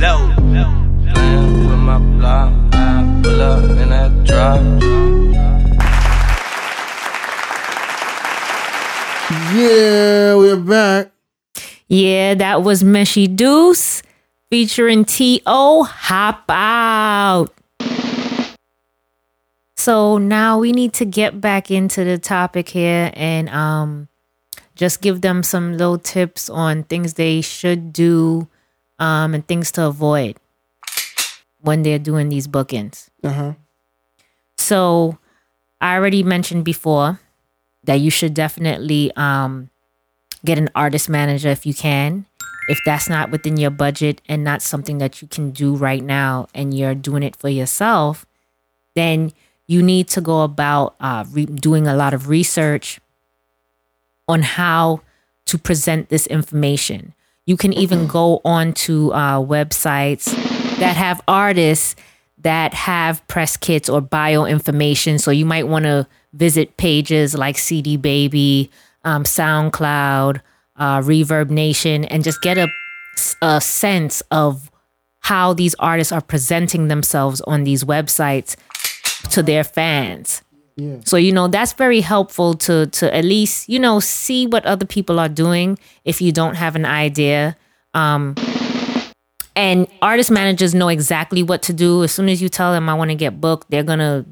Low. 0.00 0.28
With 1.68 1.78
my 1.78 1.98
block, 1.98 2.52
I 2.72 3.20
pull 3.22 3.42
up 3.42 3.64
in 3.64 3.88
that 3.90 4.24
drop. 4.24 4.60
Yeah, 9.54 10.34
we're 10.36 10.56
back. 10.56 11.12
Yeah, 11.88 12.34
that 12.34 12.62
was 12.62 12.82
Meshy 12.82 13.26
Deuce 13.34 14.02
featuring 14.48 15.04
T.O. 15.04 15.84
Hop 15.84 16.44
Out. 16.48 17.52
So 19.80 20.18
now 20.18 20.58
we 20.58 20.72
need 20.72 20.92
to 21.00 21.06
get 21.06 21.40
back 21.40 21.70
into 21.70 22.04
the 22.04 22.18
topic 22.18 22.68
here 22.68 23.10
and 23.14 23.48
um 23.48 24.08
just 24.74 25.00
give 25.00 25.22
them 25.22 25.42
some 25.42 25.78
little 25.78 25.96
tips 25.96 26.50
on 26.50 26.84
things 26.84 27.14
they 27.14 27.40
should 27.40 27.90
do 27.90 28.46
um 28.98 29.32
and 29.32 29.46
things 29.48 29.72
to 29.72 29.86
avoid 29.86 30.36
when 31.62 31.82
they're 31.82 31.98
doing 31.98 32.28
these 32.28 32.46
bookings. 32.46 33.10
Uh 33.24 33.32
huh. 33.32 33.52
So 34.58 35.16
I 35.80 35.96
already 35.96 36.22
mentioned 36.22 36.62
before 36.62 37.18
that 37.84 38.00
you 38.00 38.10
should 38.10 38.34
definitely 38.34 39.10
um, 39.16 39.70
get 40.44 40.58
an 40.58 40.68
artist 40.74 41.08
manager 41.08 41.48
if 41.48 41.64
you 41.64 41.72
can. 41.72 42.26
If 42.68 42.84
that's 42.84 43.08
not 43.08 43.30
within 43.30 43.56
your 43.56 43.70
budget 43.70 44.20
and 44.28 44.44
not 44.44 44.60
something 44.60 44.98
that 44.98 45.22
you 45.22 45.28
can 45.28 45.52
do 45.52 45.74
right 45.74 46.04
now 46.04 46.48
and 46.54 46.76
you're 46.76 46.94
doing 46.94 47.22
it 47.22 47.34
for 47.34 47.48
yourself, 47.48 48.26
then 48.94 49.32
you 49.70 49.80
need 49.84 50.08
to 50.08 50.20
go 50.20 50.42
about 50.42 50.96
uh, 50.98 51.24
re- 51.30 51.46
doing 51.46 51.86
a 51.86 51.94
lot 51.94 52.12
of 52.12 52.28
research 52.28 52.98
on 54.26 54.42
how 54.42 55.00
to 55.46 55.56
present 55.56 56.08
this 56.08 56.26
information. 56.26 57.14
You 57.46 57.56
can 57.56 57.72
even 57.74 58.08
go 58.08 58.40
on 58.44 58.72
to 58.84 59.12
uh, 59.12 59.38
websites 59.38 60.24
that 60.78 60.96
have 60.96 61.20
artists 61.28 61.94
that 62.38 62.74
have 62.74 63.24
press 63.28 63.56
kits 63.56 63.88
or 63.88 64.00
bio 64.00 64.44
information. 64.44 65.20
So 65.20 65.30
you 65.30 65.46
might 65.46 65.68
want 65.68 65.84
to 65.84 66.04
visit 66.32 66.76
pages 66.76 67.36
like 67.36 67.56
CD 67.56 67.96
Baby, 67.96 68.72
um, 69.04 69.22
SoundCloud, 69.22 70.40
uh, 70.74 71.00
ReverbNation, 71.00 72.08
and 72.10 72.24
just 72.24 72.42
get 72.42 72.58
a, 72.58 72.68
a 73.40 73.60
sense 73.60 74.20
of 74.32 74.68
how 75.20 75.52
these 75.52 75.76
artists 75.78 76.12
are 76.12 76.20
presenting 76.20 76.88
themselves 76.88 77.40
on 77.42 77.62
these 77.62 77.84
websites 77.84 78.56
to 79.30 79.42
their 79.42 79.64
fans. 79.64 80.42
Yeah. 80.76 80.96
So 81.04 81.16
you 81.16 81.32
know 81.32 81.48
that's 81.48 81.72
very 81.74 82.00
helpful 82.00 82.54
to 82.54 82.86
to 82.86 83.14
at 83.14 83.24
least 83.24 83.68
you 83.68 83.78
know 83.78 84.00
see 84.00 84.46
what 84.46 84.64
other 84.64 84.86
people 84.86 85.18
are 85.20 85.28
doing 85.28 85.78
if 86.04 86.20
you 86.22 86.32
don't 86.32 86.54
have 86.54 86.76
an 86.76 86.86
idea. 86.86 87.56
Um, 87.92 88.34
and 89.56 89.88
artist 90.00 90.30
managers 90.30 90.74
know 90.74 90.88
exactly 90.88 91.42
what 91.42 91.62
to 91.62 91.72
do. 91.72 92.04
As 92.04 92.12
soon 92.12 92.28
as 92.28 92.40
you 92.40 92.48
tell 92.48 92.72
them 92.72 92.88
I 92.88 92.94
want 92.94 93.10
to 93.10 93.16
get 93.16 93.40
booked, 93.40 93.70
they're 93.70 93.82
gonna 93.82 94.24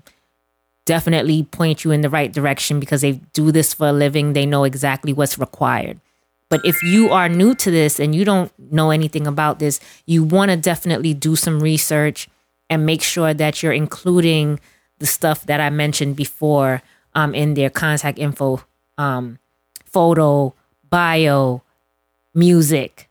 definitely 0.86 1.43
point 1.43 1.84
you 1.84 1.91
in 1.91 2.01
the 2.01 2.09
right 2.09 2.32
direction 2.32 2.80
because 2.80 3.03
they 3.03 3.12
do 3.34 3.53
this 3.53 3.74
for 3.74 3.89
a 3.89 3.93
living. 3.93 4.32
They 4.32 4.47
know 4.47 4.64
exactly 4.64 5.12
what's 5.12 5.39
required. 5.39 6.01
But 6.49 6.64
if 6.64 6.82
you 6.82 7.11
are 7.11 7.28
new 7.28 7.55
to 7.57 7.70
this 7.70 8.01
and 8.01 8.14
you 8.14 8.24
don't 8.24 8.51
know 8.72 8.91
anything 8.91 9.26
about 9.26 9.59
this, 9.59 9.80
you 10.07 10.24
want 10.24 10.51
to 10.51 10.57
definitely 10.57 11.12
do 11.12 11.36
some 11.36 11.61
research 11.61 12.26
and 12.70 12.86
make 12.86 13.03
sure 13.03 13.34
that 13.34 13.62
you're 13.62 13.72
including 13.72 14.61
the 14.99 15.07
stuff 15.07 15.46
that 15.46 15.61
I 15.61 15.70
mentioned 15.70 16.16
before 16.16 16.82
um, 17.14 17.34
in 17.34 17.55
their 17.55 17.70
contact 17.70 18.18
info, 18.18 18.62
um, 18.96 19.38
photo, 19.84 20.55
bio, 20.88 21.62
music, 22.34 23.09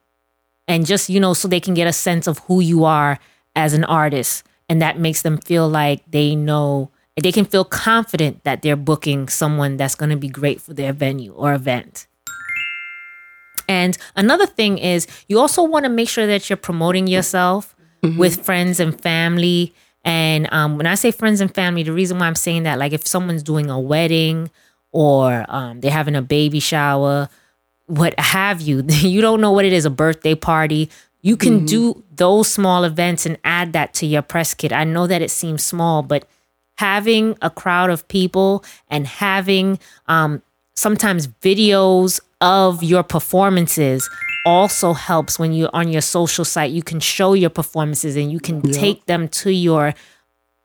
and 0.67 0.85
just, 0.85 1.09
you 1.09 1.19
know, 1.19 1.33
so 1.33 1.47
they 1.47 1.59
can 1.59 1.73
get 1.73 1.87
a 1.87 1.93
sense 1.93 2.27
of 2.27 2.39
who 2.39 2.59
you 2.59 2.85
are 2.85 3.19
as 3.55 3.73
an 3.73 3.83
artist. 3.85 4.43
And 4.69 4.81
that 4.81 4.99
makes 4.99 5.21
them 5.21 5.37
feel 5.37 5.67
like 5.67 6.03
they 6.11 6.35
know, 6.35 6.91
they 7.15 7.31
can 7.31 7.45
feel 7.45 7.63
confident 7.63 8.43
that 8.43 8.61
they're 8.61 8.75
booking 8.75 9.29
someone 9.29 9.77
that's 9.77 9.95
going 9.95 10.09
to 10.09 10.17
be 10.17 10.27
great 10.27 10.59
for 10.59 10.73
their 10.73 10.91
venue 10.91 11.31
or 11.33 11.53
event. 11.53 12.05
And 13.69 13.97
another 14.15 14.45
thing 14.45 14.77
is, 14.77 15.07
you 15.27 15.39
also 15.39 15.63
want 15.63 15.85
to 15.85 15.89
make 15.89 16.09
sure 16.09 16.27
that 16.27 16.49
you're 16.49 16.57
promoting 16.57 17.07
yourself 17.07 17.75
with 18.17 18.45
friends 18.45 18.79
and 18.79 18.99
family. 19.01 19.73
And 20.07 20.47
um, 20.53 20.77
when 20.77 20.87
I 20.87 20.95
say 20.95 21.11
friends 21.11 21.41
and 21.41 21.53
family, 21.53 21.83
the 21.83 21.91
reason 21.91 22.17
why 22.17 22.27
I'm 22.27 22.35
saying 22.35 22.63
that, 22.63 22.79
like 22.79 22.93
if 22.93 23.05
someone's 23.05 23.43
doing 23.43 23.69
a 23.69 23.77
wedding 23.77 24.49
or 24.93 25.45
um, 25.49 25.81
they're 25.81 25.91
having 25.91 26.15
a 26.15 26.21
baby 26.21 26.61
shower, 26.61 27.27
what 27.87 28.17
have 28.17 28.61
you, 28.61 28.83
you 28.87 29.19
don't 29.19 29.41
know 29.41 29.51
what 29.51 29.65
it 29.65 29.73
is, 29.73 29.83
a 29.83 29.89
birthday 29.89 30.33
party. 30.33 30.89
You 31.23 31.35
can 31.35 31.65
do 31.65 32.01
those 32.15 32.49
small 32.49 32.85
events 32.85 33.25
and 33.25 33.37
add 33.43 33.73
that 33.73 33.93
to 33.95 34.05
your 34.05 34.21
press 34.21 34.53
kit. 34.53 34.71
I 34.71 34.85
know 34.85 35.07
that 35.07 35.21
it 35.21 35.29
seems 35.29 35.61
small, 35.61 36.01
but 36.03 36.25
having 36.77 37.37
a 37.41 37.49
crowd 37.49 37.89
of 37.89 38.07
people 38.07 38.63
and 38.89 39.05
having 39.05 39.77
um, 40.07 40.41
sometimes 40.73 41.27
videos 41.27 42.21
of 42.39 42.81
your 42.81 43.03
performances 43.03 44.09
also 44.45 44.93
helps 44.93 45.37
when 45.37 45.53
you're 45.53 45.69
on 45.73 45.91
your 45.91 46.01
social 46.01 46.45
site. 46.45 46.71
You 46.71 46.83
can 46.83 46.99
show 46.99 47.33
your 47.33 47.49
performances 47.49 48.15
and 48.15 48.31
you 48.31 48.39
can 48.39 48.61
take 48.61 49.05
them 49.05 49.27
to 49.29 49.51
your 49.51 49.93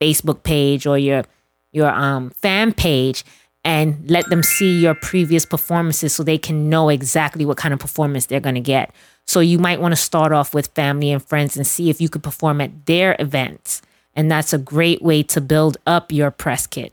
Facebook 0.01 0.43
page 0.43 0.87
or 0.87 0.99
your 0.99 1.25
your 1.73 1.89
um, 1.89 2.31
fan 2.31 2.73
page 2.73 3.25
and 3.65 4.11
let 4.11 4.29
them 4.29 4.43
see 4.43 4.81
your 4.81 4.95
previous 4.95 5.47
performances 5.47 6.15
so 6.15 6.23
they 6.23 6.39
can 6.39 6.69
know 6.69 6.89
exactly 6.89 7.45
what 7.45 7.57
kind 7.57 7.73
of 7.73 7.81
performance 7.81 8.27
they're 8.27 8.41
going 8.41 8.57
to 8.57 8.61
get. 8.61 8.93
So 9.27 9.41
you 9.41 9.59
might 9.59 9.81
want 9.81 9.93
to 9.93 10.01
start 10.01 10.33
off 10.33 10.53
with 10.53 10.67
family 10.69 11.13
and 11.13 11.23
friends 11.25 11.57
and 11.57 11.67
see 11.67 11.89
if 11.89 12.01
you 12.01 12.09
could 12.09 12.23
perform 12.23 12.61
at 12.61 12.87
their 12.87 13.17
events. 13.19 13.81
And 14.15 14.31
that's 14.31 14.53
a 14.53 14.59
great 14.59 15.01
way 15.01 15.23
to 15.25 15.41
build 15.41 15.79
up 15.87 16.13
your 16.13 16.31
press 16.31 16.67
kit. 16.67 16.93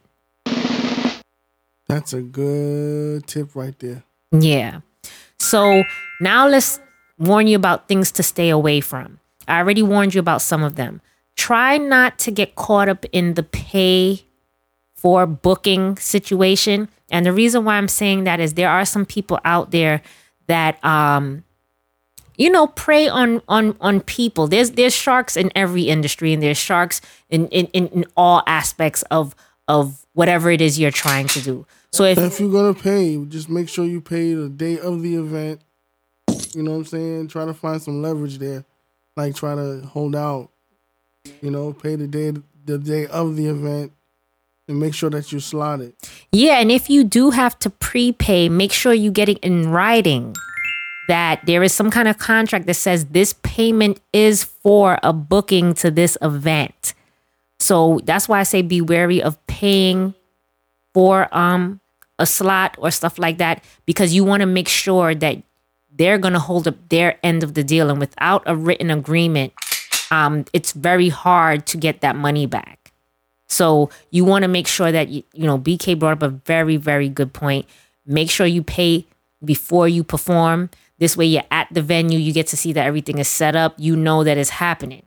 That's 1.87 2.13
a 2.13 2.21
good 2.21 3.25
tip 3.25 3.55
right 3.55 3.77
there. 3.79 4.03
Yeah. 4.31 4.81
So 5.39 5.83
now 6.21 6.47
let's 6.47 6.79
warn 7.17 7.47
you 7.47 7.55
about 7.55 7.87
things 7.87 8.11
to 8.13 8.23
stay 8.23 8.49
away 8.49 8.81
from. 8.81 9.19
I 9.47 9.57
already 9.57 9.81
warned 9.81 10.13
you 10.13 10.19
about 10.19 10.41
some 10.41 10.63
of 10.63 10.75
them. 10.75 11.01
Try 11.35 11.77
not 11.77 12.19
to 12.19 12.31
get 12.31 12.55
caught 12.55 12.89
up 12.89 13.05
in 13.11 13.33
the 13.33 13.43
pay 13.43 14.25
for 14.95 15.25
booking 15.25 15.95
situation. 15.97 16.89
And 17.09 17.25
the 17.25 17.33
reason 17.33 17.63
why 17.63 17.75
I'm 17.75 17.87
saying 17.87 18.25
that 18.25 18.39
is 18.39 18.53
there 18.53 18.69
are 18.69 18.85
some 18.85 19.05
people 19.05 19.39
out 19.45 19.71
there 19.71 20.01
that 20.47 20.83
um 20.83 21.43
you 22.35 22.49
know 22.49 22.67
prey 22.67 23.07
on 23.07 23.41
on 23.47 23.75
on 23.79 24.01
people. 24.01 24.47
There's 24.47 24.71
there's 24.71 24.95
sharks 24.95 25.37
in 25.37 25.51
every 25.55 25.83
industry 25.83 26.33
and 26.33 26.43
there's 26.43 26.57
sharks 26.57 27.01
in 27.29 27.47
in, 27.47 27.67
in, 27.67 27.87
in 27.87 28.05
all 28.17 28.43
aspects 28.45 29.03
of 29.03 29.35
of 29.67 30.05
whatever 30.13 30.51
it 30.51 30.59
is 30.59 30.79
you're 30.79 30.91
trying 30.91 31.27
to 31.27 31.41
do. 31.41 31.65
So 31.91 32.03
if 32.03 32.17
If 32.17 32.39
you're 32.39 32.51
gonna 32.51 32.73
pay, 32.73 33.17
just 33.25 33.49
make 33.49 33.69
sure 33.69 33.85
you 33.85 34.01
pay 34.01 34.33
the 34.33 34.49
day 34.49 34.79
of 34.79 35.01
the 35.01 35.15
event. 35.15 35.61
You 36.53 36.63
know 36.63 36.71
what 36.71 36.77
I'm 36.77 36.85
saying? 36.85 37.27
Try 37.29 37.45
to 37.45 37.53
find 37.53 37.81
some 37.81 38.01
leverage 38.01 38.37
there. 38.37 38.65
Like 39.15 39.35
try 39.35 39.55
to 39.55 39.81
hold 39.81 40.15
out. 40.15 40.49
You 41.41 41.51
know, 41.51 41.73
pay 41.73 41.95
the 41.95 42.07
day 42.07 42.33
the 42.65 42.77
day 42.77 43.07
of 43.07 43.35
the 43.35 43.47
event 43.47 43.91
and 44.67 44.79
make 44.79 44.93
sure 44.93 45.09
that 45.09 45.31
you 45.31 45.39
slot 45.39 45.81
it. 45.81 45.95
Yeah, 46.31 46.59
and 46.59 46.71
if 46.71 46.89
you 46.89 47.03
do 47.03 47.31
have 47.31 47.57
to 47.59 47.69
prepay, 47.69 48.49
make 48.49 48.71
sure 48.71 48.93
you 48.93 49.11
get 49.11 49.27
it 49.27 49.39
in 49.39 49.69
writing 49.69 50.35
that 51.07 51.43
there 51.47 51.63
is 51.63 51.73
some 51.73 51.89
kind 51.89 52.07
of 52.07 52.19
contract 52.19 52.67
that 52.67 52.75
says 52.75 53.05
this 53.05 53.33
payment 53.41 53.99
is 54.13 54.43
for 54.43 54.99
a 55.01 55.11
booking 55.11 55.73
to 55.73 55.89
this 55.89 56.15
event. 56.21 56.93
So 57.59 57.99
that's 58.03 58.29
why 58.29 58.39
I 58.39 58.43
say 58.43 58.61
be 58.61 58.79
wary 58.79 59.21
of 59.21 59.43
paying 59.47 60.13
for 60.93 61.27
um 61.35 61.79
a 62.17 62.25
slot 62.25 62.75
or 62.79 62.91
stuff 62.91 63.17
like 63.17 63.37
that 63.37 63.63
because 63.85 64.13
you 64.13 64.23
want 64.23 64.41
to 64.41 64.45
make 64.45 64.67
sure 64.67 65.15
that 65.15 65.41
they're 65.95 66.17
going 66.17 66.33
to 66.33 66.39
hold 66.39 66.67
up 66.67 66.75
their 66.89 67.17
end 67.23 67.43
of 67.43 67.53
the 67.53 67.63
deal 67.63 67.89
and 67.89 67.99
without 67.99 68.43
a 68.45 68.55
written 68.55 68.89
agreement 68.89 69.53
um 70.11 70.45
it's 70.53 70.73
very 70.73 71.09
hard 71.09 71.65
to 71.65 71.77
get 71.77 72.01
that 72.01 72.15
money 72.15 72.45
back. 72.45 72.91
So 73.47 73.89
you 74.11 74.25
want 74.25 74.43
to 74.43 74.47
make 74.47 74.67
sure 74.67 74.91
that 74.91 75.09
you, 75.09 75.23
you 75.33 75.45
know 75.45 75.57
BK 75.57 75.97
brought 75.97 76.17
up 76.17 76.23
a 76.23 76.29
very 76.29 76.77
very 76.77 77.09
good 77.09 77.33
point. 77.33 77.65
Make 78.05 78.29
sure 78.29 78.45
you 78.45 78.63
pay 78.63 79.05
before 79.43 79.87
you 79.87 80.03
perform. 80.03 80.69
This 80.97 81.15
way 81.15 81.25
you're 81.25 81.43
at 81.49 81.67
the 81.71 81.81
venue, 81.81 82.19
you 82.19 82.33
get 82.33 82.47
to 82.47 82.57
see 82.57 82.73
that 82.73 82.85
everything 82.85 83.19
is 83.19 83.27
set 83.29 83.55
up, 83.55 83.75
you 83.77 83.95
know 83.95 84.23
that 84.23 84.37
it's 84.37 84.49
happening. 84.49 85.03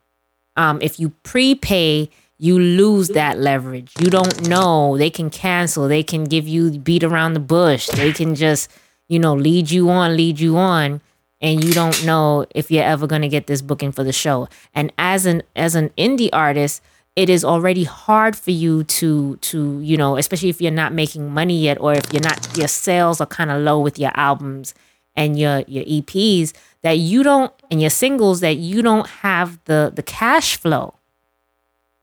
Um 0.56 0.80
if 0.80 0.98
you 0.98 1.10
prepay 1.22 2.10
you 2.42 2.58
lose 2.58 3.06
that 3.10 3.38
leverage. 3.38 3.92
You 4.00 4.10
don't 4.10 4.48
know. 4.48 4.98
They 4.98 5.10
can 5.10 5.30
cancel. 5.30 5.86
They 5.86 6.02
can 6.02 6.24
give 6.24 6.48
you 6.48 6.72
beat 6.72 7.04
around 7.04 7.34
the 7.34 7.40
bush. 7.40 7.86
They 7.86 8.12
can 8.12 8.34
just, 8.34 8.68
you 9.08 9.20
know, 9.20 9.32
lead 9.32 9.70
you 9.70 9.88
on, 9.88 10.16
lead 10.16 10.40
you 10.40 10.56
on, 10.56 11.00
and 11.40 11.62
you 11.62 11.72
don't 11.72 12.04
know 12.04 12.44
if 12.52 12.68
you're 12.68 12.82
ever 12.82 13.06
going 13.06 13.22
to 13.22 13.28
get 13.28 13.46
this 13.46 13.62
booking 13.62 13.92
for 13.92 14.02
the 14.02 14.12
show. 14.12 14.48
And 14.74 14.92
as 14.98 15.24
an 15.24 15.44
as 15.54 15.76
an 15.76 15.90
indie 15.90 16.30
artist, 16.32 16.82
it 17.14 17.30
is 17.30 17.44
already 17.44 17.84
hard 17.84 18.34
for 18.34 18.50
you 18.50 18.82
to 18.98 19.36
to, 19.36 19.80
you 19.80 19.96
know, 19.96 20.16
especially 20.16 20.48
if 20.48 20.60
you're 20.60 20.72
not 20.72 20.92
making 20.92 21.30
money 21.30 21.60
yet 21.60 21.80
or 21.80 21.92
if 21.92 22.12
you're 22.12 22.22
not 22.22 22.58
your 22.58 22.66
sales 22.66 23.20
are 23.20 23.26
kind 23.26 23.52
of 23.52 23.62
low 23.62 23.78
with 23.78 24.00
your 24.00 24.10
albums 24.14 24.74
and 25.14 25.38
your 25.38 25.60
your 25.68 25.84
EPs 25.84 26.52
that 26.82 26.98
you 26.98 27.22
don't 27.22 27.52
and 27.70 27.80
your 27.80 27.90
singles 27.90 28.40
that 28.40 28.56
you 28.56 28.82
don't 28.82 29.06
have 29.22 29.60
the 29.66 29.92
the 29.94 30.02
cash 30.02 30.56
flow 30.56 30.94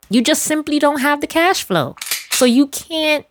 you 0.09 0.21
just 0.21 0.43
simply 0.43 0.79
don't 0.79 1.01
have 1.01 1.21
the 1.21 1.27
cash 1.27 1.63
flow. 1.63 1.95
So 2.31 2.45
you 2.45 2.67
can't 2.67 3.25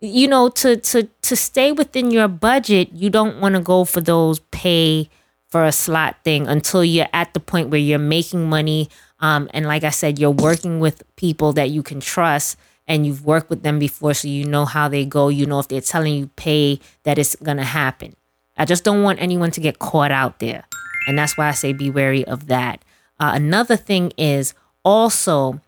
you 0.00 0.28
know 0.28 0.48
to 0.50 0.76
to 0.76 1.04
to 1.22 1.36
stay 1.36 1.72
within 1.72 2.10
your 2.10 2.28
budget, 2.28 2.90
you 2.92 3.10
don't 3.10 3.40
want 3.40 3.54
to 3.54 3.60
go 3.60 3.84
for 3.84 4.00
those 4.00 4.40
pay 4.50 5.08
for 5.48 5.64
a 5.64 5.72
slot 5.72 6.16
thing 6.24 6.48
until 6.48 6.84
you're 6.84 7.08
at 7.12 7.32
the 7.32 7.40
point 7.40 7.68
where 7.70 7.80
you're 7.80 7.98
making 7.98 8.48
money 8.48 8.88
um 9.20 9.48
and 9.54 9.66
like 9.66 9.84
I 9.84 9.90
said 9.90 10.18
you're 10.18 10.30
working 10.30 10.80
with 10.80 11.02
people 11.16 11.52
that 11.52 11.70
you 11.70 11.82
can 11.82 12.00
trust 12.00 12.58
and 12.86 13.06
you've 13.06 13.24
worked 13.24 13.50
with 13.50 13.62
them 13.62 13.78
before 13.78 14.14
so 14.14 14.28
you 14.28 14.44
know 14.44 14.64
how 14.64 14.88
they 14.88 15.04
go, 15.04 15.28
you 15.28 15.46
know 15.46 15.58
if 15.60 15.68
they're 15.68 15.80
telling 15.80 16.14
you 16.14 16.26
pay 16.36 16.80
that 17.04 17.18
it's 17.18 17.36
going 17.36 17.56
to 17.56 17.64
happen. 17.64 18.14
I 18.56 18.64
just 18.64 18.84
don't 18.84 19.02
want 19.02 19.20
anyone 19.20 19.50
to 19.52 19.60
get 19.60 19.78
caught 19.78 20.10
out 20.10 20.38
there. 20.38 20.64
And 21.06 21.18
that's 21.18 21.36
why 21.36 21.48
I 21.48 21.52
say 21.52 21.72
be 21.72 21.90
wary 21.90 22.24
of 22.24 22.46
that. 22.46 22.84
Uh, 23.18 23.32
another 23.34 23.76
thing 23.76 24.12
is 24.16 24.54
also 24.84 25.60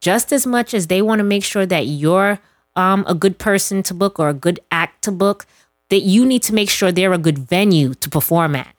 just 0.00 0.32
as 0.32 0.46
much 0.46 0.72
as 0.74 0.86
they 0.86 1.02
want 1.02 1.18
to 1.18 1.24
make 1.24 1.44
sure 1.44 1.66
that 1.66 1.86
you're 1.86 2.38
um, 2.76 3.04
a 3.06 3.14
good 3.14 3.38
person 3.38 3.82
to 3.84 3.94
book 3.94 4.18
or 4.18 4.28
a 4.28 4.34
good 4.34 4.60
act 4.70 5.02
to 5.04 5.12
book, 5.12 5.46
that 5.90 6.00
you 6.00 6.24
need 6.24 6.42
to 6.44 6.54
make 6.54 6.70
sure 6.70 6.92
they're 6.92 7.12
a 7.12 7.18
good 7.18 7.38
venue 7.38 7.94
to 7.94 8.08
perform 8.08 8.54
at. 8.56 8.74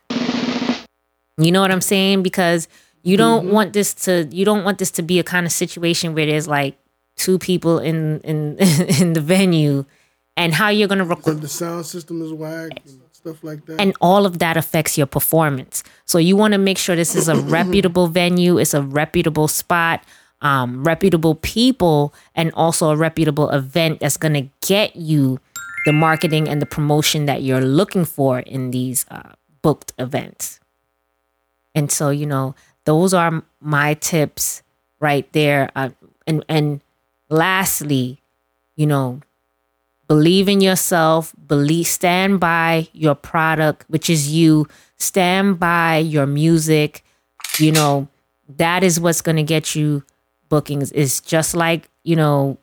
You 1.38 1.52
know 1.52 1.62
what 1.62 1.72
I'm 1.72 1.82
saying? 1.82 2.24
Because 2.24 2.68
you 3.04 3.18
don't 3.18 3.46
Mm-hmm. 3.46 3.54
want 3.54 3.74
this 3.74 3.94
to 4.06 4.28
you 4.32 4.46
don't 4.46 4.64
want 4.64 4.78
this 4.78 4.92
to 4.92 5.02
be 5.02 5.18
a 5.20 5.24
kind 5.24 5.46
of 5.46 5.52
situation 5.52 6.14
where 6.14 6.26
there's 6.26 6.48
like 6.48 6.78
two 7.16 7.40
people 7.40 7.80
in 7.80 8.20
in 8.22 8.58
in 9.02 9.14
the 9.14 9.22
venue 9.22 9.86
and 10.38 10.54
how 10.54 10.70
you're 10.70 10.88
going 10.88 11.00
to 11.00 11.06
record 11.06 11.42
the 11.42 11.48
sound 11.48 11.86
system 11.86 12.22
is 12.22 12.32
whack 12.32 12.72
and 12.86 13.02
stuff 13.12 13.44
like 13.44 13.66
that. 13.66 13.82
and 13.82 13.96
all 14.02 14.26
of 14.26 14.40
that 14.40 14.56
affects 14.56 14.98
your 14.98 15.08
performance. 15.08 15.84
So 16.06 16.18
you 16.20 16.36
want 16.36 16.54
to 16.54 16.58
make 16.58 16.78
sure 16.78 16.96
this 16.96 17.16
is 17.16 17.28
a 17.28 17.36
reputable 17.58 18.08
venue, 18.08 18.58
it's 18.60 18.74
a 18.76 18.82
reputable 18.84 19.48
spot, 19.48 20.04
um, 20.42 20.84
reputable 20.84 21.36
people, 21.36 22.14
and 22.36 22.52
also 22.54 22.90
a 22.90 22.98
reputable 22.98 23.50
event 23.50 24.00
that's 24.00 24.18
going 24.18 24.34
to 24.34 24.50
get 24.68 24.96
you 24.96 25.40
the 25.86 25.94
marketing 25.94 26.48
and 26.48 26.62
the 26.62 26.66
promotion 26.66 27.26
that 27.26 27.42
you're 27.42 27.62
looking 27.62 28.06
for 28.06 28.40
in 28.40 28.72
these 28.72 29.06
uh, 29.10 29.34
booked 29.62 29.94
events. 29.98 30.60
And 31.74 31.92
so, 31.92 32.10
you 32.10 32.26
know, 32.26 32.56
those 32.86 33.14
are 33.14 33.44
my 33.60 33.94
tips 33.96 34.64
right 35.00 35.32
there. 35.34 35.70
Uh, 35.76 35.90
and 36.28 36.46
and 36.48 36.82
lastly, 37.30 38.22
you 38.76 38.86
know, 38.86 39.22
believe 40.12 40.50
in 40.50 40.60
yourself 40.60 41.34
believe 41.48 41.88
stand 41.88 42.38
by 42.38 42.86
your 42.92 43.16
product 43.16 43.86
which 43.88 44.10
is 44.10 44.30
you 44.30 44.68
stand 44.98 45.58
by 45.58 45.96
your 45.96 46.26
music 46.26 47.02
you 47.60 47.72
know 47.72 48.10
that 48.50 48.84
is 48.84 49.00
what's 49.00 49.22
going 49.22 49.38
to 49.38 49.44
get 49.44 49.74
you 49.74 50.04
bookings 50.52 50.92
is 51.04 51.12
just 51.34 51.52
like 51.66 51.82
you 52.04 52.16
know 52.22 52.58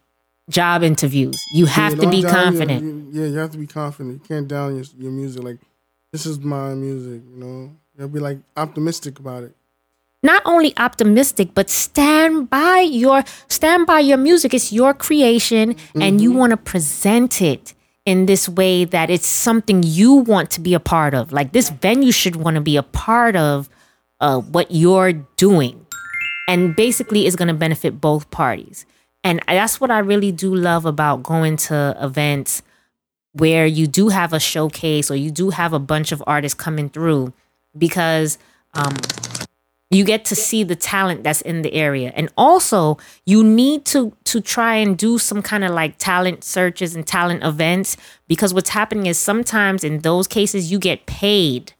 job 0.59 0.83
interviews 0.83 1.37
you 1.59 1.67
have 1.67 1.93
Yeah, 1.95 2.03
to 2.05 2.11
be 2.17 2.21
your- 2.25 2.31
confident 2.41 2.81
you- 2.85 3.07
yeah, 3.19 3.27
you 3.33 3.39
have 3.45 3.51
to 3.57 3.59
be 3.59 3.67
confident. 3.81 4.13
You 4.17 4.23
can't 4.31 4.47
down 4.57 4.69
your, 4.77 4.85
your 5.05 5.13
music. 5.21 5.43
Like, 5.49 5.59
this 6.13 6.25
is 6.31 6.37
my 6.57 6.75
music, 6.87 7.21
you 7.33 7.39
know? 7.43 7.59
You 7.93 7.97
gotta 7.99 8.13
be 8.17 8.21
like 8.29 8.39
optimistic 8.65 9.15
about 9.25 9.43
it. 9.49 9.53
not 10.33 10.43
only 10.53 10.71
optimistic 10.87 11.49
but 11.59 11.67
stand 11.71 12.35
by 12.51 12.79
your 13.03 13.19
stand 13.59 13.83
by 13.93 14.01
your 14.11 14.19
music 14.29 14.51
it's 14.59 14.69
your 14.81 14.93
creation 15.07 15.67
and 16.05 16.13
you 16.23 16.31
want 16.41 16.51
to 16.55 16.57
present 16.73 17.33
it 17.53 17.65
in 18.11 18.19
this 18.31 18.45
way 18.61 18.75
that 18.95 19.09
it's 19.15 19.31
something 19.49 19.79
you 20.01 20.11
want 20.33 20.47
to 20.57 20.61
be 20.69 20.73
a 20.81 20.83
part 20.95 21.13
of 21.21 21.25
like 21.39 21.49
this 21.59 21.69
venue 21.87 22.11
should 22.21 22.37
want 22.45 22.55
to 22.61 22.65
be 22.73 22.77
a 22.85 22.87
part 23.07 23.35
of 23.37 23.69
uh, 24.27 24.39
what 24.55 24.67
you're 24.83 25.13
doing 25.47 25.77
and 26.49 26.75
basically 26.75 27.27
it's 27.27 27.37
going 27.37 27.49
to 27.49 27.55
benefit 27.55 28.01
both 28.01 28.29
parties. 28.33 28.87
And 29.23 29.41
that's 29.47 29.81
what 29.81 29.91
i 29.91 29.99
really 29.99 30.33
do 30.33 30.55
love 30.55 30.85
about 30.87 31.23
going 31.23 31.57
to 31.57 31.97
events 32.01 32.63
where 33.33 33.67
you 33.67 33.87
do 33.87 34.09
have 34.09 34.33
a 34.33 34.41
showcase 34.41 35.11
or 35.11 35.17
you 35.17 35.31
do 35.31 35.51
have 35.51 35.73
a 35.73 35.79
bunch 35.79 36.13
of 36.13 36.23
artists 36.27 36.59
coming 36.59 36.89
through 36.89 37.33
because 37.77 38.39
um, 38.75 38.97
you 39.91 40.05
get 40.05 40.25
to 40.27 40.35
see 40.35 40.65
the 40.65 40.77
talent 40.77 41.25
that's 41.25 41.41
in 41.43 41.63
the 41.63 41.73
area. 41.75 42.13
And 42.17 42.31
also 42.37 42.99
you 43.27 43.45
need 43.45 43.85
to 43.87 44.13
to 44.25 44.41
try 44.41 44.77
and 44.77 44.97
do 44.97 45.19
some 45.19 45.43
kind 45.43 45.65
of 45.65 45.73
like 45.73 45.99
talent 45.99 46.45
searches 46.45 46.95
and 46.95 47.07
talent 47.07 47.43
events 47.45 47.97
because 48.29 48.55
what's 48.55 48.71
happening 48.71 49.07
is 49.07 49.19
sometimes 49.19 49.85
in 49.85 50.01
those 50.01 50.27
cases 50.27 50.73
you 50.73 50.79
get 50.79 51.07
paid 51.07 51.73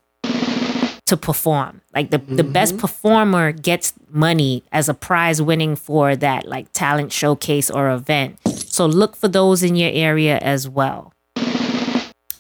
to 1.07 1.17
perform 1.17 1.81
like 1.99 2.11
the 2.11 2.19
the 2.41 2.49
best 2.59 2.79
performer 2.79 3.47
gets 3.53 3.93
money 4.27 4.63
as 4.73 4.89
a 4.89 4.95
prize 4.95 5.39
winning 5.43 5.75
for 5.77 6.17
that 6.17 6.47
like 6.55 6.67
talent 6.73 7.11
showcase 7.13 7.69
or 7.77 7.91
event 7.91 8.39
so 8.77 8.87
look 8.87 9.17
for 9.17 9.29
those 9.39 9.63
in 9.63 9.75
your 9.83 9.93
area 10.09 10.39
as 10.39 10.69
well 10.69 11.13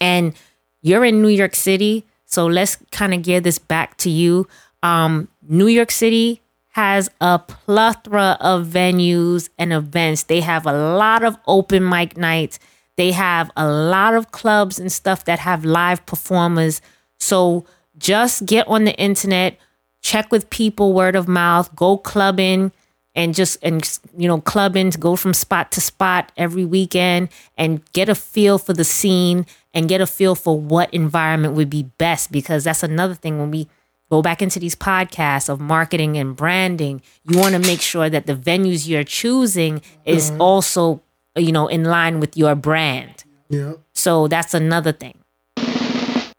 and 0.00 0.34
you're 0.82 1.04
in 1.04 1.22
New 1.22 1.28
York 1.28 1.54
City, 1.54 2.04
so 2.24 2.46
let's 2.46 2.76
kind 2.90 3.14
of 3.14 3.22
gear 3.22 3.40
this 3.40 3.58
back 3.58 3.96
to 3.98 4.10
you. 4.10 4.46
Um, 4.82 5.28
New 5.42 5.66
York 5.66 5.90
City 5.90 6.40
has 6.70 7.10
a 7.20 7.38
plethora 7.38 8.36
of 8.40 8.66
venues 8.66 9.48
and 9.58 9.72
events. 9.72 10.24
They 10.24 10.40
have 10.40 10.66
a 10.66 10.72
lot 10.72 11.24
of 11.24 11.36
open 11.46 11.88
mic 11.88 12.16
nights. 12.16 12.58
They 12.96 13.12
have 13.12 13.50
a 13.56 13.68
lot 13.68 14.14
of 14.14 14.30
clubs 14.30 14.78
and 14.78 14.90
stuff 14.92 15.24
that 15.24 15.40
have 15.40 15.64
live 15.64 16.04
performers. 16.06 16.80
So 17.18 17.64
just 17.98 18.46
get 18.46 18.66
on 18.68 18.84
the 18.84 18.94
internet, 18.94 19.58
check 20.02 20.30
with 20.30 20.50
people 20.50 20.92
word 20.92 21.16
of 21.16 21.28
mouth, 21.28 21.74
go 21.74 21.96
clubbing 21.96 22.72
and 23.18 23.34
just 23.34 23.58
and 23.62 23.98
you 24.16 24.28
know 24.28 24.40
clubbing 24.40 24.92
to 24.92 24.98
go 24.98 25.16
from 25.16 25.34
spot 25.34 25.72
to 25.72 25.80
spot 25.80 26.30
every 26.36 26.64
weekend 26.64 27.28
and 27.56 27.82
get 27.92 28.08
a 28.08 28.14
feel 28.14 28.58
for 28.58 28.72
the 28.72 28.84
scene 28.84 29.44
and 29.74 29.88
get 29.88 30.00
a 30.00 30.06
feel 30.06 30.36
for 30.36 30.58
what 30.58 30.92
environment 30.94 31.54
would 31.54 31.68
be 31.68 31.82
best 31.98 32.30
because 32.30 32.64
that's 32.64 32.84
another 32.84 33.14
thing 33.14 33.38
when 33.38 33.50
we 33.50 33.68
go 34.08 34.22
back 34.22 34.40
into 34.40 34.60
these 34.60 34.76
podcasts 34.76 35.48
of 35.48 35.60
marketing 35.60 36.16
and 36.16 36.36
branding 36.36 37.02
you 37.24 37.36
want 37.36 37.54
to 37.54 37.58
make 37.58 37.80
sure 37.80 38.08
that 38.08 38.26
the 38.26 38.34
venues 38.34 38.86
you're 38.86 39.04
choosing 39.04 39.82
is 40.04 40.30
mm-hmm. 40.30 40.40
also 40.40 41.02
you 41.36 41.50
know 41.50 41.66
in 41.66 41.84
line 41.84 42.20
with 42.20 42.36
your 42.36 42.54
brand. 42.54 43.24
Yeah. 43.50 43.74
so 43.94 44.28
that's 44.28 44.52
another 44.54 44.92
thing 44.92 45.17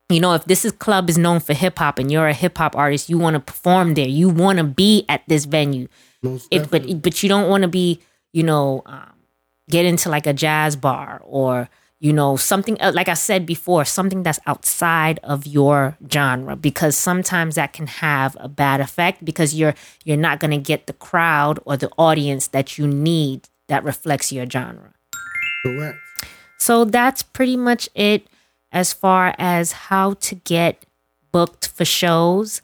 you 0.10 0.20
know 0.20 0.34
if 0.34 0.45
this 0.45 0.66
is 0.66 0.72
club 0.74 1.10
is 1.10 1.18
known 1.18 1.39
for 1.39 1.53
hip 1.53 1.80
hop 1.80 1.99
and 1.99 2.12
you're 2.12 2.28
a 2.28 2.34
hip 2.34 2.57
hop 2.57 2.76
artist 2.76 3.10
you 3.10 3.18
want 3.18 3.36
to 3.36 3.39
perform 3.39 3.93
there 3.93 4.07
you 4.07 4.30
want 4.30 4.57
to 4.57 4.64
be 4.64 5.05
at 5.07 5.22
this 5.28 5.45
venue 5.45 5.88
it, 6.51 6.70
but 6.70 7.01
but 7.01 7.24
you 7.24 7.30
don't 7.30 7.49
want 7.49 7.62
to 7.62 7.68
be 7.68 7.99
you 8.34 8.43
know 8.43 8.82
um, 8.86 9.14
get 9.70 9.86
into 9.86 10.10
like 10.10 10.28
a 10.28 10.34
jazz 10.34 10.76
bar 10.76 11.22
or 11.24 11.70
you 11.99 12.14
know 12.14 12.36
something 12.36 12.80
uh, 12.82 12.91
like 12.93 13.07
I 13.10 13.14
said 13.14 13.45
before 13.45 13.86
something 13.86 14.24
that's 14.24 14.39
outside 14.47 15.20
of 15.24 15.45
your 15.45 15.97
genre 16.12 16.55
because 16.55 16.95
sometimes 16.97 17.55
that 17.55 17.74
can 17.74 17.88
have 17.88 18.36
a 18.39 18.47
bad 18.47 18.82
effect 18.82 19.24
because 19.24 19.53
you're 19.53 19.76
you're 20.03 20.18
not 20.18 20.39
going 20.39 20.51
to 20.51 20.57
get 20.57 20.88
the 20.88 20.93
crowd 20.93 21.60
or 21.66 21.78
the 21.78 21.89
audience 21.97 22.47
that 22.47 22.78
you 22.78 22.88
need 22.88 23.47
that 23.68 23.84
reflects 23.84 24.32
your 24.32 24.49
genre. 24.49 24.93
Correct. 25.64 25.97
So 26.57 26.86
that's 26.86 27.22
pretty 27.22 27.55
much 27.55 27.89
it 27.95 28.28
as 28.72 28.93
far 28.93 29.36
as 29.38 29.72
how 29.72 30.13
to 30.13 30.36
get 30.36 30.86
booked 31.32 31.67
for 31.67 31.86
shows. 31.86 32.61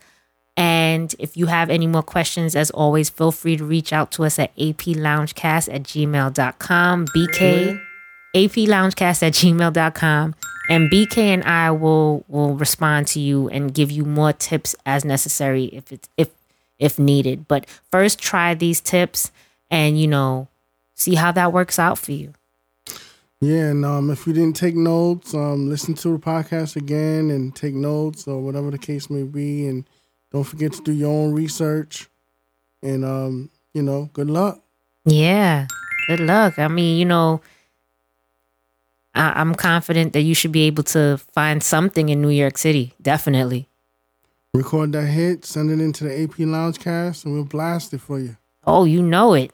And 0.58 1.14
if 1.20 1.36
you 1.36 1.48
have 1.48 1.70
any 1.70 1.88
more 1.88 2.04
questions, 2.04 2.56
as 2.56 2.72
always, 2.72 3.10
feel 3.10 3.32
free 3.32 3.58
to 3.58 3.66
reach 3.66 3.92
out 3.92 4.12
to 4.14 4.24
us 4.24 4.40
at 4.40 4.56
aploungecast 4.56 5.74
at 5.74 5.84
gmail.com. 5.84 7.08
BK, 7.08 7.82
aploungecast 8.36 9.24
at 9.24 9.34
gmail.com. 9.34 10.36
And 10.68 10.90
BK 10.90 11.18
and 11.18 11.44
I 11.44 11.70
will 11.72 12.26
will 12.28 12.56
respond 12.56 13.08
to 13.08 13.20
you 13.20 13.50
and 13.50 13.74
give 13.74 13.92
you 13.92 14.04
more 14.04 14.34
tips 14.34 14.76
as 14.86 15.06
necessary 15.06 15.66
if 15.66 15.92
it's 15.92 16.10
if 16.18 16.30
if 16.80 16.98
needed. 16.98 17.48
But 17.48 17.68
first 17.92 18.18
try 18.20 18.56
these 18.56 18.82
tips 18.82 19.32
and 19.70 20.00
you 20.00 20.08
know, 20.08 20.48
see 20.96 21.16
how 21.16 21.32
that 21.34 21.54
works 21.54 21.78
out 21.78 22.00
for 22.00 22.14
you. 22.14 22.34
Yeah, 23.46 23.68
and 23.70 23.86
um, 23.86 24.10
if 24.10 24.26
you 24.26 24.34
didn't 24.34 24.56
take 24.56 24.76
notes, 24.76 25.36
um, 25.36 25.70
listen 25.70 25.94
to 25.96 26.14
the 26.14 26.18
podcast 26.18 26.76
again 26.76 27.30
and 27.30 27.56
take 27.56 27.76
notes 27.76 28.28
or 28.28 28.42
whatever 28.42 28.72
the 28.72 28.80
case 28.80 29.08
may 29.10 29.22
be, 29.22 29.68
and 29.68 29.88
don't 30.32 30.44
forget 30.46 30.74
to 30.74 30.82
do 30.82 30.92
your 30.92 31.12
own 31.12 31.32
research. 31.32 32.10
And 32.82 33.06
um, 33.06 33.52
you 33.76 33.84
know, 33.84 34.10
good 34.14 34.32
luck. 34.32 34.64
Yeah. 35.06 35.68
Good 36.08 36.22
luck. 36.22 36.58
I 36.58 36.68
mean, 36.68 36.98
you 36.98 37.06
know, 37.06 37.42
I- 39.14 39.40
I'm 39.40 39.54
confident 39.54 40.14
that 40.14 40.22
you 40.22 40.34
should 40.34 40.52
be 40.52 40.64
able 40.64 40.84
to 40.84 41.18
find 41.34 41.62
something 41.62 42.10
in 42.10 42.22
New 42.22 42.30
York 42.30 42.58
City. 42.58 42.94
Definitely. 43.00 43.68
Record 44.56 44.92
that 44.94 45.06
hit, 45.08 45.46
send 45.46 45.70
it 45.70 45.84
into 45.84 46.06
the 46.06 46.24
AP 46.24 46.40
Lounge 46.40 46.80
Cast, 46.80 47.26
and 47.26 47.34
we'll 47.36 47.44
blast 47.44 47.94
it 47.94 48.02
for 48.02 48.20
you. 48.20 48.38
Oh, 48.66 48.86
you 48.86 49.04
know 49.04 49.34
it. 49.36 49.52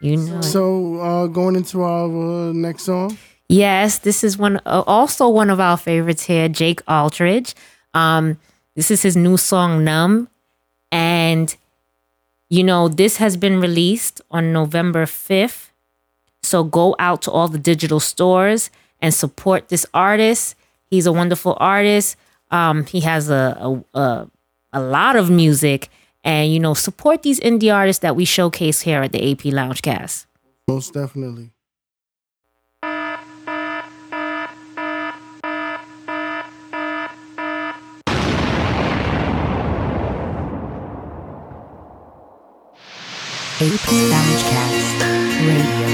You 0.00 0.16
know. 0.16 0.40
So, 0.40 0.96
uh, 1.00 1.26
going 1.26 1.56
into 1.56 1.82
our 1.82 2.08
uh, 2.48 2.52
next 2.52 2.84
song. 2.84 3.16
Yes, 3.48 3.98
this 3.98 4.22
is 4.22 4.38
one 4.38 4.60
uh, 4.64 4.84
also 4.86 5.28
one 5.28 5.50
of 5.50 5.58
our 5.60 5.76
favorites 5.76 6.24
here, 6.24 6.48
Jake 6.48 6.80
Aldridge. 6.88 7.54
Um, 7.94 8.38
this 8.76 8.90
is 8.90 9.02
his 9.02 9.16
new 9.16 9.36
song 9.36 9.82
"Numb," 9.84 10.28
and 10.92 11.54
you 12.48 12.62
know 12.62 12.88
this 12.88 13.16
has 13.16 13.36
been 13.36 13.60
released 13.60 14.20
on 14.30 14.52
November 14.52 15.04
fifth. 15.04 15.72
So 16.42 16.62
go 16.64 16.94
out 16.98 17.22
to 17.22 17.30
all 17.30 17.48
the 17.48 17.58
digital 17.58 18.00
stores 18.00 18.70
and 19.00 19.12
support 19.12 19.68
this 19.68 19.84
artist. 19.92 20.54
He's 20.88 21.06
a 21.06 21.12
wonderful 21.12 21.56
artist. 21.60 22.16
Um, 22.50 22.86
he 22.86 23.00
has 23.00 23.28
a, 23.30 23.56
a 23.60 23.98
a 23.98 24.30
a 24.72 24.80
lot 24.80 25.16
of 25.16 25.28
music, 25.28 25.90
and 26.24 26.52
you 26.52 26.60
know 26.60 26.74
support 26.74 27.22
these 27.22 27.40
indie 27.40 27.74
artists 27.74 28.00
that 28.00 28.16
we 28.16 28.24
showcase 28.24 28.80
here 28.82 29.02
at 29.02 29.12
the 29.12 29.32
AP 29.32 29.46
Lounge 29.46 29.82
Cast. 29.82 30.26
Most 30.68 30.94
definitely. 30.94 31.50
AP 43.62 43.92
Lounge 43.92 44.42
Cast 44.48 45.02
Radio. 45.44 45.88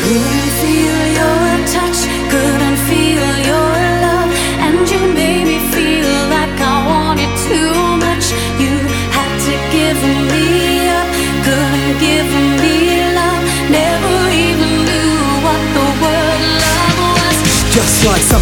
Couldn't 0.00 0.50
feel 0.60 1.06
your 1.12 1.37
give 12.00 12.26
me 12.32 12.47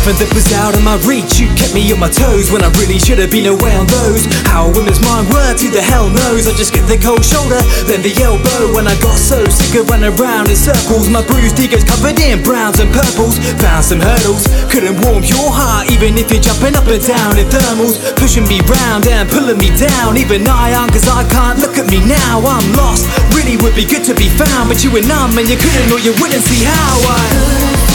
something 0.06 0.22
that 0.22 0.30
was 0.38 0.46
out 0.54 0.70
of 0.70 0.82
my 0.86 0.94
reach. 1.02 1.42
You 1.42 1.50
kept 1.58 1.74
me 1.74 1.82
on 1.90 1.98
my 1.98 2.06
toes 2.06 2.54
when 2.54 2.62
I 2.62 2.70
really 2.78 2.98
should 3.02 3.18
have 3.18 3.34
been 3.34 3.50
away 3.50 3.74
on 3.74 3.90
those. 3.90 4.22
How 4.46 4.70
women's 4.70 5.02
mind 5.02 5.26
work, 5.34 5.58
who 5.58 5.66
the 5.66 5.82
hell 5.82 6.06
knows? 6.06 6.46
I 6.46 6.54
just 6.54 6.70
get 6.70 6.86
the 6.86 6.94
cold 6.94 7.26
shoulder, 7.26 7.58
then 7.90 8.06
the 8.06 8.14
elbow. 8.22 8.70
When 8.70 8.86
I 8.86 8.94
got 9.02 9.18
so 9.18 9.42
sick 9.50 9.82
of 9.82 9.90
running 9.90 10.14
around 10.14 10.46
in 10.46 10.54
circles 10.54 11.10
My 11.10 11.26
bruised 11.26 11.58
ego's 11.58 11.82
covered 11.82 12.22
in 12.22 12.38
browns 12.46 12.78
and 12.78 12.86
purples. 12.94 13.42
Found 13.58 13.82
some 13.82 13.98
hurdles, 13.98 14.46
couldn't 14.70 14.94
warm 15.02 15.26
your 15.26 15.50
heart 15.50 15.90
Even 15.90 16.14
if 16.14 16.30
you're 16.30 16.44
jumping 16.44 16.78
up 16.78 16.86
and 16.86 17.02
down 17.02 17.34
in 17.34 17.50
thermals. 17.50 17.98
Pushing 18.14 18.46
me 18.46 18.62
round 18.70 19.10
and 19.10 19.26
pulling 19.26 19.58
me 19.58 19.74
down 19.74 20.14
Even 20.14 20.46
I 20.46 20.70
am 20.70 20.86
cause 20.86 21.10
I 21.10 21.26
can't 21.34 21.58
look 21.58 21.82
at 21.82 21.90
me 21.90 21.98
now. 22.06 22.46
I'm 22.46 22.66
lost, 22.78 23.10
really 23.34 23.58
would 23.58 23.74
be 23.74 23.82
good 23.82 24.06
to 24.06 24.14
be 24.14 24.30
found 24.38 24.70
But 24.70 24.86
you 24.86 24.94
were 24.94 25.02
numb 25.02 25.34
and 25.34 25.50
you 25.50 25.58
couldn't 25.58 25.90
or 25.90 25.98
you 25.98 26.14
wouldn't 26.22 26.46
see 26.46 26.62
how 26.62 26.94
I 27.10 27.22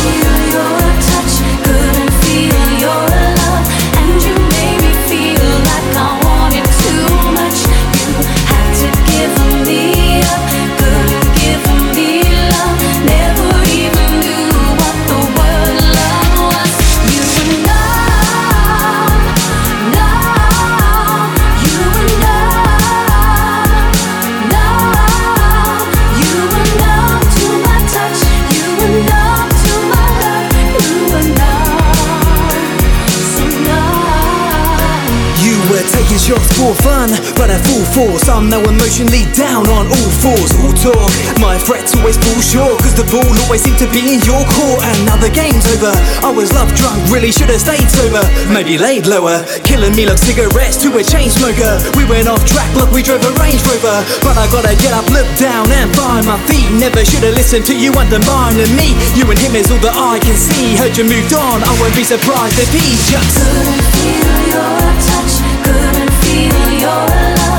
Feel 0.03 0.35
your 0.51 0.80
feel 2.31 2.79
your 2.79 3.00
for 36.61 36.77
fun, 36.85 37.09
but 37.41 37.49
at 37.49 37.57
full 37.65 37.81
force 37.89 38.29
I'm 38.29 38.45
now 38.45 38.61
emotionally 38.61 39.25
down 39.33 39.65
on 39.73 39.89
all 39.89 40.11
fours. 40.21 40.53
All 40.61 40.69
talk, 40.77 41.09
my 41.41 41.57
threats 41.57 41.97
always 41.97 42.21
fall 42.21 42.37
short 42.37 42.77
Cause 42.85 42.93
the 42.93 43.07
ball 43.09 43.25
always 43.45 43.65
seemed 43.65 43.81
to 43.81 43.89
be 43.89 44.13
in 44.13 44.21
your 44.21 44.45
court. 44.53 44.85
And 44.85 44.97
now 45.09 45.17
the 45.17 45.33
game's 45.33 45.65
over. 45.73 45.89
I 46.21 46.29
was 46.29 46.53
love 46.53 46.69
drunk, 46.77 47.01
really 47.09 47.33
should've 47.33 47.57
stayed 47.57 47.89
sober. 47.89 48.21
Maybe 48.53 48.77
laid 48.77 49.09
lower, 49.09 49.41
killing 49.65 49.97
me 49.97 50.05
like 50.05 50.21
cigarettes 50.21 50.77
to 50.85 50.93
a 50.93 51.01
chain 51.01 51.33
smoker. 51.33 51.81
We 51.97 52.05
went 52.05 52.29
off 52.29 52.45
track 52.45 52.69
like 52.77 52.93
we 52.93 53.01
drove 53.01 53.25
a 53.25 53.33
Range 53.41 53.61
Rover. 53.65 53.97
But 54.21 54.37
I 54.37 54.45
gotta 54.53 54.77
get 54.77 54.93
up, 54.93 55.09
look 55.09 55.25
down 55.41 55.65
and 55.73 55.89
find 55.97 56.29
my 56.29 56.37
feet. 56.45 56.69
Never 56.77 57.01
should've 57.01 57.33
listened 57.33 57.65
to 57.73 57.75
you 57.75 57.89
undermining 57.97 58.69
me. 58.77 58.93
You 59.17 59.25
and 59.25 59.39
him 59.41 59.57
is 59.57 59.73
all 59.73 59.81
that 59.81 59.97
I 59.97 60.21
can 60.21 60.37
see. 60.37 60.77
Heard 60.77 60.93
you 60.93 61.09
moved 61.09 61.33
on, 61.33 61.65
I 61.65 61.73
won't 61.81 61.97
be 61.97 62.05
surprised 62.05 62.61
if 62.61 62.69
he 62.69 62.85
just 63.09 63.33
Couldn't 63.41 63.85
feel 63.97 64.37
your 64.53 64.77
touch, 65.09 65.30
feel 66.31 66.71
your 66.79 67.03
love, 67.07 67.50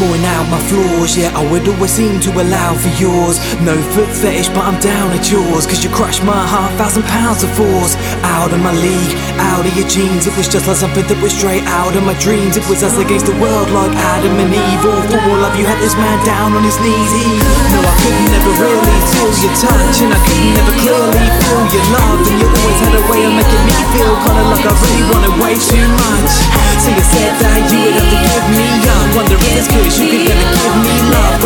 point 0.00 0.24
out 0.24 0.48
my 0.48 0.60
flaws. 0.72 1.12
Yeah, 1.12 1.36
I 1.36 1.44
would 1.52 1.68
always 1.68 1.92
seem 1.92 2.16
to 2.24 2.30
allow 2.32 2.72
for 2.72 2.88
yours. 2.96 3.36
No 3.60 3.76
foot 3.92 4.08
fetish, 4.08 4.48
but 4.56 4.64
I'm 4.64 4.80
down 4.80 5.12
at 5.12 5.28
yours. 5.28 5.68
Cause 5.68 5.84
you 5.84 5.90
crushed 5.92 6.24
my 6.24 6.40
heart, 6.48 6.72
thousand 6.80 7.04
pounds 7.04 7.44
of 7.44 7.52
force. 7.52 7.94
Out 8.24 8.50
of 8.56 8.60
my 8.64 8.72
league, 8.72 9.12
out 9.52 9.68
of 9.68 9.72
your 9.76 9.88
jeans 9.88 10.24
It 10.24 10.34
was 10.40 10.48
just 10.48 10.64
like 10.64 10.80
something 10.80 11.04
that 11.04 11.20
was 11.20 11.36
straight 11.36 11.64
out 11.68 11.92
of 11.92 12.02
my 12.08 12.16
dreams. 12.16 12.56
It 12.56 12.64
was 12.64 12.80
us 12.80 12.96
against 12.96 13.28
the 13.28 13.36
world 13.36 13.68
like 13.76 13.92
Adam 14.16 14.40
and 14.40 14.48
Eve. 14.48 14.82
All 14.88 15.04
for 15.04 15.20
all 15.20 15.38
love, 15.44 15.54
you 15.60 15.68
had 15.68 15.76
this 15.84 15.92
man 16.00 16.16
down 16.24 16.56
on 16.56 16.64
his 16.64 16.80
knees. 16.80 17.10
He, 17.12 17.36
no, 17.76 17.84
I 17.84 17.94
couldn't 18.00 18.30
never 18.32 18.52
really 18.56 18.98
feel 19.12 19.30
your 19.44 19.54
touch. 19.60 19.96
And 20.00 20.10
I 20.16 20.20
couldn't 20.24 20.54
never 20.56 20.74
clearly 20.80 21.24
feel 21.44 21.64
your 21.76 21.86
love. 21.92 22.24
And 22.24 22.36
you 22.40 22.48
always 22.48 22.80
had 22.80 22.94
a 22.96 23.04
way 23.12 23.20
of 23.28 23.32
making 23.36 23.64
me 23.68 23.76
feel 23.92 24.14
Kinda 24.24 24.42
like 24.48 24.64
I 24.64 24.72
really 24.72 25.04
wanted 25.12 25.34
way 25.36 25.54
too 25.60 25.86
much. 26.08 26.32
So 26.80 26.88
you 26.88 27.04
said 27.04 27.36
that 27.44 27.60
you 27.68 27.78
would 27.84 27.96
have 28.00 28.08
to 28.08 28.18
give 28.24 28.46
me 28.56 28.68
up. 28.88 29.06
Wonder 29.12 29.36
if 29.36 29.52
it's 29.58 29.68
you 29.98 30.06
could 30.06 30.22
never 30.22 30.46
give 30.54 30.76
me 30.86 30.96
love 31.10 31.40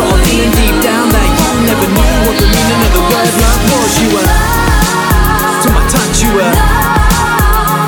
deep 0.53 0.77
down 0.83 1.09
that 1.09 1.29
you 1.33 1.51
never 1.65 1.87
knew 1.89 2.13
What 2.29 2.37
the 2.37 2.45
meaning 2.45 2.81
of 2.85 2.91
the 2.93 3.03
word 3.09 3.31
love 3.41 3.61
was. 3.73 3.91
You 3.97 4.09
were 4.13 4.29
To 5.63 5.67
my 5.73 5.83
touch 5.89 6.21
you 6.21 6.31
were 6.37 6.57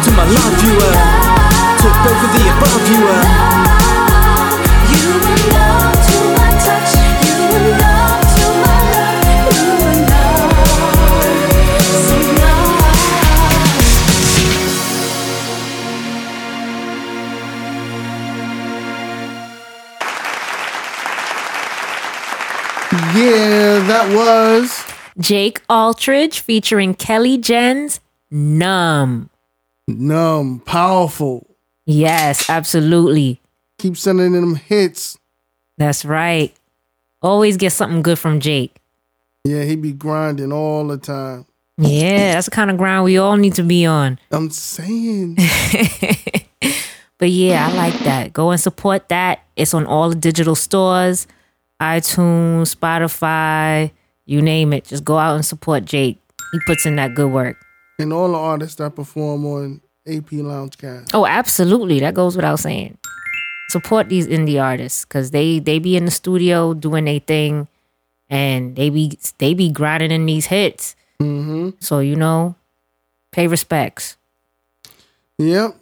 To 0.01 0.09
my 0.17 0.25
love 0.25 0.57
you 0.65 0.73
were 0.73 0.97
To 1.77 1.87
both 2.01 2.21
of 2.25 2.31
the 2.33 2.43
above 2.49 2.83
you 2.89 2.99
were 3.05 3.66
that 24.07 24.15
was 24.15 24.85
Jake 25.19 25.61
Aldridge 25.69 26.39
featuring 26.39 26.93
Kelly 26.93 27.37
Jens 27.37 27.99
Numb. 28.29 29.29
numb, 29.87 30.59
powerful. 30.65 31.47
Yes, 31.85 32.49
absolutely. 32.49 33.41
Keep 33.79 33.97
sending 33.97 34.33
them 34.33 34.55
hits. 34.55 35.17
That's 35.77 36.03
right. 36.03 36.53
Always 37.21 37.57
get 37.57 37.71
something 37.71 38.01
good 38.01 38.19
from 38.19 38.39
Jake. 38.39 38.75
Yeah, 39.43 39.63
he 39.63 39.75
be 39.75 39.93
grinding 39.93 40.51
all 40.51 40.85
the 40.87 40.97
time. 40.97 41.45
Yeah, 41.77 42.33
that's 42.33 42.45
the 42.45 42.51
kind 42.51 42.71
of 42.71 42.77
grind 42.77 43.03
we 43.05 43.17
all 43.17 43.37
need 43.37 43.53
to 43.55 43.63
be 43.63 43.85
on. 43.85 44.19
I'm 44.31 44.49
saying. 44.49 45.37
But 47.19 47.29
yeah, 47.29 47.67
I 47.67 47.73
like 47.73 47.97
that. 47.99 48.33
Go 48.33 48.51
and 48.51 48.59
support 48.59 49.09
that. 49.09 49.43
It's 49.55 49.73
on 49.73 49.85
all 49.85 50.09
the 50.09 50.15
digital 50.15 50.53
stores, 50.55 51.25
iTunes, 51.81 52.75
Spotify, 52.75 53.91
you 54.25 54.41
name 54.41 54.73
it. 54.73 54.85
Just 54.85 55.03
go 55.03 55.17
out 55.17 55.35
and 55.35 55.45
support 55.45 55.85
Jake. 55.85 56.17
He 56.51 56.59
puts 56.65 56.85
in 56.85 56.95
that 56.95 57.13
good 57.15 57.31
work. 57.31 57.57
and 57.99 58.13
all 58.13 58.31
the 58.31 58.37
artists 58.37 58.75
that 58.75 58.95
perform 58.95 59.45
on 59.45 59.81
AP 60.07 60.31
Lounge 60.33 60.77
Cast. 60.77 61.13
Oh, 61.13 61.25
absolutely. 61.25 61.99
That 61.99 62.13
goes 62.13 62.35
without 62.35 62.59
saying. 62.59 62.97
Support 63.69 64.07
these 64.09 64.27
indie 64.27 64.61
artists 64.63 65.03
because 65.03 65.31
they 65.31 65.59
they 65.59 65.77
be 65.79 65.97
in 65.97 66.05
the 66.05 66.11
studio 66.11 66.73
doing 66.73 67.05
their 67.05 67.19
thing, 67.19 67.67
and 68.29 68.75
they 68.75 68.89
be 68.89 69.17
they 69.39 69.53
be 69.53 69.69
grinding 69.69 70.11
in 70.11 70.25
these 70.25 70.45
hits. 70.45 70.95
Mm-hmm. 71.21 71.71
So 71.79 71.99
you 71.99 72.15
know, 72.15 72.55
pay 73.31 73.47
respects. 73.47 74.15
Yep. 75.37 75.75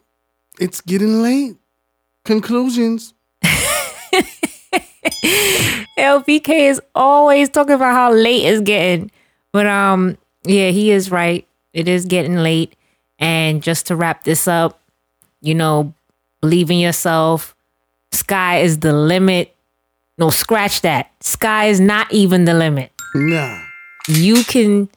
It's 0.60 0.82
getting 0.82 1.22
late. 1.22 1.58
Conclusions. 2.24 3.14
LPK 5.98 6.70
is 6.70 6.82
always 6.94 7.50
talking 7.50 7.74
about 7.74 7.94
how 7.94 8.12
late 8.12 8.46
it's 8.46 8.62
getting. 8.62 9.12
But 9.52 9.66
um 9.68 10.18
yeah, 10.46 10.70
he 10.70 10.92
is 10.92 11.12
right. 11.12 11.48
It 11.74 11.88
is 11.88 12.06
getting 12.06 12.38
late. 12.38 12.76
And 13.20 13.64
just 13.64 13.88
to 13.88 13.96
wrap 13.96 14.24
this 14.24 14.48
up, 14.48 14.82
you 15.42 15.56
know, 15.56 15.94
believe 16.42 16.70
in 16.70 16.80
yourself. 16.80 17.56
Sky 18.12 18.60
is 18.60 18.80
the 18.80 18.94
limit. 18.94 19.56
No, 20.18 20.30
scratch 20.30 20.82
that. 20.82 21.12
Sky 21.22 21.66
is 21.66 21.80
not 21.80 22.12
even 22.12 22.46
the 22.46 22.54
limit. 22.54 22.92
Nah. 23.14 23.62
You 24.08 24.44
can 24.44 24.90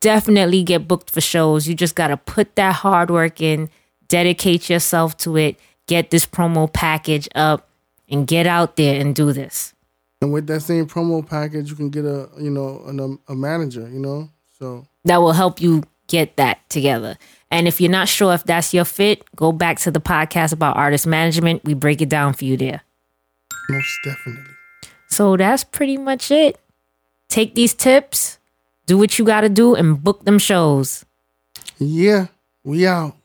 definitely 0.00 0.62
get 0.62 0.86
booked 0.86 1.10
for 1.10 1.20
shows. 1.20 1.66
You 1.66 1.74
just 1.74 1.94
got 1.94 2.08
to 2.08 2.16
put 2.16 2.56
that 2.56 2.76
hard 2.76 3.10
work 3.10 3.40
in, 3.40 3.70
dedicate 4.08 4.68
yourself 4.68 5.16
to 5.18 5.36
it, 5.36 5.58
get 5.86 6.10
this 6.10 6.26
promo 6.26 6.70
package 6.70 7.28
up, 7.34 7.68
and 8.08 8.26
get 8.26 8.46
out 8.46 8.76
there 8.76 9.00
and 9.00 9.14
do 9.14 9.32
this. 9.32 9.74
And 10.20 10.32
with 10.32 10.46
that 10.46 10.60
same 10.60 10.86
promo 10.86 11.26
package, 11.26 11.70
you 11.70 11.76
can 11.76 11.90
get 11.90 12.04
a 12.04 12.28
you 12.38 12.50
know 12.50 12.82
an, 12.86 13.00
um, 13.00 13.20
a 13.28 13.34
manager. 13.34 13.88
You 13.88 14.00
know, 14.00 14.30
so 14.58 14.86
that 15.04 15.18
will 15.18 15.32
help 15.32 15.60
you 15.60 15.82
get 16.06 16.36
that 16.36 16.68
together. 16.68 17.16
And 17.50 17.68
if 17.68 17.80
you're 17.80 17.90
not 17.90 18.08
sure 18.08 18.34
if 18.34 18.44
that's 18.44 18.74
your 18.74 18.84
fit, 18.84 19.24
go 19.36 19.52
back 19.52 19.78
to 19.80 19.90
the 19.90 20.00
podcast 20.00 20.52
about 20.52 20.76
artist 20.76 21.06
management. 21.06 21.64
We 21.64 21.74
break 21.74 22.00
it 22.00 22.08
down 22.08 22.32
for 22.34 22.44
you 22.44 22.56
there. 22.56 22.82
most 23.68 23.98
definitely. 24.04 24.52
So 25.08 25.36
that's 25.36 25.64
pretty 25.64 25.96
much 25.96 26.30
it. 26.30 26.58
Take 27.28 27.54
these 27.54 27.74
tips, 27.74 28.38
do 28.86 28.98
what 28.98 29.18
you 29.18 29.24
got 29.24 29.42
to 29.42 29.48
do, 29.48 29.74
and 29.74 30.02
book 30.02 30.24
them 30.24 30.38
shows. 30.38 31.04
Yeah, 31.78 32.26
we 32.64 32.86
out. 32.86 33.16